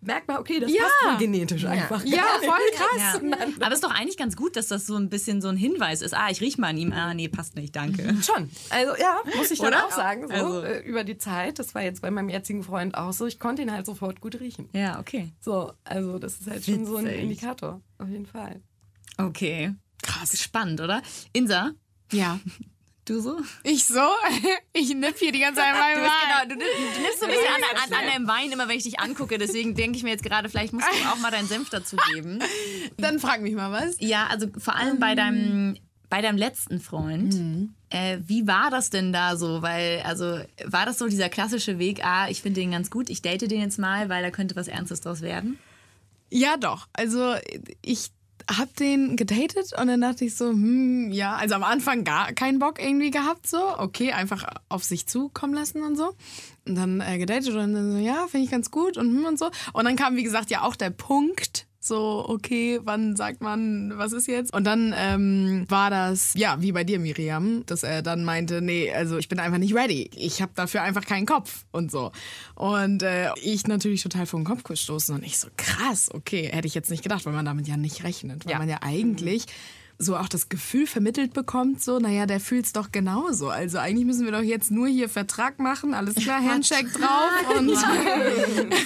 merkt 0.02 0.28
man, 0.28 0.36
okay, 0.38 0.60
das 0.60 0.70
Ja. 0.72 0.82
passt 0.82 0.94
wohl 1.12 1.18
genetisch 1.26 1.64
einfach. 1.64 2.04
Ja, 2.04 2.22
voll 2.40 2.58
krass. 2.74 3.20
Ja. 3.22 3.36
Aber 3.60 3.68
es 3.68 3.74
ist 3.80 3.84
doch 3.84 3.90
eigentlich 3.90 4.16
ganz 4.16 4.36
gut, 4.36 4.56
dass 4.56 4.68
das 4.68 4.86
so 4.86 4.94
ein 4.96 5.08
bisschen 5.10 5.40
so 5.42 5.48
ein 5.48 5.56
Hinweis 5.56 6.00
ist. 6.02 6.14
Ah, 6.14 6.28
ich 6.30 6.40
riech 6.40 6.58
mal 6.58 6.68
an 6.68 6.78
ihm. 6.78 6.92
Ah, 6.92 7.12
nee, 7.14 7.28
passt 7.28 7.56
nicht, 7.56 7.74
danke. 7.74 8.02
Schon. 8.22 8.50
Also 8.70 8.94
ja, 9.00 9.18
muss 9.36 9.50
ich 9.50 9.58
dann 9.58 9.68
Oder? 9.68 9.86
auch 9.86 9.90
sagen, 9.90 10.28
so 10.28 10.34
Also- 10.34 10.62
äh, 10.62 10.80
über 10.80 11.02
die 11.04 11.18
Zeit. 11.18 11.58
Das 11.58 11.74
war 11.74 11.82
jetzt 11.82 12.02
bei 12.02 12.10
meinem 12.10 12.28
jetzigen 12.28 12.62
Freund 12.62 12.94
auch 12.96 13.12
so. 13.12 13.26
Ich 13.26 13.40
konnte 13.40 13.62
ihn 13.62 13.72
halt 13.72 13.86
sofort 13.86 14.20
gut 14.20 14.38
riechen. 14.40 14.68
Ja, 14.72 15.00
okay. 15.00 15.32
So, 15.40 15.72
also 15.84 16.18
das 16.18 16.34
ist 16.40 16.48
halt 16.50 16.64
schon 16.64 16.86
so 16.86 16.96
ein 16.96 17.06
Witzig. 17.06 17.20
Indikator. 17.22 17.80
Auf 17.98 18.08
jeden 18.08 18.26
Fall. 18.26 18.60
Okay. 19.18 19.74
Krass. 20.02 20.38
Spannend, 20.40 20.80
oder? 20.80 21.02
Insa, 21.32 21.72
Ja. 22.12 22.38
du 23.08 23.20
so? 23.20 23.40
Ich 23.62 23.86
so? 23.86 24.00
Ich 24.72 24.94
nipp 24.94 25.16
hier 25.18 25.32
die 25.32 25.40
ganze 25.40 25.60
Zeit 25.60 25.74
mein 25.78 25.94
Du, 25.96 26.00
bist, 26.02 26.12
Wein. 26.12 26.48
genau, 26.48 26.54
du, 26.54 26.64
nimmst- 26.64 26.96
du 26.96 27.00
nimmst 27.00 27.20
so 27.20 27.24
ein 27.26 27.30
bisschen 27.32 27.46
an, 27.46 27.62
an, 27.92 27.98
an 27.98 28.06
deinem 28.12 28.28
Wein 28.28 28.52
immer, 28.52 28.68
wenn 28.68 28.76
ich 28.76 28.84
dich 28.84 29.00
angucke. 29.00 29.38
Deswegen 29.38 29.74
denke 29.74 29.96
ich 29.96 30.02
mir 30.04 30.10
jetzt 30.10 30.22
gerade, 30.22 30.48
vielleicht 30.50 30.72
musst 30.74 30.86
du 30.86 31.08
auch 31.10 31.16
mal 31.18 31.30
deinen 31.30 31.48
Senf 31.48 31.70
dazu 31.70 31.96
geben. 32.12 32.40
Dann 32.98 33.18
frag 33.18 33.40
mich 33.40 33.54
mal 33.54 33.72
was. 33.72 33.96
Ja, 34.00 34.26
also 34.26 34.48
vor 34.58 34.76
allem 34.76 34.98
bei 34.98 35.14
deinem, 35.14 35.78
bei 36.10 36.20
deinem 36.20 36.36
letzten 36.36 36.78
Freund. 36.80 37.70
Äh, 37.88 38.18
wie 38.26 38.46
war 38.46 38.70
das 38.70 38.90
denn 38.90 39.12
da 39.14 39.36
so? 39.36 39.62
Weil, 39.62 40.02
also, 40.04 40.40
war 40.64 40.84
das 40.84 40.98
so 40.98 41.06
dieser 41.06 41.28
klassische 41.30 41.78
Weg, 41.78 42.04
ah, 42.04 42.28
ich 42.28 42.42
finde 42.42 42.60
den 42.60 42.72
ganz 42.72 42.90
gut, 42.90 43.08
ich 43.08 43.22
date 43.22 43.50
den 43.50 43.60
jetzt 43.60 43.78
mal, 43.78 44.08
weil 44.10 44.22
da 44.22 44.30
könnte 44.30 44.56
was 44.56 44.68
Ernstes 44.68 45.00
draus 45.00 45.22
werden? 45.22 45.58
Ja, 46.28 46.56
doch. 46.56 46.88
Also 46.92 47.34
ich 47.82 48.08
hab 48.48 48.74
den 48.76 49.16
gedatet 49.16 49.72
und 49.78 49.88
dann 49.88 50.00
dachte 50.00 50.24
ich 50.24 50.36
so, 50.36 50.50
hm, 50.50 51.10
ja, 51.10 51.34
also 51.34 51.54
am 51.54 51.64
Anfang 51.64 52.04
gar 52.04 52.32
keinen 52.32 52.58
Bock 52.58 52.80
irgendwie 52.80 53.10
gehabt, 53.10 53.46
so, 53.46 53.58
okay, 53.78 54.12
einfach 54.12 54.46
auf 54.68 54.84
sich 54.84 55.06
zukommen 55.06 55.54
lassen 55.54 55.82
und 55.82 55.96
so. 55.96 56.14
Und 56.66 56.76
dann 56.76 57.00
äh, 57.00 57.18
gedatet 57.18 57.50
und 57.50 57.74
dann 57.74 57.92
so, 57.92 57.98
ja, 57.98 58.26
finde 58.28 58.44
ich 58.44 58.50
ganz 58.50 58.70
gut 58.70 58.96
und 58.96 59.08
hm 59.08 59.24
und 59.24 59.38
so. 59.38 59.50
Und 59.72 59.84
dann 59.84 59.96
kam, 59.96 60.16
wie 60.16 60.22
gesagt, 60.22 60.50
ja 60.50 60.62
auch 60.62 60.76
der 60.76 60.90
Punkt, 60.90 61.65
so, 61.86 62.24
okay, 62.28 62.80
wann 62.84 63.16
sagt 63.16 63.40
man, 63.40 63.92
was 63.96 64.12
ist 64.12 64.26
jetzt? 64.26 64.52
Und 64.52 64.64
dann 64.64 64.94
ähm, 64.96 65.64
war 65.68 65.90
das, 65.90 66.34
ja, 66.34 66.60
wie 66.60 66.72
bei 66.72 66.84
dir, 66.84 66.98
Miriam, 66.98 67.62
dass 67.66 67.82
er 67.82 68.02
dann 68.02 68.24
meinte, 68.24 68.60
nee, 68.60 68.92
also 68.92 69.16
ich 69.18 69.28
bin 69.28 69.38
einfach 69.38 69.58
nicht 69.58 69.74
ready. 69.74 70.10
Ich 70.16 70.42
habe 70.42 70.52
dafür 70.54 70.82
einfach 70.82 71.04
keinen 71.04 71.26
Kopf 71.26 71.64
und 71.72 71.90
so. 71.90 72.12
Und 72.54 73.02
äh, 73.02 73.30
ich 73.42 73.66
natürlich 73.66 74.02
total 74.02 74.26
vor 74.26 74.40
den 74.40 74.44
Kopf 74.46 74.62
gestoßen 74.64 75.14
und 75.14 75.24
ich 75.24 75.38
so, 75.38 75.48
krass, 75.56 76.10
okay, 76.12 76.48
hätte 76.52 76.66
ich 76.66 76.74
jetzt 76.74 76.90
nicht 76.90 77.02
gedacht, 77.02 77.24
weil 77.26 77.32
man 77.32 77.44
damit 77.44 77.68
ja 77.68 77.76
nicht 77.76 78.04
rechnet. 78.04 78.44
Weil 78.44 78.52
Ja. 78.52 78.58
man 78.58 78.68
ja 78.68 78.78
eigentlich 78.82 79.46
so 79.98 80.16
auch 80.16 80.28
das 80.28 80.48
Gefühl 80.48 80.86
vermittelt 80.86 81.32
bekommt, 81.32 81.82
so, 81.82 81.98
naja, 81.98 82.26
der 82.26 82.40
fühlt's 82.40 82.72
doch 82.72 82.92
genauso. 82.92 83.48
Also 83.48 83.78
eigentlich 83.78 84.04
müssen 84.04 84.24
wir 84.24 84.32
doch 84.32 84.42
jetzt 84.42 84.70
nur 84.70 84.88
hier 84.88 85.08
Vertrag 85.08 85.58
machen, 85.58 85.94
alles 85.94 86.16
klar, 86.16 86.42
Handshake 86.42 86.90
drauf 86.90 87.30
und, 87.56 87.68
und 87.70 87.78
äh, 87.78 88.76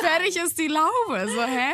fertig 0.00 0.36
ist 0.36 0.58
die 0.58 0.68
Laube. 0.68 1.28
So, 1.34 1.42
hä? 1.42 1.72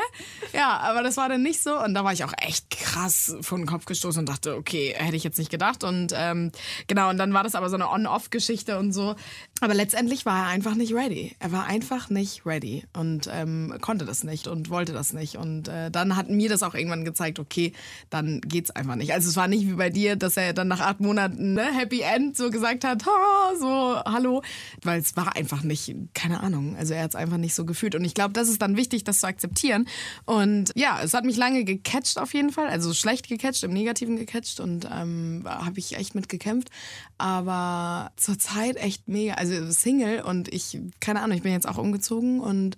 Ja, 0.53 0.79
aber 0.79 1.03
das 1.03 1.17
war 1.17 1.29
dann 1.29 1.43
nicht 1.43 1.63
so. 1.63 1.79
Und 1.79 1.95
da 1.95 2.05
war 2.05 2.13
ich 2.13 2.25
auch 2.25 2.33
echt 2.39 2.71
krass 2.71 3.37
vor 3.41 3.59
den 3.59 3.67
Kopf 3.67 3.87
gestoßen 3.87 4.21
und 4.21 4.29
dachte, 4.29 4.57
okay, 4.57 4.95
hätte 4.97 5.17
ich 5.17 5.25
jetzt 5.25 5.39
nicht 5.39 5.51
gedacht. 5.51 5.85
Und 5.85 6.13
ähm, 6.15 6.53
genau, 6.87 7.11
und 7.11 7.19
dann 7.19 7.33
war 7.35 7.43
das 7.43 7.55
aber 7.55 7.69
so 7.69 7.77
eine 7.77 7.91
On-Off-Geschichte 7.91 8.79
und 8.79 8.93
so. 8.93 9.17
Aber 9.63 9.75
letztendlich 9.75 10.27
war 10.27 10.41
er 10.41 10.47
einfach 10.49 10.75
nicht 10.75 10.93
ready. 10.93 11.37
Er 11.39 11.53
war 11.53 11.67
einfach 11.67 12.11
nicht 12.11 12.45
ready 12.45 12.83
und 12.95 13.31
ähm, 13.33 13.73
konnte 13.81 14.05
das 14.05 14.25
nicht 14.25 14.49
und 14.49 14.71
wollte 14.71 14.93
das 14.93 15.13
nicht. 15.13 15.37
Und 15.37 15.69
äh, 15.69 15.89
dann 15.89 16.17
hat 16.17 16.29
mir 16.29 16.49
das 16.49 16.65
auch 16.65 16.75
irgendwann 16.75 17.05
gezeigt, 17.05 17.39
okay, 17.39 17.73
dann 18.11 18.41
geht's 18.41 18.73
einfach 18.73 18.97
nicht. 18.97 19.13
Also 19.13 19.29
es 19.29 19.37
war 19.37 19.47
nicht 19.47 19.69
wie 19.69 19.75
bei 19.75 19.89
dir, 19.89 20.17
dass 20.17 20.37
er 20.37 20.53
dann 20.53 20.67
nach 20.67 20.81
acht 20.81 20.99
Monaten 20.99 21.55
ne, 21.55 21.73
Happy 21.73 22.01
End 22.01 22.37
so 22.37 22.51
gesagt 22.51 22.83
hat, 22.83 23.07
ha, 23.07 23.53
so, 23.57 24.03
hallo. 24.05 24.43
Weil 24.83 25.01
es 25.01 25.17
war 25.17 25.37
einfach 25.37 25.63
nicht, 25.63 25.95
keine 26.13 26.41
Ahnung. 26.41 26.75
Also 26.77 26.95
er 26.95 27.05
hat 27.05 27.11
es 27.11 27.15
einfach 27.15 27.37
nicht 27.37 27.55
so 27.55 27.65
gefühlt. 27.65 27.95
Und 27.95 28.05
ich 28.05 28.15
glaube, 28.15 28.33
das 28.33 28.49
ist 28.49 28.61
dann 28.61 28.77
wichtig, 28.77 29.05
das 29.05 29.21
zu 29.21 29.29
akzeptieren. 29.29 29.87
Und 30.25 30.73
ja, 30.75 31.01
es 31.05 31.15
hat 31.15 31.25
mich 31.25 31.37
lange 31.37 31.63
gecatcht 31.63 32.19
auf 32.19 32.35
jeden 32.35 32.51
Fall. 32.51 32.67
Also 32.67 32.93
schlecht 32.95 33.29
gecatcht, 33.29 33.63
im 33.63 33.73
Negativen 33.73 34.17
gecatcht. 34.17 34.59
Und 34.59 34.89
ähm, 34.93 35.45
habe 35.47 35.79
ich 35.79 35.97
echt 35.97 36.17
mit 36.17 36.29
gekämpft. 36.29 36.69
Aber 37.17 38.11
zurzeit 38.17 38.77
echt 38.77 39.07
mega. 39.07 39.35
Also 39.35 39.52
Single 39.73 40.23
und 40.23 40.49
ich, 40.53 40.79
keine 41.01 41.21
Ahnung, 41.21 41.37
ich 41.37 41.43
bin 41.43 41.53
jetzt 41.53 41.69
auch 41.69 41.79
umgezogen 41.79 42.41
und 42.41 42.77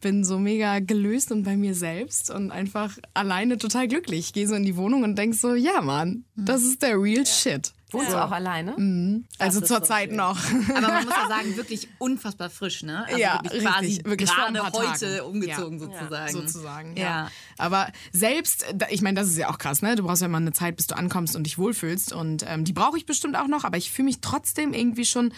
bin 0.00 0.24
so 0.24 0.38
mega 0.38 0.78
gelöst 0.80 1.32
und 1.32 1.42
bei 1.44 1.56
mir 1.56 1.74
selbst 1.74 2.30
und 2.30 2.50
einfach 2.50 2.92
alleine 3.14 3.56
total 3.58 3.88
glücklich. 3.88 4.20
Ich 4.26 4.32
gehe 4.34 4.46
so 4.46 4.54
in 4.54 4.64
die 4.64 4.76
Wohnung 4.76 5.02
und 5.02 5.16
denk 5.16 5.34
so, 5.34 5.54
ja 5.54 5.80
Mann, 5.80 6.24
das 6.36 6.62
ist 6.62 6.82
der 6.82 7.00
real 7.00 7.26
shit. 7.26 7.72
Wohnst 7.92 8.12
du 8.12 8.22
auch 8.22 8.32
alleine? 8.32 9.22
Also 9.38 9.60
ist 9.60 9.68
zur 9.68 9.78
so 9.78 9.84
Zeit 9.84 10.08
schön. 10.08 10.16
noch. 10.16 10.36
Aber 10.74 10.88
man 10.88 11.04
muss 11.04 11.14
ja 11.14 11.28
sagen, 11.28 11.56
wirklich 11.56 11.88
unfassbar 11.98 12.50
frisch, 12.50 12.82
ne? 12.82 13.06
Also 13.06 13.16
Ja, 13.18 13.34
wirklich 13.42 13.52
richtig, 13.52 13.64
quasi 13.72 14.00
wirklich 14.04 14.30
vor 14.30 14.44
ein 14.46 14.54
gerade 14.54 14.72
heute 14.72 15.16
Tagen. 15.18 15.26
umgezogen 15.30 15.78
Ja. 15.78 15.86
sozusagen. 15.86 16.32
sozusagen. 16.32 16.96
Ja. 16.96 17.02
Ja. 17.04 17.30
Aber 17.58 17.86
selbst, 18.12 18.66
ich 18.90 19.02
meine, 19.02 19.18
das 19.20 19.28
ist 19.28 19.38
ja 19.38 19.48
auch 19.50 19.58
krass, 19.58 19.82
ne? 19.82 19.94
Du 19.94 20.02
brauchst 20.02 20.20
ja 20.20 20.26
immer 20.26 20.38
eine 20.38 20.52
Zeit, 20.52 20.76
bis 20.76 20.88
du 20.88 20.96
ankommst 20.96 21.36
und 21.36 21.44
dich 21.44 21.58
wohlfühlst. 21.58 22.12
Und 22.12 22.44
ähm, 22.46 22.64
die 22.64 22.72
brauche 22.72 22.98
ich 22.98 23.06
bestimmt 23.06 23.36
auch 23.36 23.46
noch, 23.48 23.62
aber 23.64 23.76
ich 23.78 23.90
fühle 23.92 24.06
mich 24.06 24.20
trotzdem 24.20 24.74
irgendwie 24.74 25.04
schon 25.06 25.32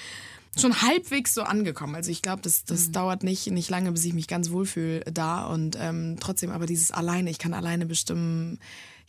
schon 0.61 0.83
halbwegs 0.83 1.35
so 1.35 1.43
angekommen. 1.43 1.95
Also 1.95 2.11
ich 2.11 2.23
glaube, 2.23 2.43
das, 2.43 2.65
das 2.65 2.91
dauert 2.91 3.23
nicht, 3.23 3.51
nicht 3.51 3.71
lange, 3.71 3.93
bis 3.93 4.05
ich 4.05 4.15
mich 4.15 4.29
ganz 4.29 4.51
wohlfühle 4.51 5.01
da. 5.13 5.47
Und 5.47 5.77
ähm, 5.81 6.17
trotzdem 6.21 6.51
aber 6.51 6.67
dieses 6.67 6.91
alleine, 6.91 7.31
ich 7.31 7.39
kann 7.39 7.55
alleine 7.55 7.87
bestimmen, 7.87 8.59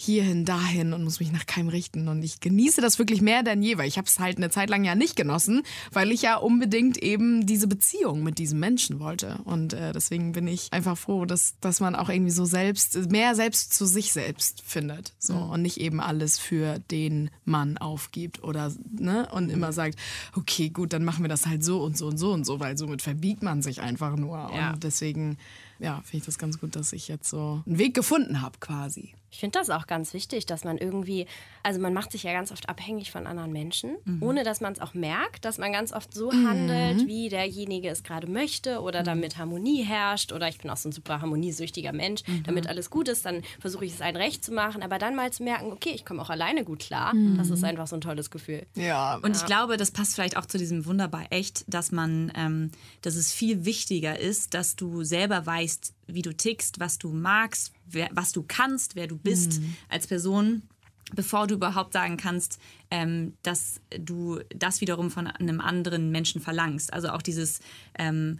hierhin, 0.01 0.45
dahin 0.45 0.93
und 0.93 1.03
muss 1.03 1.19
mich 1.19 1.33
nach 1.33 1.45
keinem 1.45 1.67
richten. 1.67 2.07
Und 2.07 2.23
ich 2.23 2.39
genieße 2.39 2.79
das 2.79 2.99
wirklich 2.99 3.21
mehr 3.21 3.43
denn 3.43 3.61
je, 3.61 3.77
weil 3.77 3.87
ich 3.87 3.97
habe 3.97 4.07
es 4.07 4.17
halt 4.17 4.37
eine 4.37 4.49
Zeit 4.49 4.69
lang 4.69 4.85
ja 4.85 4.95
nicht 4.95 5.17
genossen, 5.17 5.63
weil 5.91 6.13
ich 6.13 6.21
ja 6.21 6.37
unbedingt 6.37 6.97
eben 6.97 7.45
diese 7.45 7.67
Beziehung 7.67 8.23
mit 8.23 8.37
diesem 8.37 8.59
Menschen 8.59 9.01
wollte. 9.01 9.39
Und 9.43 9.73
äh, 9.73 9.91
deswegen 9.91 10.31
bin 10.31 10.47
ich 10.47 10.71
einfach 10.71 10.97
froh, 10.97 11.25
dass, 11.25 11.59
dass 11.59 11.81
man 11.81 11.95
auch 11.95 12.07
irgendwie 12.07 12.31
so 12.31 12.45
selbst, 12.45 13.11
mehr 13.11 13.35
selbst 13.35 13.73
zu 13.73 13.85
sich 13.85 14.13
selbst 14.13 14.63
findet. 14.65 15.11
So, 15.19 15.35
Und 15.35 15.63
nicht 15.63 15.81
eben 15.81 15.99
alles 15.99 16.39
für 16.39 16.79
den 16.91 17.29
Mann 17.43 17.77
aufgibt 17.77 18.41
oder, 18.41 18.71
ne, 18.97 19.27
und 19.33 19.49
immer 19.49 19.73
sagt, 19.73 19.99
okay, 20.33 20.69
gut, 20.69 20.93
dann 20.93 21.03
machen 21.03 21.25
wir 21.25 21.29
das 21.29 21.45
halt 21.45 21.61
so 21.61 21.83
und 21.83 21.97
so 21.97 22.07
und 22.07 22.17
so 22.17 22.31
und 22.31 22.45
so, 22.45 22.61
weil 22.61 22.77
somit 22.77 23.01
verbiegt 23.01 23.43
man 23.43 23.61
sich 23.61 23.81
einfach 23.81 24.15
nur. 24.15 24.49
Ja. 24.55 24.71
Und 24.71 24.83
deswegen, 24.85 25.37
ja, 25.79 25.95
finde 26.05 26.17
ich 26.17 26.25
das 26.25 26.37
ganz 26.37 26.57
gut, 26.57 26.77
dass 26.77 26.93
ich 26.93 27.09
jetzt 27.09 27.29
so 27.29 27.63
einen 27.65 27.77
Weg 27.77 27.93
gefunden 27.93 28.41
habe 28.41 28.59
quasi. 28.61 29.13
Ich 29.31 29.39
finde 29.39 29.59
das 29.59 29.69
auch 29.69 29.85
ganz 29.87 30.13
wichtig, 30.13 30.45
dass 30.45 30.63
man 30.63 30.77
irgendwie, 30.77 31.27
also 31.63 31.79
man 31.79 31.93
macht 31.93 32.11
sich 32.11 32.23
ja 32.23 32.33
ganz 32.33 32.51
oft 32.51 32.67
abhängig 32.67 33.11
von 33.11 33.27
anderen 33.27 33.51
Menschen, 33.51 33.95
ohne 34.21 34.43
dass 34.43 34.59
man 34.59 34.73
es 34.73 34.79
auch 34.79 34.93
merkt, 34.93 35.45
dass 35.45 35.57
man 35.57 35.71
ganz 35.71 35.93
oft 35.93 36.13
so 36.13 36.31
handelt, 36.31 37.05
wie 37.07 37.29
derjenige 37.29 37.89
es 37.89 38.03
gerade 38.03 38.27
möchte 38.27 38.81
oder 38.81 39.03
damit 39.03 39.37
Harmonie 39.37 39.83
herrscht 39.83 40.31
oder 40.31 40.47
ich 40.47 40.57
bin 40.57 40.69
auch 40.71 40.77
so 40.77 40.89
ein 40.89 40.91
super 40.91 41.21
harmoniesüchtiger 41.21 41.93
Mensch, 41.93 42.21
damit 42.43 42.67
alles 42.67 42.89
gut 42.89 43.07
ist, 43.07 43.25
dann 43.25 43.43
versuche 43.59 43.85
ich 43.85 43.93
es 43.93 44.01
allen 44.01 44.15
recht 44.15 44.43
zu 44.43 44.51
machen, 44.51 44.81
aber 44.81 44.97
dann 44.97 45.15
mal 45.15 45.31
zu 45.31 45.43
merken, 45.43 45.71
okay, 45.71 45.91
ich 45.93 46.05
komme 46.05 46.21
auch 46.21 46.29
alleine 46.29 46.63
gut 46.63 46.79
klar, 46.79 47.13
das 47.37 47.49
ist 47.49 47.63
einfach 47.63 47.87
so 47.87 47.95
ein 47.95 48.01
tolles 48.01 48.31
Gefühl. 48.31 48.65
Ja, 48.75 49.17
Und 49.17 49.35
ich 49.35 49.45
glaube, 49.45 49.77
das 49.77 49.91
passt 49.91 50.15
vielleicht 50.15 50.37
auch 50.37 50.45
zu 50.45 50.57
diesem 50.57 50.85
wunderbar 50.85 51.25
echt, 51.29 51.65
dass 51.67 51.91
man, 51.91 52.31
ähm, 52.35 52.71
dass 53.01 53.15
es 53.15 53.31
viel 53.31 53.65
wichtiger 53.65 54.17
ist, 54.19 54.53
dass 54.53 54.75
du 54.75 55.03
selber 55.03 55.45
weißt, 55.45 55.93
wie 56.07 56.21
du 56.23 56.35
tickst, 56.35 56.79
was 56.79 56.97
du 56.97 57.09
magst, 57.11 57.71
wer, 57.91 58.09
was 58.11 58.31
du 58.31 58.43
kannst, 58.47 58.95
wer 58.95 59.07
du 59.07 59.17
bist 59.17 59.61
als 59.89 60.07
Person, 60.07 60.63
bevor 61.15 61.47
du 61.47 61.55
überhaupt 61.55 61.93
sagen 61.93 62.17
kannst, 62.17 62.59
ähm, 62.91 63.33
dass 63.43 63.81
du 63.97 64.39
das 64.55 64.81
wiederum 64.81 65.11
von 65.11 65.27
einem 65.27 65.61
anderen 65.61 66.11
Menschen 66.11 66.41
verlangst. 66.41 66.93
Also 66.93 67.09
auch 67.09 67.21
dieses 67.21 67.59
ähm, 67.97 68.39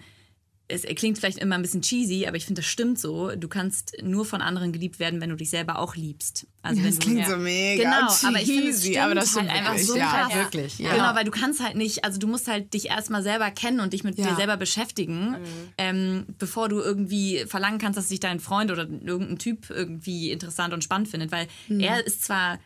es 0.71 0.83
klingt 0.83 1.17
vielleicht 1.17 1.39
immer 1.39 1.55
ein 1.55 1.63
bisschen 1.63 1.81
cheesy, 1.81 2.27
aber 2.27 2.37
ich 2.37 2.45
finde, 2.45 2.61
das 2.61 2.69
stimmt 2.69 2.99
so. 2.99 3.35
Du 3.35 3.47
kannst 3.47 3.93
nur 4.03 4.23
von 4.23 4.39
anderen 4.41 4.71
geliebt 4.71 4.99
werden, 4.99 5.19
wenn 5.19 5.31
du 5.31 5.35
dich 5.35 5.49
selber 5.49 5.79
auch 5.79 5.95
liebst. 5.95 6.45
Also 6.61 6.77
wenn 6.83 6.89
das 6.89 6.99
du, 6.99 7.05
klingt 7.05 7.25
so 7.27 7.37
mega 7.37 7.83
Genau, 7.83 8.11
aber 8.27 8.39
ich 8.41 8.45
finde, 8.47 8.69
es 8.69 8.75
cheesy, 8.81 8.89
stimmt 8.93 9.05
aber 9.05 9.15
das 9.15 9.35
halt 9.35 9.45
stimmt 9.45 9.49
einfach 9.57 9.71
wirklich, 9.71 9.87
so 9.87 9.97
ja, 9.97 10.11
krass. 10.27 10.35
wirklich, 10.35 10.77
ja. 10.79 10.91
Genau, 10.93 11.15
weil 11.15 11.25
du 11.25 11.31
kannst 11.31 11.63
halt 11.63 11.75
nicht, 11.75 12.03
also 12.03 12.19
du 12.19 12.27
musst 12.27 12.47
halt 12.47 12.73
dich 12.73 12.89
erstmal 12.89 13.23
selber 13.23 13.49
kennen 13.49 13.79
und 13.79 13.93
dich 13.93 14.03
mit 14.03 14.17
Ja. 14.19 14.29
dir 14.29 14.35
selber 14.35 14.57
beschäftigen, 14.57 15.37
ähm, 15.77 16.25
bevor 16.37 16.69
du 16.69 16.79
irgendwie 16.79 17.45
verlangen 17.47 17.79
kannst, 17.79 17.97
dass 17.97 18.09
sich 18.09 18.19
dein 18.19 18.39
Freund 18.39 18.69
oder 18.71 18.83
irgendein 18.87 19.39
Typ 19.39 19.69
irgendwie 19.71 20.31
interessant 20.31 20.73
und 20.73 20.83
spannend 20.83 21.07
findet, 21.07 21.31
weil 21.31 21.47
Mhm. 21.67 21.79
er 21.79 22.05
ist 22.05 22.23
zwar 22.23 22.59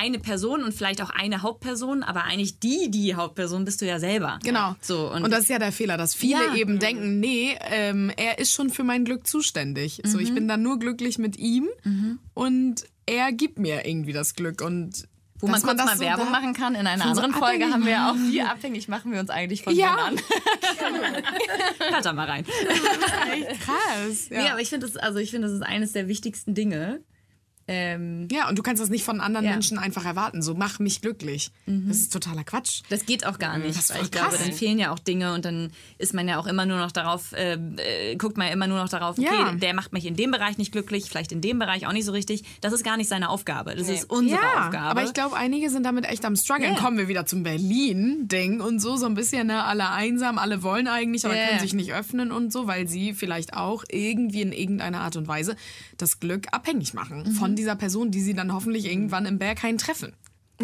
eine 0.00 0.18
Person 0.18 0.62
und 0.64 0.72
vielleicht 0.72 1.02
auch 1.02 1.10
eine 1.10 1.42
Hauptperson, 1.42 2.02
aber 2.02 2.24
eigentlich 2.24 2.58
die, 2.58 2.90
die 2.90 3.14
Hauptperson 3.14 3.64
bist 3.64 3.80
du 3.82 3.86
ja 3.86 3.98
selber. 3.98 4.38
Genau. 4.42 4.74
So, 4.80 5.10
und, 5.12 5.24
und, 5.24 5.30
das 5.30 5.40
ist 5.40 5.48
ja 5.50 5.58
der 5.58 5.72
Fehler, 5.72 5.96
dass 5.96 6.14
viele 6.14 6.46
Ja. 6.46 6.54
eben 6.54 6.78
denken, 6.78 7.20
nee, 7.20 7.56
ähm, 7.70 8.10
er 8.16 8.38
ist 8.38 8.52
schon 8.52 8.70
für 8.70 8.84
mein 8.84 9.04
Glück 9.04 9.26
zuständig. 9.26 10.00
So, 10.04 10.16
Mhm. 10.18 10.22
ich 10.24 10.34
bin 10.34 10.48
dann 10.48 10.62
nur 10.62 10.78
glücklich 10.78 11.18
mit 11.18 11.36
ihm 11.38 11.68
und 12.34 12.84
er 13.06 13.32
gibt 13.32 13.58
mir 13.58 13.86
irgendwie 13.86 14.12
das 14.12 14.34
Glück 14.34 14.62
und 14.62 15.08
wo 15.42 15.46
man 15.46 15.62
kurz 15.62 15.76
mal 15.78 15.96
so 15.96 16.00
Werbung 16.04 16.30
machen 16.30 16.52
kann. 16.52 16.74
In 16.74 16.86
einer 16.86 17.02
Von 17.02 17.14
so 17.14 17.22
anderen 17.22 17.42
Folge 17.42 17.64
haben 17.72 17.86
wir 17.86 18.08
auch, 18.10 18.14
wie 18.30 18.42
abhängig 18.42 18.88
machen 18.88 19.10
wir 19.12 19.20
uns 19.20 19.30
eigentlich 19.30 19.62
von 19.62 19.74
Ja. 19.74 19.96
Männern. 19.96 20.20
Hört 21.90 22.04
da 22.04 22.12
mal 22.12 22.26
rein. 22.28 22.44
Krass. 22.44 24.28
Ja. 24.30 24.42
Nee, 24.42 24.48
aber 24.50 24.60
ich 24.60 24.68
finde 24.68 24.86
das, 24.86 24.96
also 24.96 25.18
ich 25.18 25.30
finde, 25.30 25.48
das 25.48 25.56
ist 25.56 25.62
eines 25.62 25.92
der 25.92 26.08
wichtigsten 26.08 26.54
Dinge. 26.54 27.00
Ähm, 27.72 28.26
ja, 28.32 28.48
und 28.48 28.58
du 28.58 28.62
kannst 28.62 28.82
das 28.82 28.90
nicht 28.90 29.04
von 29.04 29.20
anderen 29.20 29.46
Ja. 29.46 29.52
Menschen 29.52 29.78
einfach 29.78 30.04
erwarten. 30.04 30.42
So, 30.42 30.54
mach 30.54 30.80
mich 30.80 31.00
glücklich. 31.00 31.52
Das 31.66 31.98
ist 31.98 32.12
totaler 32.12 32.42
Quatsch. 32.42 32.82
Das 32.88 33.06
geht 33.06 33.24
auch 33.24 33.38
gar 33.38 33.58
nicht. 33.58 33.70
Das 33.78 33.90
ist 33.90 33.94
weil 33.94 34.02
ich 34.02 34.10
glaube, 34.10 34.30
krass. 34.30 34.42
dann 34.42 34.52
fehlen 34.52 34.78
ja 34.78 34.90
auch 34.90 34.98
Dinge 34.98 35.34
und 35.34 35.44
dann 35.44 35.70
ist 35.98 36.12
man 36.12 36.26
ja 36.26 36.38
auch 36.38 36.46
immer 36.48 36.66
nur 36.66 36.78
noch 36.78 36.90
darauf, 36.90 37.32
äh, 37.32 37.52
äh, 37.52 38.16
guckt 38.16 38.36
man 38.36 38.48
ja 38.48 38.52
immer 38.52 38.66
nur 38.66 38.78
noch 38.78 38.88
darauf, 38.88 39.18
okay, 39.18 39.28
Ja. 39.32 39.52
der 39.52 39.72
macht 39.74 39.92
mich 39.92 40.04
in 40.04 40.16
dem 40.16 40.32
Bereich 40.32 40.58
nicht 40.58 40.72
glücklich, 40.72 41.04
vielleicht 41.08 41.30
in 41.30 41.40
dem 41.40 41.60
Bereich 41.60 41.86
auch 41.86 41.92
nicht 41.92 42.06
so 42.06 42.12
richtig. 42.12 42.42
Das 42.60 42.72
ist 42.72 42.82
gar 42.82 42.96
nicht 42.96 43.08
seine 43.08 43.28
Aufgabe. 43.28 43.76
Das 43.76 43.88
ist 43.88 44.10
unsere 44.10 44.40
ja, 44.42 44.66
Aufgabe. 44.66 44.78
aber 44.90 45.04
ich 45.04 45.12
glaube, 45.12 45.36
einige 45.36 45.70
sind 45.70 45.84
damit 45.84 46.06
echt 46.06 46.24
am 46.24 46.34
struggeln. 46.34 46.74
Kommen 46.74 46.98
wir 46.98 47.06
wieder 47.06 47.24
zum 47.26 47.44
Berlin-Ding 47.44 48.60
und 48.60 48.80
so, 48.80 48.96
so 48.96 49.06
ein 49.06 49.14
bisschen, 49.14 49.46
ne, 49.46 49.62
alle 49.64 49.90
einsam, 49.90 50.38
alle 50.38 50.62
wollen 50.62 50.88
eigentlich, 50.88 51.24
aber 51.24 51.34
können 51.34 51.60
sich 51.60 51.74
nicht 51.74 51.92
öffnen 51.92 52.32
und 52.32 52.52
so, 52.52 52.66
weil 52.66 52.88
sie 52.88 53.14
vielleicht 53.14 53.54
auch 53.54 53.84
irgendwie 53.88 54.42
in 54.42 54.52
irgendeiner 54.52 55.00
Art 55.02 55.16
und 55.16 55.28
Weise 55.28 55.56
das 56.00 56.20
Glück 56.20 56.46
abhängig 56.52 56.94
machen 56.94 57.22
Mhm. 57.26 57.32
von 57.32 57.56
dieser 57.56 57.76
Person, 57.76 58.10
die 58.10 58.20
sie 58.20 58.34
dann 58.34 58.52
hoffentlich 58.52 58.86
irgendwann 58.86 59.26
im 59.26 59.38
Berghain 59.38 59.78
treffen. 59.78 60.12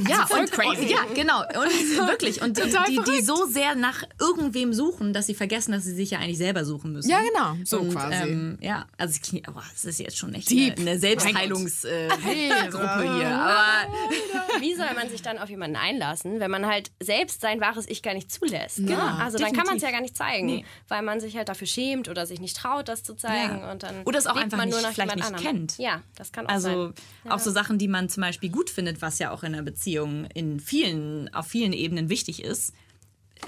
Ja, 0.08 0.26
voll 0.26 0.40
und, 0.40 0.50
crazy. 0.52 0.82
Und, 0.82 0.90
ja, 0.90 0.98
genau. 1.14 1.40
Und 1.40 2.08
wirklich. 2.08 2.42
Und 2.42 2.56
die, 2.56 2.62
Total 2.62 2.84
die, 2.86 3.22
so 3.22 3.46
sehr 3.46 3.74
nach 3.74 4.02
irgendwem 4.20 4.72
suchen, 4.72 5.12
dass 5.12 5.26
sie 5.26 5.34
vergessen, 5.34 5.72
dass 5.72 5.84
sie 5.84 5.94
sich 5.94 6.10
ja 6.10 6.18
eigentlich 6.18 6.38
selber 6.38 6.64
suchen 6.64 6.92
müssen. 6.92 7.10
Ja, 7.10 7.20
genau, 7.20 7.56
so 7.64 7.80
und, 7.80 7.92
quasi. 7.92 8.28
Ähm, 8.28 8.58
ja, 8.60 8.86
also 8.98 9.14
es 9.14 9.22
klingt, 9.22 9.48
oh, 9.48 9.52
das 9.72 9.84
ist 9.84 9.98
jetzt 10.00 10.16
schon 10.18 10.34
echt 10.34 10.50
Deep. 10.50 10.78
eine, 10.78 10.90
eine 10.92 10.98
Selbstheilungsgruppe 10.98 13.04
äh, 13.04 13.18
hier. 13.18 13.28
Aber 13.30 14.60
Wie 14.60 14.74
soll 14.74 14.92
man 14.94 15.08
sich 15.08 15.22
dann 15.22 15.38
auf 15.38 15.48
jemanden 15.48 15.76
einlassen, 15.76 16.40
wenn 16.40 16.50
man 16.50 16.66
halt 16.66 16.90
selbst 17.02 17.40
sein 17.40 17.60
wahres 17.60 17.86
Ich 17.88 18.02
gar 18.02 18.14
nicht 18.14 18.30
zulässt? 18.30 18.80
Ne? 18.80 19.00
Also 19.00 19.38
dann 19.38 19.52
kann 19.52 19.66
man 19.66 19.76
es 19.76 19.82
ja 19.82 19.90
gar 19.90 20.00
nicht 20.00 20.16
zeigen, 20.16 20.64
weil 20.88 21.02
man 21.02 21.20
sich 21.20 21.36
halt 21.36 21.48
dafür 21.48 21.66
schämt 21.66 22.08
oder 22.08 22.26
sich 22.26 22.40
nicht 22.40 22.56
traut, 22.56 22.88
das 22.88 23.02
zu 23.02 23.14
zeigen. 23.14 23.60
Ja. 23.60 23.72
Und 23.72 23.82
dann 23.82 24.02
Oder 24.04 24.18
es 24.18 24.26
auch 24.26 24.36
einfach 24.36 24.58
man 24.58 24.68
nur 24.68 24.78
nicht- 24.78 24.86
nach 24.88 24.94
vielleicht 24.94 25.16
nicht 25.16 25.26
anderem. 25.26 25.44
kennt. 25.46 25.78
Ja, 25.78 26.02
das 26.16 26.32
kann 26.32 26.46
auch 26.46 26.50
Also 26.50 26.92
sein. 27.24 27.32
auch 27.32 27.38
so 27.38 27.50
Sachen, 27.50 27.78
die 27.78 27.88
man 27.88 28.08
zum 28.08 28.22
Beispiel 28.22 28.50
gut 28.50 28.70
findet, 28.70 29.02
was 29.02 29.18
ja 29.18 29.30
auch 29.30 29.42
in 29.42 29.54
einer 29.54 29.62
Beziehung 29.62 29.85
in 29.94 30.60
vielen, 30.60 31.32
auf 31.32 31.46
vielen 31.46 31.72
Ebenen 31.72 32.08
wichtig 32.08 32.42
ist. 32.42 32.72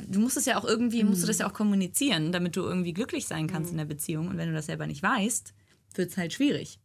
Du 0.07 0.21
musst 0.21 0.37
es 0.37 0.45
ja 0.45 0.59
auch 0.59 0.65
irgendwie, 0.65 1.03
musst 1.03 1.23
du 1.23 1.27
das 1.27 1.39
ja 1.39 1.49
auch 1.49 1.55
kommunizieren, 1.55 2.31
damit 2.31 2.57
du 2.57 2.63
irgendwie 2.63 2.93
glücklich 2.93 3.27
sein 3.27 3.47
kannst 3.47 3.71
in 3.71 3.79
der 3.79 3.87
Beziehung. 3.87 4.29
Und 4.29 4.37
wenn 4.37 4.49
du 4.49 4.55
das 4.55 4.67
selber 4.67 4.87
nicht 4.87 5.03
weißt, 5.03 5.55
wird 5.95 6.11
es 6.11 6.17
halt 6.17 6.33
schwierig. 6.33 6.79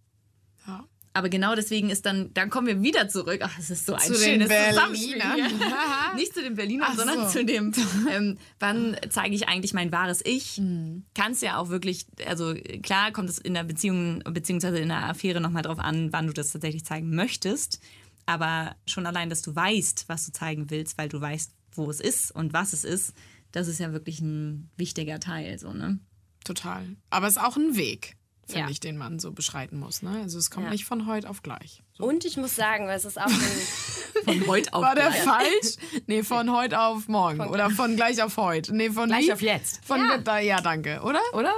Ja. 0.65 0.87
Aber 1.15 1.29
genau 1.29 1.53
deswegen 1.53 1.91
ist 1.91 2.07
dann, 2.07 2.33
dann 2.33 2.49
kommen 2.49 2.65
wir 2.65 2.81
wieder 2.81 3.07
zurück. 3.07 3.41
Ach, 3.43 3.59
es 3.59 3.69
ist 3.69 3.85
so 3.85 3.93
ein 3.93 4.01
Zu 4.01 4.15
schönes 4.15 4.49
Zusammenspiel. 4.49 5.21
Nicht 6.15 6.33
zu 6.33 6.41
den 6.41 6.55
Berlinern, 6.55 6.89
Ach 6.91 6.95
sondern 6.97 7.25
so. 7.25 7.39
zu 7.39 7.45
dem, 7.45 7.71
ähm, 8.11 8.37
wann 8.59 8.97
zeige 9.09 9.35
ich 9.35 9.47
eigentlich 9.47 9.73
mein 9.73 9.91
wahres 9.91 10.21
Ich? 10.25 10.57
Mhm. 10.57 11.03
Kannst 11.13 11.43
ja 11.43 11.57
auch 11.57 11.69
wirklich, 11.69 12.07
also 12.27 12.55
klar 12.81 13.11
kommt 13.11 13.29
es 13.29 13.37
in 13.37 13.53
der 13.53 13.63
Beziehung 13.63 14.23
beziehungsweise 14.27 14.79
in 14.79 14.89
der 14.89 15.09
Affäre 15.09 15.39
nochmal 15.39 15.61
drauf 15.61 15.77
an, 15.77 16.11
wann 16.11 16.25
du 16.25 16.33
das 16.33 16.51
tatsächlich 16.51 16.83
zeigen 16.83 17.13
möchtest. 17.13 17.79
Aber 18.25 18.75
schon 18.87 19.05
allein, 19.05 19.29
dass 19.29 19.41
du 19.41 19.55
weißt, 19.55 20.05
was 20.07 20.25
du 20.25 20.31
zeigen 20.31 20.69
willst, 20.69 20.97
weil 20.97 21.09
du 21.09 21.19
weißt, 21.19 21.51
wo 21.73 21.89
es 21.89 21.99
ist 21.99 22.31
und 22.31 22.53
was 22.53 22.73
es 22.73 22.83
ist, 22.83 23.13
das 23.51 23.67
ist 23.67 23.79
ja 23.79 23.91
wirklich 23.91 24.19
ein 24.21 24.69
wichtiger 24.77 25.19
Teil, 25.19 25.57
so, 25.59 25.73
ne? 25.73 25.99
Total. 26.43 26.83
Aber 27.09 27.27
es 27.27 27.37
ist 27.37 27.41
auch 27.43 27.55
ein 27.57 27.75
Weg, 27.75 28.15
finde 28.47 28.61
Ja. 28.65 28.69
ich, 28.69 28.79
den 28.79 28.97
man 28.97 29.19
so 29.19 29.31
beschreiten 29.31 29.79
muss. 29.79 30.01
Ne? 30.01 30.19
Also 30.21 30.37
es 30.39 30.51
kommt 30.51 30.65
Ja. 30.65 30.71
nicht 30.71 30.85
von 30.85 31.05
heute 31.07 31.29
auf 31.29 31.41
gleich. 31.41 31.83
Und 31.99 32.25
ich 32.25 32.37
muss 32.37 32.55
sagen, 32.55 32.87
es 32.89 33.05
ist 33.05 33.19
auch 33.19 33.27
ein, 33.27 33.33
Von 34.25 34.47
heute 34.47 34.73
auf 34.73 34.81
War 34.83 34.95
der 34.95 35.09
gleich. 35.09 35.23
falsch? 35.23 35.75
Nee, 36.07 36.23
von 36.23 36.49
heute 36.51 36.79
auf 36.79 37.07
morgen. 37.09 37.41
Oder 37.41 37.69
von 37.69 37.95
gleich 37.97 38.21
auf 38.23 38.37
heute. 38.37 38.73
Nee, 38.73 38.89
von 38.89 39.09
Gleich 39.09 39.27
wie? 39.27 39.33
auf 39.33 39.41
jetzt. 39.41 39.83
Von 39.85 39.99
ja. 39.99 40.39
ja, 40.39 40.61
danke. 40.61 41.01
Oder? 41.01 41.19
Oder? 41.33 41.53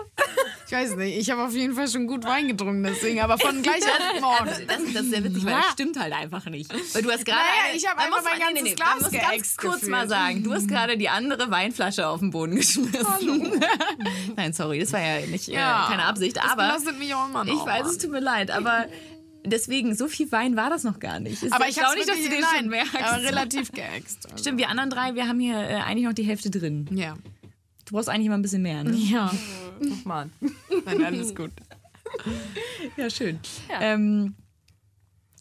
Ich 0.68 0.72
weiß 0.72 0.96
nicht. 0.96 1.18
Ich 1.20 1.30
habe 1.30 1.44
auf 1.44 1.54
jeden 1.54 1.76
Fall 1.76 1.88
schon 1.88 2.08
gut 2.08 2.24
Wein 2.26 2.48
getrunken, 2.48 2.82
deswegen. 2.84 3.20
Aber 3.22 3.38
von 3.38 3.62
gleich 3.64 3.84
auf 3.84 4.20
morgen. 4.22 4.46
Das, 4.68 4.84
das 4.94 5.04
ist 5.04 5.10
sehr 5.12 5.24
witzig, 5.24 5.46
weil 5.46 5.52
Ja. 5.54 5.62
das 5.62 5.72
stimmt 5.74 6.00
halt 6.00 6.12
einfach 6.14 6.46
nicht. 6.48 6.74
Weil 6.96 7.04
du 7.04 7.12
hast 7.12 7.24
gerade. 7.26 7.38
Naja, 7.40 7.70
eine- 7.70 7.78
ich 7.78 7.88
hab 7.88 7.96
man 7.98 8.06
einfach 8.08 8.24
mein 8.24 8.40
mal- 8.40 8.46
ganzes 8.54 8.64
man 8.64 8.76
Glas 8.76 9.12
muss 9.12 9.22
ganz 9.22 9.58
kurz 9.58 9.74
gefühlt. 9.76 9.92
mal 9.92 10.08
sagen, 10.10 10.44
du 10.44 10.54
hast 10.54 10.68
gerade 10.68 10.98
die 10.98 11.10
andere 11.10 11.52
Weinflasche 11.52 12.08
auf 12.08 12.20
den 12.20 12.32
Boden 12.32 12.56
geschmissen. 12.56 13.62
Nein, 14.36 14.54
sorry, 14.54 14.80
das 14.80 14.92
war 14.94 15.02
ja 15.02 15.26
nicht 15.28 15.48
Ja, 15.48 15.86
äh, 15.86 15.92
keine 15.92 16.06
Absicht, 16.06 16.38
Das 16.38 16.46
aber 16.46 16.64
belastet 16.64 16.98
mich 17.00 17.14
auch 17.14 17.28
immer 17.30 17.46
noch. 17.46 17.54
ich 17.54 17.66
weiß, 17.66 17.88
es 17.88 17.98
tut 18.00 18.12
mir 18.12 18.20
leid, 18.20 18.50
aber 18.52 18.86
deswegen 19.46 19.94
so 19.96 20.08
viel 20.08 20.32
Wein 20.32 20.56
war 20.56 20.70
das 20.72 20.84
noch 20.84 21.00
gar 21.00 21.20
nicht. 21.20 21.44
Ist 21.44 21.54
Aber 21.54 21.68
ich 21.68 21.80
habe 21.82 21.96
nicht, 21.96 22.10
dass 22.10 22.18
du 22.18 22.30
den 22.30 22.44
schon 22.44 22.70
merkst. 22.70 22.96
Aber 22.96 23.22
relativ 23.24 23.72
geäxt. 23.72 24.26
Also. 24.26 24.38
Stimmt, 24.42 24.58
wir 24.58 24.70
anderen 24.70 24.90
drei, 24.90 25.14
wir 25.14 25.28
haben 25.28 25.40
hier 25.40 25.60
äh, 25.60 25.76
eigentlich 25.76 26.06
noch 26.06 26.14
die 26.14 26.24
Hälfte 26.24 26.50
drin. 26.50 26.88
Ja. 26.92 27.14
Du 27.86 27.94
brauchst 27.94 28.10
eigentlich 28.10 28.26
immer 28.26 28.38
ein 28.38 28.42
bisschen 28.42 28.62
mehr, 28.64 28.84
ne? 28.84 28.96
Ja. 28.96 29.32
Mann. 30.04 30.32
Nein, 30.86 31.04
alles 31.04 31.36
gut. 31.36 31.52
Ja, 32.98 33.10
schön. 33.10 33.40
Ähm, 33.82 34.36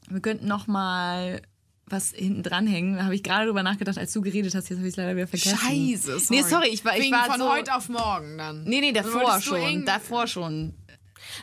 wir 0.09 0.20
könnten 0.20 0.48
noch 0.48 0.66
mal 0.66 1.42
was 1.87 2.12
hinten 2.12 2.42
dranhängen. 2.42 2.96
Da 2.96 3.04
habe 3.04 3.14
ich 3.14 3.22
gerade 3.22 3.46
drüber 3.46 3.62
nachgedacht, 3.62 3.98
als 3.98 4.12
du 4.12 4.22
geredet 4.22 4.54
hast. 4.54 4.68
Jetzt 4.68 4.78
habe 4.78 4.88
ich 4.88 4.94
es 4.94 4.96
leider 4.96 5.14
wieder 5.14 5.26
vergessen. 5.26 5.59
Scheiße, 5.59 6.18
sorry. 6.18 6.24
Nee, 6.30 6.42
sorry, 6.42 6.68
ich 6.68 6.85
war, 6.85 6.96
ich 6.96 7.04
Wegen 7.04 7.12
war 7.14 7.26
von 7.26 7.38
so, 7.38 7.48
heute 7.50 7.74
auf 7.74 7.88
morgen 7.88 8.38
dann. 8.38 8.64
Nee, 8.64 8.80
nee, 8.80 8.92
davor 8.92 9.22
Wolltest 9.22 9.46
du 9.46 9.57
schon. 9.57 9.85
Davor 9.85 10.26
schon. 10.26 10.74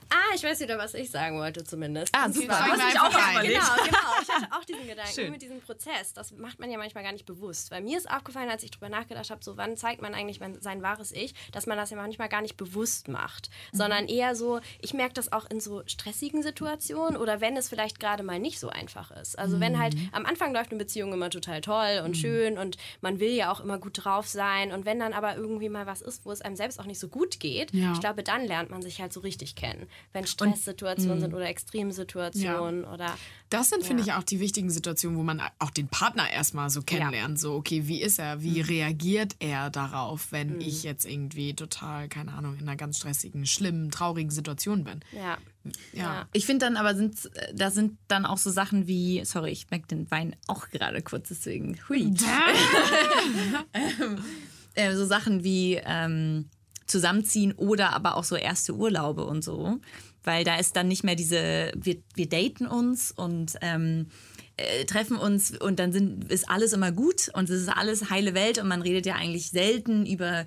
Ah, 0.09 0.35
ich 0.35 0.43
weiß 0.43 0.59
wieder, 0.59 0.77
was 0.77 0.93
ich 0.93 1.09
sagen 1.09 1.37
wollte 1.39 1.63
zumindest. 1.63 2.13
Ah, 2.15 2.29
super. 2.29 2.59
hast 2.59 2.93
dich 2.93 2.99
auch 2.99 3.09
überlegt. 3.09 3.53
genau, 3.53 3.75
genau. 3.85 3.97
Ich 4.21 4.29
hatte 4.29 4.47
auch 4.51 4.63
diesen 4.65 4.87
Gedanken 4.87 5.11
Schön. 5.13 5.31
mit 5.31 5.41
diesem 5.41 5.61
Prozess. 5.61 6.13
Das 6.13 6.31
macht 6.31 6.59
man 6.59 6.69
ja 6.71 6.77
manchmal 6.77 7.03
gar 7.03 7.11
nicht 7.13 7.25
bewusst. 7.25 7.71
Weil 7.71 7.81
mir 7.81 7.97
ist 7.97 8.09
aufgefallen, 8.09 8.49
als 8.49 8.63
ich 8.63 8.71
drüber 8.71 8.89
nachgedacht 8.89 9.29
habe, 9.29 9.43
so 9.43 9.57
wann 9.57 9.77
zeigt 9.77 10.01
man 10.01 10.13
eigentlich 10.13 10.39
sein 10.61 10.81
wahres 10.81 11.11
Ich, 11.11 11.33
dass 11.51 11.65
man 11.67 11.77
das 11.77 11.89
ja 11.89 11.97
manchmal 11.97 12.29
gar 12.29 12.41
nicht 12.41 12.57
bewusst 12.57 13.07
macht. 13.07 13.49
Mhm. 13.71 13.77
Sondern 13.77 14.07
eher 14.07 14.35
so, 14.35 14.59
ich 14.81 14.93
merke 14.93 15.13
das 15.13 15.31
auch 15.31 15.49
in 15.49 15.59
so 15.59 15.83
stressigen 15.85 16.43
Situationen 16.43 17.17
oder 17.17 17.41
wenn 17.41 17.55
es 17.57 17.69
vielleicht 17.69 17.99
gerade 17.99 18.23
mal 18.23 18.39
nicht 18.39 18.59
so 18.59 18.69
einfach 18.69 19.11
ist. 19.11 19.37
Also 19.37 19.59
wenn 19.59 19.79
halt 19.79 19.95
Mhm. 19.95 20.09
am 20.13 20.25
Anfang 20.25 20.53
läuft 20.53 20.71
eine 20.71 20.79
Beziehung 20.79 21.11
immer 21.13 21.29
total 21.29 21.61
toll 21.61 22.01
und 22.05 22.15
schön 22.15 22.57
und 22.57 22.77
man 23.01 23.19
will 23.19 23.31
ja 23.31 23.51
auch 23.51 23.59
immer 23.59 23.77
gut 23.77 24.03
drauf 24.03 24.27
sein. 24.27 24.71
Und 24.71 24.85
wenn 24.85 24.99
dann 24.99 25.13
aber 25.13 25.35
irgendwie 25.35 25.69
mal 25.69 25.85
was 25.85 26.01
ist, 26.01 26.25
wo 26.25 26.31
es 26.31 26.41
einem 26.41 26.55
selbst 26.55 26.79
auch 26.79 26.85
nicht 26.85 26.99
so 26.99 27.07
gut 27.09 27.39
geht, 27.39 27.73
Ja. 27.73 27.91
ich 27.93 27.99
glaube, 27.99 28.23
dann 28.23 28.45
lernt 28.45 28.69
man 28.69 28.81
sich 28.81 29.01
halt 29.01 29.11
so 29.13 29.19
richtig 29.21 29.55
kennen. 29.55 29.80
Wenn 30.13 30.25
Stresssituationen 30.27 31.17
Mhm. 31.17 31.21
sind 31.21 31.33
oder 31.33 31.47
Extremsituationen 31.47 32.85
oder 32.85 33.15
Das 33.49 33.69
sind, 33.69 33.83
finde 33.85 34.03
ich, 34.03 34.13
auch 34.13 34.23
die 34.23 34.39
wichtigen 34.39 34.69
Situationen, 34.69 35.17
wo 35.17 35.23
man 35.23 35.41
auch 35.59 35.71
den 35.71 35.87
Partner 35.89 36.29
erstmal 36.31 36.69
so 36.69 36.81
kennenlernt. 36.81 37.39
So, 37.39 37.53
okay, 37.55 37.87
wie 37.87 38.01
ist 38.01 38.17
er? 38.19 38.41
Wie 38.41 38.61
reagiert 38.61 39.35
er 39.39 39.69
darauf, 39.69 40.31
wenn 40.31 40.61
ich 40.61 40.83
jetzt 40.83 41.05
irgendwie 41.05 41.53
total, 41.53 42.07
keine 42.07 42.33
Ahnung, 42.33 42.55
in 42.55 42.61
einer 42.61 42.77
ganz 42.77 42.97
stressigen, 42.97 43.45
schlimmen, 43.45 43.91
traurigen 43.91 44.31
Situation 44.31 44.83
bin? 44.83 45.01
ja. 45.11 45.37
Ja. 45.93 46.27
Ich 46.33 46.47
finde 46.47 46.65
dann 46.65 46.75
aber, 46.75 46.95
sind, 46.95 47.29
da 47.53 47.69
sind 47.69 47.99
dann 48.07 48.25
auch 48.25 48.39
so 48.39 48.49
Sachen 48.49 48.87
wie, 48.87 49.23
sorry, 49.25 49.51
ich 49.51 49.69
merke 49.69 49.85
den 49.85 50.09
Wein 50.09 50.35
auch 50.47 50.69
gerade 50.69 51.03
kurz, 51.03 51.27
deswegen, 51.29 51.77
hui. 51.87 52.11
ähm, 53.73 54.17
äh, 54.73 54.95
so 54.95 55.05
Sachen 55.05 55.43
wie 55.43 55.79
ähm, 55.85 56.49
zusammenziehen 56.91 57.53
oder 57.53 57.93
aber 57.93 58.15
auch 58.15 58.23
so 58.23 58.35
erste 58.35 58.75
Urlaube 58.75 59.25
und 59.25 59.43
so. 59.43 59.79
Weil 60.23 60.43
da 60.43 60.57
ist 60.57 60.75
dann 60.75 60.87
nicht 60.87 61.03
mehr 61.03 61.15
diese, 61.15 61.71
wir, 61.75 61.97
wir 62.13 62.29
daten 62.29 62.67
uns 62.67 63.11
und 63.11 63.57
ähm, 63.61 64.07
äh, 64.57 64.85
treffen 64.85 65.17
uns 65.17 65.57
und 65.59 65.79
dann 65.79 65.91
sind, 65.91 66.31
ist 66.31 66.47
alles 66.47 66.73
immer 66.73 66.91
gut 66.91 67.29
und 67.33 67.49
es 67.49 67.61
ist 67.61 67.69
alles 67.69 68.11
heile 68.11 68.35
Welt 68.35 68.59
und 68.59 68.67
man 68.67 68.81
redet 68.83 69.05
ja 69.05 69.15
eigentlich 69.15 69.49
selten 69.49 70.05
über 70.05 70.45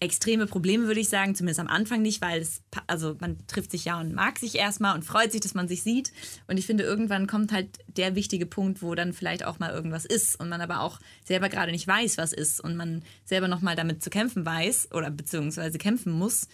extreme 0.00 0.46
Probleme, 0.46 0.86
würde 0.86 1.00
ich 1.00 1.08
sagen, 1.08 1.34
zumindest 1.34 1.60
am 1.60 1.68
Anfang 1.68 2.02
nicht, 2.02 2.20
weil 2.20 2.40
es, 2.40 2.62
also 2.86 3.16
man 3.20 3.38
trifft 3.46 3.70
sich 3.70 3.84
ja 3.84 4.00
und 4.00 4.14
mag 4.14 4.38
sich 4.38 4.56
erstmal 4.56 4.94
und 4.94 5.04
freut 5.04 5.32
sich, 5.32 5.40
dass 5.40 5.54
man 5.54 5.68
sich 5.68 5.82
sieht. 5.82 6.12
Und 6.46 6.58
ich 6.58 6.66
finde, 6.66 6.84
irgendwann 6.84 7.26
kommt 7.26 7.52
halt 7.52 7.78
der 7.86 8.14
wichtige 8.14 8.46
Punkt, 8.46 8.82
wo 8.82 8.94
dann 8.94 9.12
vielleicht 9.12 9.44
auch 9.44 9.58
mal 9.58 9.70
irgendwas 9.70 10.04
ist 10.04 10.38
und 10.38 10.48
man 10.48 10.60
aber 10.60 10.80
auch 10.80 11.00
selber 11.24 11.48
gerade 11.48 11.72
nicht 11.72 11.86
weiß, 11.86 12.18
was 12.18 12.32
ist 12.32 12.60
und 12.60 12.76
man 12.76 13.02
selber 13.24 13.48
nochmal 13.48 13.76
damit 13.76 14.02
zu 14.02 14.10
kämpfen 14.10 14.44
weiß 14.44 14.92
oder 14.92 15.10
beziehungsweise 15.10 15.78
kämpfen 15.78 16.12
muss. 16.12 16.48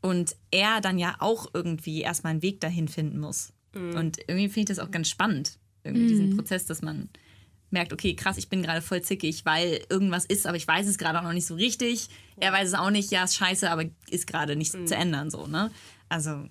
Und 0.00 0.36
er 0.50 0.80
dann 0.80 0.98
ja 0.98 1.16
auch 1.18 1.48
irgendwie 1.52 2.00
erstmal 2.00 2.32
einen 2.32 2.42
Weg 2.42 2.60
dahin 2.60 2.88
finden 2.88 3.18
muss. 3.20 3.52
Und 3.74 4.18
irgendwie 4.26 4.48
finde 4.48 4.72
ich 4.72 4.76
das 4.76 4.78
auch 4.78 4.90
ganz 4.90 5.08
spannend, 5.08 5.58
irgendwie 5.84 6.08
diesen 6.08 6.36
Prozess, 6.36 6.66
dass 6.66 6.82
man 6.82 7.08
merkt, 7.72 7.92
okay, 7.92 8.14
krass, 8.14 8.36
ich 8.38 8.48
bin 8.48 8.62
gerade 8.62 8.82
voll 8.82 9.02
zickig, 9.02 9.44
weil 9.44 9.84
irgendwas 9.88 10.24
ist, 10.24 10.46
aber 10.46 10.56
ich 10.56 10.66
weiß 10.68 10.86
es 10.86 10.98
gerade 10.98 11.18
auch 11.18 11.22
noch 11.24 11.32
nicht 11.32 11.46
so 11.46 11.54
richtig. 11.54 12.08
Er 12.36 12.52
weiß 12.52 12.68
es 12.68 12.74
auch 12.74 12.90
nicht, 12.90 13.10
ja, 13.10 13.24
ist 13.24 13.36
scheiße, 13.36 13.70
aber 13.70 13.84
ist 14.10 14.26
gerade 14.26 14.56
nicht 14.56 14.72
zu 14.72 14.94
ändern, 14.94 15.30
so, 15.30 15.46
ne? 15.46 15.70
Also, 16.08 16.48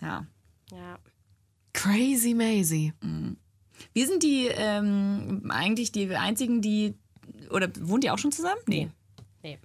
ja. 0.00 0.26
ja. 0.70 0.98
Crazy 1.72 2.34
Maisie. 2.34 2.92
Wir 3.92 4.06
sind 4.06 4.22
die 4.22 4.46
ähm, 4.48 5.50
eigentlich 5.50 5.92
die 5.92 6.14
einzigen, 6.14 6.60
die. 6.62 6.94
Oder 7.50 7.68
wohnt 7.80 8.04
ihr 8.04 8.12
auch 8.14 8.18
schon 8.18 8.32
zusammen? 8.32 8.60
Nee. 8.66 8.88
Nee. 9.42 9.58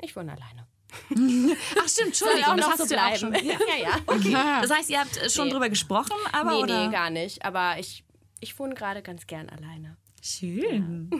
Ich 0.00 0.14
wohne 0.16 0.32
alleine. 0.32 0.66
Ach, 1.80 1.88
stimmt, 1.88 2.08
Entschuldigung, 2.08 2.44
auch 2.44 2.56
das 2.56 2.64
noch 2.66 2.70
hast 2.72 2.78
so 2.78 2.86
du 2.86 2.94
ja 2.94 3.06
auch 3.06 3.18
bleiben. 3.18 3.34
schon. 3.34 3.58
Ja, 4.30 4.30
ja. 4.30 4.60
Das 4.62 4.70
heißt, 4.70 4.90
ihr 4.90 5.00
habt 5.00 5.30
schon 5.32 5.46
Nee. 5.46 5.52
drüber 5.52 5.68
gesprochen, 5.68 6.12
aber. 6.32 6.52
Nee, 6.56 6.62
oder? 6.62 6.86
nee, 6.86 6.92
gar 6.92 7.10
nicht. 7.10 7.44
Aber 7.44 7.78
ich, 7.78 8.04
ich 8.42 8.58
wohne 8.58 8.74
gerade 8.74 9.02
ganz 9.02 9.26
gern 9.26 9.48
alleine. 9.48 9.96
Schön. 10.22 11.10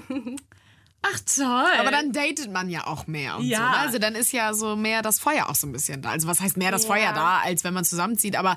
Ach, 1.05 1.19
toll. 1.35 1.73
Aber 1.81 1.91
dann 1.91 2.13
datet 2.13 2.53
man 2.53 2.71
ja 2.71 2.87
auch 2.87 3.07
mehr 3.09 3.37
und 3.37 3.45
Ja. 3.45 3.59
so. 3.59 3.63
Ne? 3.65 3.77
Also 3.79 3.99
dann 3.99 4.15
ist 4.15 4.33
ja 4.33 4.55
so 4.55 4.77
mehr 4.77 5.03
das 5.03 5.19
Feuer 5.19 5.49
auch 5.49 5.55
so 5.57 5.67
ein 5.67 5.73
bisschen 5.73 6.01
da. 6.03 6.11
Also 6.11 6.29
was 6.29 6.41
heißt 6.41 6.57
mehr 6.57 6.71
das 6.71 6.83
Ja. 6.85 6.89
Feuer 6.89 7.13
da, 7.13 7.39
als 7.41 7.65
wenn 7.65 7.75
man 7.75 7.85
zusammenzieht? 7.85 8.37
Aber 8.37 8.57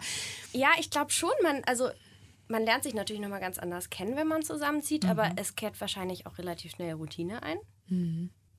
Ja, 0.52 0.70
ich 0.78 0.92
glaube 0.92 1.12
schon, 1.12 1.32
man, 1.42 1.64
also 1.66 1.90
man 2.48 2.64
lernt 2.64 2.84
sich 2.84 2.94
natürlich 2.94 3.22
nochmal 3.22 3.40
ganz 3.40 3.58
anders 3.58 3.90
kennen, 3.90 4.16
wenn 4.16 4.28
man 4.28 4.44
zusammenzieht, 4.44 5.06
aber 5.06 5.32
es 5.38 5.56
kehrt 5.56 5.82
wahrscheinlich 5.82 6.28
auch 6.28 6.38
relativ 6.38 6.74
schnell 6.74 6.94
Routine 6.94 7.42
ein. 7.42 7.58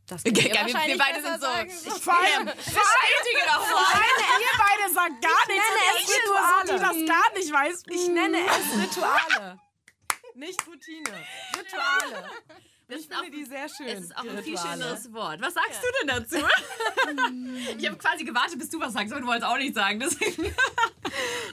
Das 0.09 0.23
könnt 0.25 0.37
ihr 0.39 0.49
Geil, 0.51 0.67
wir- 0.67 0.75
wir 0.75 0.99
beide 0.99 1.23
sind 1.23 1.35
so- 1.35 1.41
sagen. 1.47 1.71
vor 1.71 2.15
allem, 2.19 2.49
vor 2.49 2.83
allem 2.83 4.17
ihr 4.41 4.59
beide 4.59 4.95
sagt 4.95 5.23
gar 5.23 5.47
nichts. 5.47 5.67
nenne 5.69 5.95
es 5.95 6.01
ich 6.01 6.07
bin 6.07 6.25
nur 6.27 6.37
so, 6.37 6.67
die 6.67 6.73
Rituale. 6.73 7.07
das 7.07 7.09
gar 7.09 7.39
nicht 7.39 7.53
weiß. 7.53 7.83
Ich 7.91 8.09
nenne 8.09 8.39
es 8.39 8.83
Rituale. 8.83 9.61
Nicht 10.37 10.67
Routine. 10.67 11.25
Rituale. 11.57 12.31
Ich 12.89 13.09
finde 13.09 13.31
die 13.35 13.45
sehr 13.45 13.69
schön. 13.69 13.89
Es 13.89 14.05
ist 14.05 14.17
auch 14.17 14.23
ein 14.23 14.43
viel 14.45 14.57
schöneres 14.57 15.13
Wort. 15.13 15.41
Was 15.41 15.55
sagst 15.55 15.83
du 15.83 15.89
denn 15.99 16.09
dazu? 16.09 16.37
ich 17.79 17.87
habe 17.87 17.97
quasi 17.97 18.25
gewartet, 18.25 18.59
bis 18.59 18.69
du 18.69 18.79
was 18.79 18.93
sagst, 18.93 19.13
aber 19.13 19.23
du 19.23 19.27
wolltest 19.27 19.47
auch 19.47 19.57
nicht 19.57 19.75
sagen. 19.75 19.99
Deswegen. 19.99 20.43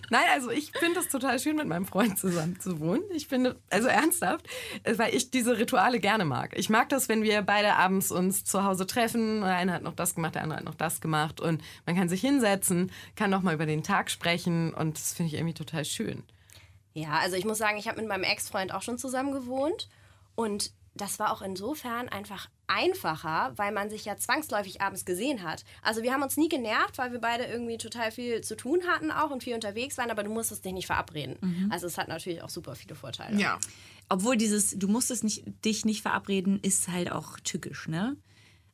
Nein, 0.09 0.25
also 0.33 0.51
ich 0.51 0.71
finde 0.71 0.99
es 0.99 1.07
total 1.07 1.39
schön, 1.39 1.55
mit 1.55 1.65
meinem 1.65 1.85
Freund 1.85 2.19
zusammen 2.19 2.59
zu 2.59 2.81
wohnen. 2.81 3.03
Ich 3.13 3.27
finde, 3.27 3.55
also 3.69 3.87
ernsthaft, 3.87 4.47
äh, 4.83 4.97
weil 4.97 5.15
ich 5.15 5.31
diese 5.31 5.57
Rituale 5.57 6.01
gerne 6.01 6.25
mag. 6.25 6.53
Ich 6.57 6.69
mag 6.69 6.89
das, 6.89 7.07
wenn 7.07 7.23
wir 7.23 7.41
beide 7.41 7.75
abends 7.75 8.11
uns 8.11 8.43
zu 8.43 8.65
Hause 8.65 8.85
treffen. 8.85 9.41
Der 9.41 9.55
eine 9.55 9.71
hat 9.71 9.81
noch 9.81 9.95
das 9.95 10.13
gemacht, 10.13 10.35
der 10.35 10.43
andere 10.43 10.59
hat 10.59 10.65
noch 10.65 10.75
das 10.75 10.99
gemacht. 10.99 11.39
Und 11.39 11.63
man 11.85 11.95
kann 11.95 12.09
sich 12.09 12.19
hinsetzen, 12.19 12.91
kann 13.15 13.29
noch 13.29 13.43
mal 13.43 13.55
über 13.55 13.65
den 13.65 13.81
Tag 13.81 14.11
sprechen. 14.11 14.73
Und 14.73 14.97
das 14.97 15.13
finde 15.13 15.29
ich 15.29 15.35
irgendwie 15.35 15.55
total 15.55 15.85
schön. 15.85 16.23
Ja, 16.93 17.19
also 17.19 17.35
ich 17.35 17.45
muss 17.45 17.57
sagen, 17.57 17.77
ich 17.77 17.87
habe 17.87 17.99
mit 17.99 18.07
meinem 18.07 18.23
Ex-Freund 18.23 18.73
auch 18.73 18.81
schon 18.81 18.97
zusammen 18.97 19.31
gewohnt 19.31 19.89
und 20.35 20.71
das 20.95 21.17
war 21.17 21.33
auch 21.33 21.41
insofern 21.41 22.07
einfach 22.07 22.49
einfacher, 22.67 23.53
weil 23.55 23.71
man 23.71 23.89
sich 23.89 24.05
ja 24.05 24.15
zwangsläufig 24.15 24.81
abends 24.81 25.05
gesehen 25.05 25.43
hat. 25.43 25.63
Also 25.81 26.03
wir 26.03 26.13
haben 26.13 26.21
uns 26.21 26.37
nie 26.37 26.49
genervt, 26.49 26.97
weil 26.97 27.11
wir 27.11 27.19
beide 27.19 27.45
irgendwie 27.45 27.77
total 27.77 28.11
viel 28.11 28.41
zu 28.41 28.55
tun 28.55 28.81
hatten 28.87 29.11
auch 29.11 29.31
und 29.31 29.43
viel 29.43 29.55
unterwegs 29.55 29.97
waren, 29.97 30.11
aber 30.11 30.23
du 30.23 30.29
musstest 30.29 30.63
dich 30.65 30.73
nicht 30.73 30.85
verabreden. 30.85 31.69
Also 31.71 31.87
es 31.87 31.97
hat 31.97 32.09
natürlich 32.09 32.43
auch 32.43 32.49
super 32.49 32.75
viele 32.75 32.95
Vorteile. 32.95 33.39
Ja. 33.39 33.59
Obwohl 34.09 34.37
dieses, 34.37 34.77
du 34.77 34.87
musstest 34.87 35.23
nicht, 35.23 35.43
dich 35.65 35.85
nicht 35.85 36.03
verabreden, 36.03 36.59
ist 36.61 36.89
halt 36.89 37.11
auch 37.11 37.39
tückisch, 37.39 37.87
ne? 37.87 38.15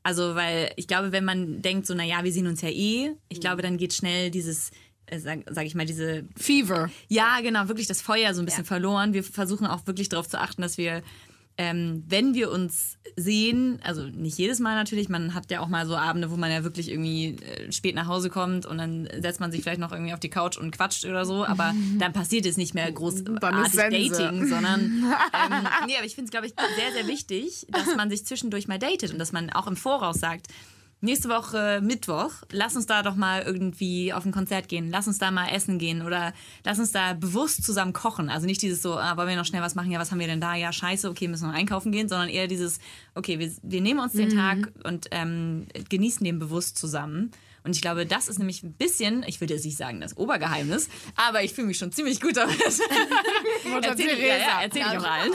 Also, 0.01 0.33
weil 0.33 0.71
ich 0.77 0.87
glaube, 0.87 1.11
wenn 1.11 1.25
man 1.25 1.61
denkt, 1.61 1.85
so, 1.85 1.93
naja, 1.93 2.23
wir 2.23 2.31
sehen 2.31 2.47
uns 2.47 2.61
ja 2.61 2.69
eh, 2.69 3.15
ich 3.27 3.41
glaube, 3.41 3.61
dann 3.61 3.77
geht 3.77 3.93
schnell 3.93 4.31
dieses, 4.31 4.71
sag, 5.17 5.39
sag 5.49 5.65
ich 5.65 5.75
mal, 5.75 5.85
diese 5.85 6.23
Fever. 6.35 6.89
Ja, 7.07 7.39
genau, 7.41 7.67
wirklich 7.67 7.87
das 7.87 8.01
Feuer 8.01 8.33
so 8.33 8.41
ein 8.41 8.45
bisschen 8.45 8.65
verloren. 8.65 9.13
Wir 9.13 9.23
versuchen 9.23 9.67
auch 9.67 9.87
wirklich 9.87 10.09
darauf 10.09 10.27
zu 10.27 10.39
achten, 10.39 10.61
dass 10.61 10.77
wir, 10.77 11.01
ähm, 11.57 12.03
wenn 12.07 12.33
wir 12.33 12.51
uns 12.51 12.97
sehen, 13.15 13.79
also 13.83 14.03
nicht 14.03 14.37
jedes 14.37 14.59
Mal 14.59 14.75
natürlich, 14.75 15.09
man 15.09 15.33
hat 15.33 15.51
ja 15.51 15.59
auch 15.59 15.67
mal 15.67 15.85
so 15.85 15.95
Abende, 15.95 16.31
wo 16.31 16.37
man 16.37 16.51
ja 16.51 16.63
wirklich 16.63 16.89
irgendwie 16.89 17.35
äh, 17.37 17.71
spät 17.71 17.95
nach 17.95 18.07
Hause 18.07 18.29
kommt 18.29 18.65
und 18.65 18.77
dann 18.77 19.09
setzt 19.19 19.39
man 19.39 19.51
sich 19.51 19.61
vielleicht 19.61 19.79
noch 19.79 19.91
irgendwie 19.91 20.13
auf 20.13 20.19
die 20.19 20.29
Couch 20.29 20.57
und 20.57 20.71
quatscht 20.71 21.05
oder 21.05 21.25
so, 21.25 21.45
aber 21.45 21.73
dann 21.97 22.13
passiert 22.13 22.45
es 22.45 22.57
nicht 22.57 22.73
mehr 22.75 22.91
großartig. 22.91 23.29
Dating, 23.73 24.47
sondern 24.47 24.81
ähm, 24.81 25.67
nee, 25.87 25.97
aber 25.97 26.05
ich 26.05 26.15
finde 26.15 26.25
es, 26.25 26.31
glaube 26.31 26.47
ich, 26.47 26.53
sehr, 26.53 26.93
sehr 26.93 27.07
wichtig, 27.07 27.67
dass 27.69 27.95
man 27.95 28.09
sich 28.09 28.25
zwischendurch 28.25 28.67
mal 28.67 28.79
datet 28.79 29.11
und 29.11 29.19
dass 29.19 29.31
man 29.31 29.49
auch 29.49 29.67
im 29.67 29.75
Voraus 29.75 30.19
sagt, 30.19 30.47
Nächste 31.01 31.29
Woche 31.29 31.79
Mittwoch, 31.81 32.31
lass 32.51 32.75
uns 32.75 32.85
da 32.85 33.03
doch 33.03 33.15
mal 33.15 33.43
irgendwie 33.43 34.11
auf 34.11 34.25
ein 34.25 34.33
Konzert 34.33 34.67
gehen, 34.67 34.89
lass 34.91 35.07
uns 35.07 35.17
da 35.17 35.31
mal 35.31 35.47
essen 35.47 35.79
gehen 35.79 36.01
oder 36.01 36.33
lass 36.65 36.77
uns 36.77 36.91
da 36.91 37.13
bewusst 37.13 37.63
zusammen 37.63 37.93
kochen. 37.93 38.29
Also 38.29 38.45
nicht 38.45 38.61
dieses 38.61 38.81
so, 38.81 38.95
ah, 38.95 39.15
wollen 39.15 39.29
wir 39.29 39.37
noch 39.37 39.45
schnell 39.45 39.61
was 39.61 39.75
machen, 39.75 39.91
ja, 39.91 39.99
was 39.99 40.11
haben 40.11 40.19
wir 40.19 40.27
denn 40.27 40.41
da? 40.41 40.55
Ja, 40.55 40.73
scheiße, 40.73 41.09
okay, 41.09 41.29
müssen 41.29 41.47
wir 41.47 41.53
einkaufen 41.53 41.93
gehen, 41.93 42.09
sondern 42.09 42.27
eher 42.27 42.47
dieses, 42.47 42.79
okay, 43.15 43.39
wir, 43.39 43.49
wir 43.61 43.79
nehmen 43.79 44.01
uns 44.01 44.11
den 44.11 44.29
Tag 44.29 44.73
und 44.83 45.07
ähm, 45.11 45.67
genießen 45.87 46.25
den 46.25 46.37
bewusst 46.37 46.77
zusammen. 46.77 47.31
Und 47.63 47.75
ich 47.75 47.81
glaube, 47.81 48.05
das 48.05 48.27
ist 48.27 48.39
nämlich 48.39 48.63
ein 48.63 48.73
bisschen, 48.73 49.23
ich 49.25 49.39
würde 49.39 49.53
jetzt 49.53 49.65
nicht 49.65 49.77
sagen 49.77 50.01
das 50.01 50.17
Obergeheimnis, 50.17 50.89
aber 51.15 51.43
ich 51.43 51.53
fühle 51.53 51.67
mich 51.67 51.77
schon 51.77 51.93
ziemlich 51.93 52.19
gut 52.19 52.35
damit. 52.35 52.59
Erzähl 53.83 54.09
ich, 54.09 54.19
ja, 54.19 54.37
ja, 54.37 54.61
erzähl 54.63 54.81
ich 54.81 54.97
auch 54.97 55.03
allen. 55.03 55.31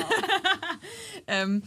ähm, 1.27 1.63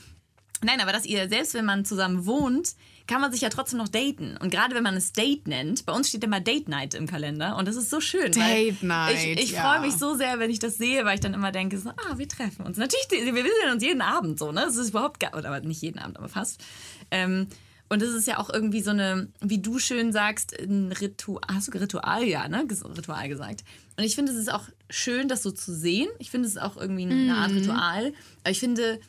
nein, 0.61 0.81
aber 0.81 0.91
dass 0.91 1.05
ihr, 1.05 1.29
selbst 1.29 1.55
wenn 1.55 1.65
man 1.65 1.85
zusammen 1.85 2.25
wohnt, 2.27 2.75
kann 3.07 3.21
man 3.21 3.31
sich 3.31 3.41
ja 3.41 3.49
trotzdem 3.49 3.79
noch 3.79 3.87
daten. 3.87 4.37
Und 4.37 4.49
gerade 4.51 4.75
wenn 4.75 4.83
man 4.83 4.95
es 4.95 5.13
Date 5.13 5.47
nennt, 5.47 5.85
bei 5.85 5.93
uns 5.93 6.09
steht 6.09 6.23
immer 6.23 6.39
Date 6.41 6.67
Night 6.67 6.93
im 6.93 7.07
Kalender 7.07 7.55
und 7.57 7.67
das 7.67 7.75
ist 7.75 7.89
so 7.89 7.99
schön. 8.01 8.31
Date 8.33 8.83
Night, 8.83 9.15
Ich, 9.37 9.43
ich 9.45 9.51
ja. 9.51 9.61
freue 9.61 9.81
mich 9.87 9.95
so 9.97 10.15
sehr, 10.15 10.39
wenn 10.39 10.49
ich 10.49 10.59
das 10.59 10.77
sehe, 10.77 11.05
weil 11.05 11.15
ich 11.15 11.21
dann 11.21 11.33
immer 11.33 11.51
denke, 11.51 11.77
so, 11.79 11.89
ah, 11.89 12.17
wir 12.17 12.27
treffen 12.27 12.65
uns. 12.65 12.77
Natürlich, 12.77 13.07
wir 13.09 13.43
sehen 13.43 13.71
uns 13.73 13.83
jeden 13.83 14.01
Abend 14.01 14.37
so, 14.37 14.51
ne? 14.51 14.65
Es 14.67 14.75
ist 14.75 14.89
überhaupt 14.89 15.19
gar, 15.19 15.35
oder 15.37 15.59
nicht 15.61 15.81
jeden 15.81 15.99
Abend, 15.99 16.17
aber 16.17 16.27
fast. 16.29 16.61
Ähm, 17.09 17.47
Und 17.89 18.01
das 18.01 18.09
ist 18.09 18.27
ja 18.27 18.37
auch 18.39 18.49
irgendwie 18.49 18.81
so 18.81 18.91
eine, 18.91 19.29
wie 19.39 19.59
du 19.61 19.79
schön 19.79 20.11
sagst, 20.11 20.53
ein 20.59 20.91
Ritual. 20.91 21.41
Hast 21.49 21.73
du 21.73 21.79
Ritual? 21.79 22.25
Ja, 22.25 22.49
ne? 22.49 22.67
Ritual 22.69 23.29
gesagt. 23.29 23.63
Und 23.95 24.03
ich 24.03 24.15
finde, 24.15 24.33
es 24.33 24.37
ist 24.37 24.51
auch 24.51 24.65
schön, 24.89 25.29
das 25.29 25.41
so 25.41 25.51
zu 25.51 25.73
sehen. 25.73 26.09
Ich 26.19 26.29
finde, 26.29 26.47
es 26.49 26.55
ist 26.57 26.61
auch 26.61 26.75
irgendwie 26.75 27.03
eine 27.03 27.35
Art 27.37 27.51
Mhm. 27.51 27.59
Ritual. 27.59 28.13
Aber 28.43 28.51
ich 28.51 28.59
finde, 28.59 28.99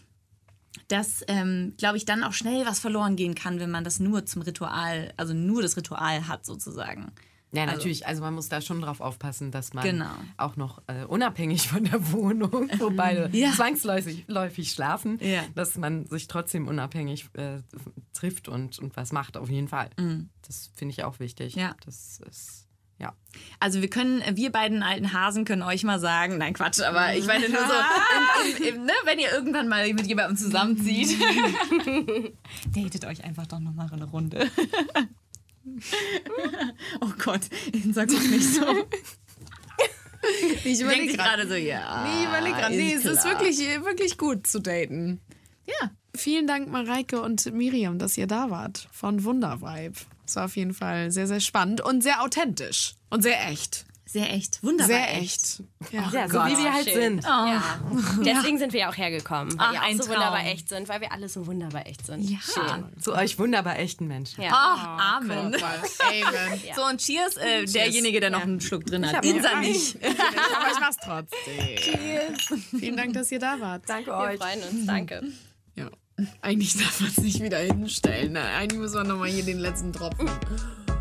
dass, 0.88 1.24
ähm, 1.28 1.74
glaube 1.76 1.96
ich, 1.96 2.04
dann 2.04 2.22
auch 2.22 2.32
schnell 2.32 2.64
was 2.66 2.78
verloren 2.78 3.16
gehen 3.16 3.34
kann, 3.34 3.58
wenn 3.60 3.70
man 3.70 3.84
das 3.84 3.98
nur 4.00 4.24
zum 4.26 4.42
Ritual, 4.42 5.12
also 5.16 5.34
nur 5.34 5.62
das 5.62 5.76
Ritual 5.76 6.28
hat, 6.28 6.46
sozusagen. 6.46 7.10
Ja, 7.50 7.64
natürlich. 7.64 8.06
Also 8.06 8.20
man 8.20 8.34
muss 8.34 8.50
da 8.50 8.60
schon 8.60 8.82
drauf 8.82 9.00
aufpassen, 9.00 9.50
dass 9.50 9.72
man 9.72 9.82
Genau. 9.82 10.10
auch 10.36 10.56
noch 10.56 10.82
äh, 10.86 11.04
unabhängig 11.06 11.66
von 11.68 11.82
der 11.84 12.12
Wohnung, 12.12 12.68
wo 12.78 12.90
beide 12.90 13.30
Ja. 13.34 13.52
zwangsläufig 13.52 14.24
läufig 14.28 14.70
schlafen, 14.70 15.18
Ja. 15.22 15.42
dass 15.54 15.78
man 15.78 16.04
sich 16.06 16.28
trotzdem 16.28 16.68
unabhängig 16.68 17.30
äh, 17.32 17.62
trifft 18.12 18.48
und, 18.48 18.78
und 18.78 18.94
was 18.98 19.12
macht, 19.12 19.38
auf 19.38 19.48
jeden 19.48 19.68
Fall. 19.68 19.88
Das 20.46 20.70
finde 20.74 20.92
ich 20.92 21.04
auch 21.04 21.20
wichtig. 21.20 21.54
Ja. 21.54 21.74
Das 21.86 22.20
ist, 22.28 22.66
ja. 22.98 23.14
Also 23.60 23.80
wir 23.80 23.88
können, 23.88 24.22
wir 24.34 24.50
beiden 24.50 24.82
alten 24.82 25.12
Hasen 25.12 25.44
können 25.44 25.62
euch 25.62 25.84
mal 25.84 26.00
sagen, 26.00 26.38
nein 26.38 26.54
Quatsch, 26.54 26.80
aber 26.80 27.14
ich 27.14 27.26
meine 27.26 27.48
nur 27.48 27.60
so, 27.60 27.72
im, 27.72 28.56
im, 28.56 28.74
im, 28.74 28.84
ne, 28.84 28.92
wenn 29.04 29.18
ihr 29.18 29.32
irgendwann 29.32 29.68
mal 29.68 29.92
mit 29.92 30.06
jemandem 30.06 30.36
zusammenzieht, 30.36 31.16
datet 32.74 33.04
euch 33.04 33.24
einfach 33.24 33.46
doch 33.46 33.60
noch 33.60 33.74
mal 33.74 33.88
eine 33.92 34.04
Runde. 34.04 34.50
oh 37.00 37.12
Gott, 37.22 37.42
sag 37.92 38.08
doch 38.08 38.20
nicht 38.20 38.54
so. 38.54 38.64
Ich 40.64 40.80
überlege 40.80 41.16
gerade. 41.16 41.46
so, 41.46 41.54
ja. 41.54 42.04
Nee, 42.04 42.22
ich 42.22 42.28
überlege 42.28 42.56
gerade. 42.56 42.74
Nee, 42.74 42.94
es 42.94 43.04
ist 43.04 43.24
wirklich, 43.24 43.58
wirklich 43.84 44.18
gut 44.18 44.46
zu 44.46 44.60
daten. 44.60 45.20
Ja. 45.66 45.90
Vielen 46.14 46.46
Dank, 46.46 46.68
Mareike 46.68 47.22
und 47.22 47.52
Miriam, 47.52 47.98
dass 47.98 48.18
ihr 48.18 48.26
da 48.26 48.50
wart 48.50 48.88
von 48.90 49.22
Wundervibe. 49.24 49.98
Es 50.28 50.36
war 50.36 50.44
auf 50.44 50.56
jeden 50.56 50.74
Fall 50.74 51.10
sehr, 51.10 51.26
sehr 51.26 51.40
spannend 51.40 51.80
und 51.80 52.02
sehr 52.02 52.22
authentisch 52.22 52.94
und 53.10 53.22
sehr 53.22 53.48
echt. 53.48 53.86
Sehr 54.04 54.32
echt, 54.32 54.62
wunderbar 54.62 54.86
Sehr 54.86 55.16
echt. 55.18 55.62
Ja. 55.90 56.10
Ja, 56.10 56.28
so 56.28 56.38
wie 56.46 56.56
wir 56.64 56.72
halt 56.72 56.84
sind. 56.86 57.24
Ja. 57.24 57.78
Deswegen 58.24 58.56
sind 58.58 58.72
wir 58.72 58.80
ja 58.80 58.88
auch 58.90 58.96
hergekommen, 58.96 59.52
weil 59.58 59.66
Ach, 59.68 59.72
wir 59.72 59.82
auch 59.82 59.92
so 59.92 59.98
Traum. 59.98 60.08
wunderbar 60.16 60.46
echt 60.46 60.68
sind, 60.70 60.88
weil 60.88 61.02
wir 61.02 61.12
alle 61.12 61.28
so 61.28 61.46
wunderbar 61.46 61.86
echt 61.86 62.06
sind. 62.06 62.22
Ja. 62.28 62.38
Schön. 62.40 62.86
Zu 63.02 63.14
euch 63.14 63.38
wunderbar 63.38 63.78
echten 63.78 64.06
Menschen. 64.06 64.42
Ja. 64.44 64.50
Ach, 64.52 65.16
Amen. 65.16 65.54
Amen. 65.54 66.60
So, 66.74 66.86
und 66.86 67.00
Cheers, 67.02 67.36
äh, 67.36 67.66
derjenige, 67.66 68.20
der 68.20 68.30
noch 68.30 68.42
einen 68.42 68.62
Schluck 68.62 68.86
drin 68.86 69.06
hat. 69.06 69.16
hab 69.16 69.24
Insa 69.26 69.60
nicht. 69.60 69.96
Aber 70.02 70.72
ich 70.72 70.80
mach's 70.80 70.96
trotzdem. 71.04 71.76
Cheers. 71.76 72.60
Vielen 72.78 72.96
Dank, 72.96 73.12
dass 73.12 73.30
ihr 73.30 73.38
da 73.40 73.60
wart. 73.60 73.82
Danke 73.86 74.10
Wir 74.10 74.16
euch. 74.16 74.38
freuen 74.38 74.62
uns, 74.62 74.86
danke. 74.86 75.22
Ja. 75.74 75.90
Eigentlich 76.42 76.76
darf 76.76 77.00
man 77.00 77.10
es 77.10 77.18
nicht 77.18 77.42
wieder 77.42 77.58
hinstellen. 77.58 78.36
Eigentlich 78.36 78.80
muss 78.80 78.94
man 78.94 79.06
nochmal 79.06 79.28
hier 79.28 79.44
den 79.44 79.58
letzten 79.58 79.92
Tropfen. 79.92 80.28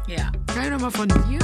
Ja. 0.07 0.31
Kann 0.47 0.65
ich 0.65 0.71
nochmal 0.71 0.91
von 0.91 1.07
dir? 1.07 1.39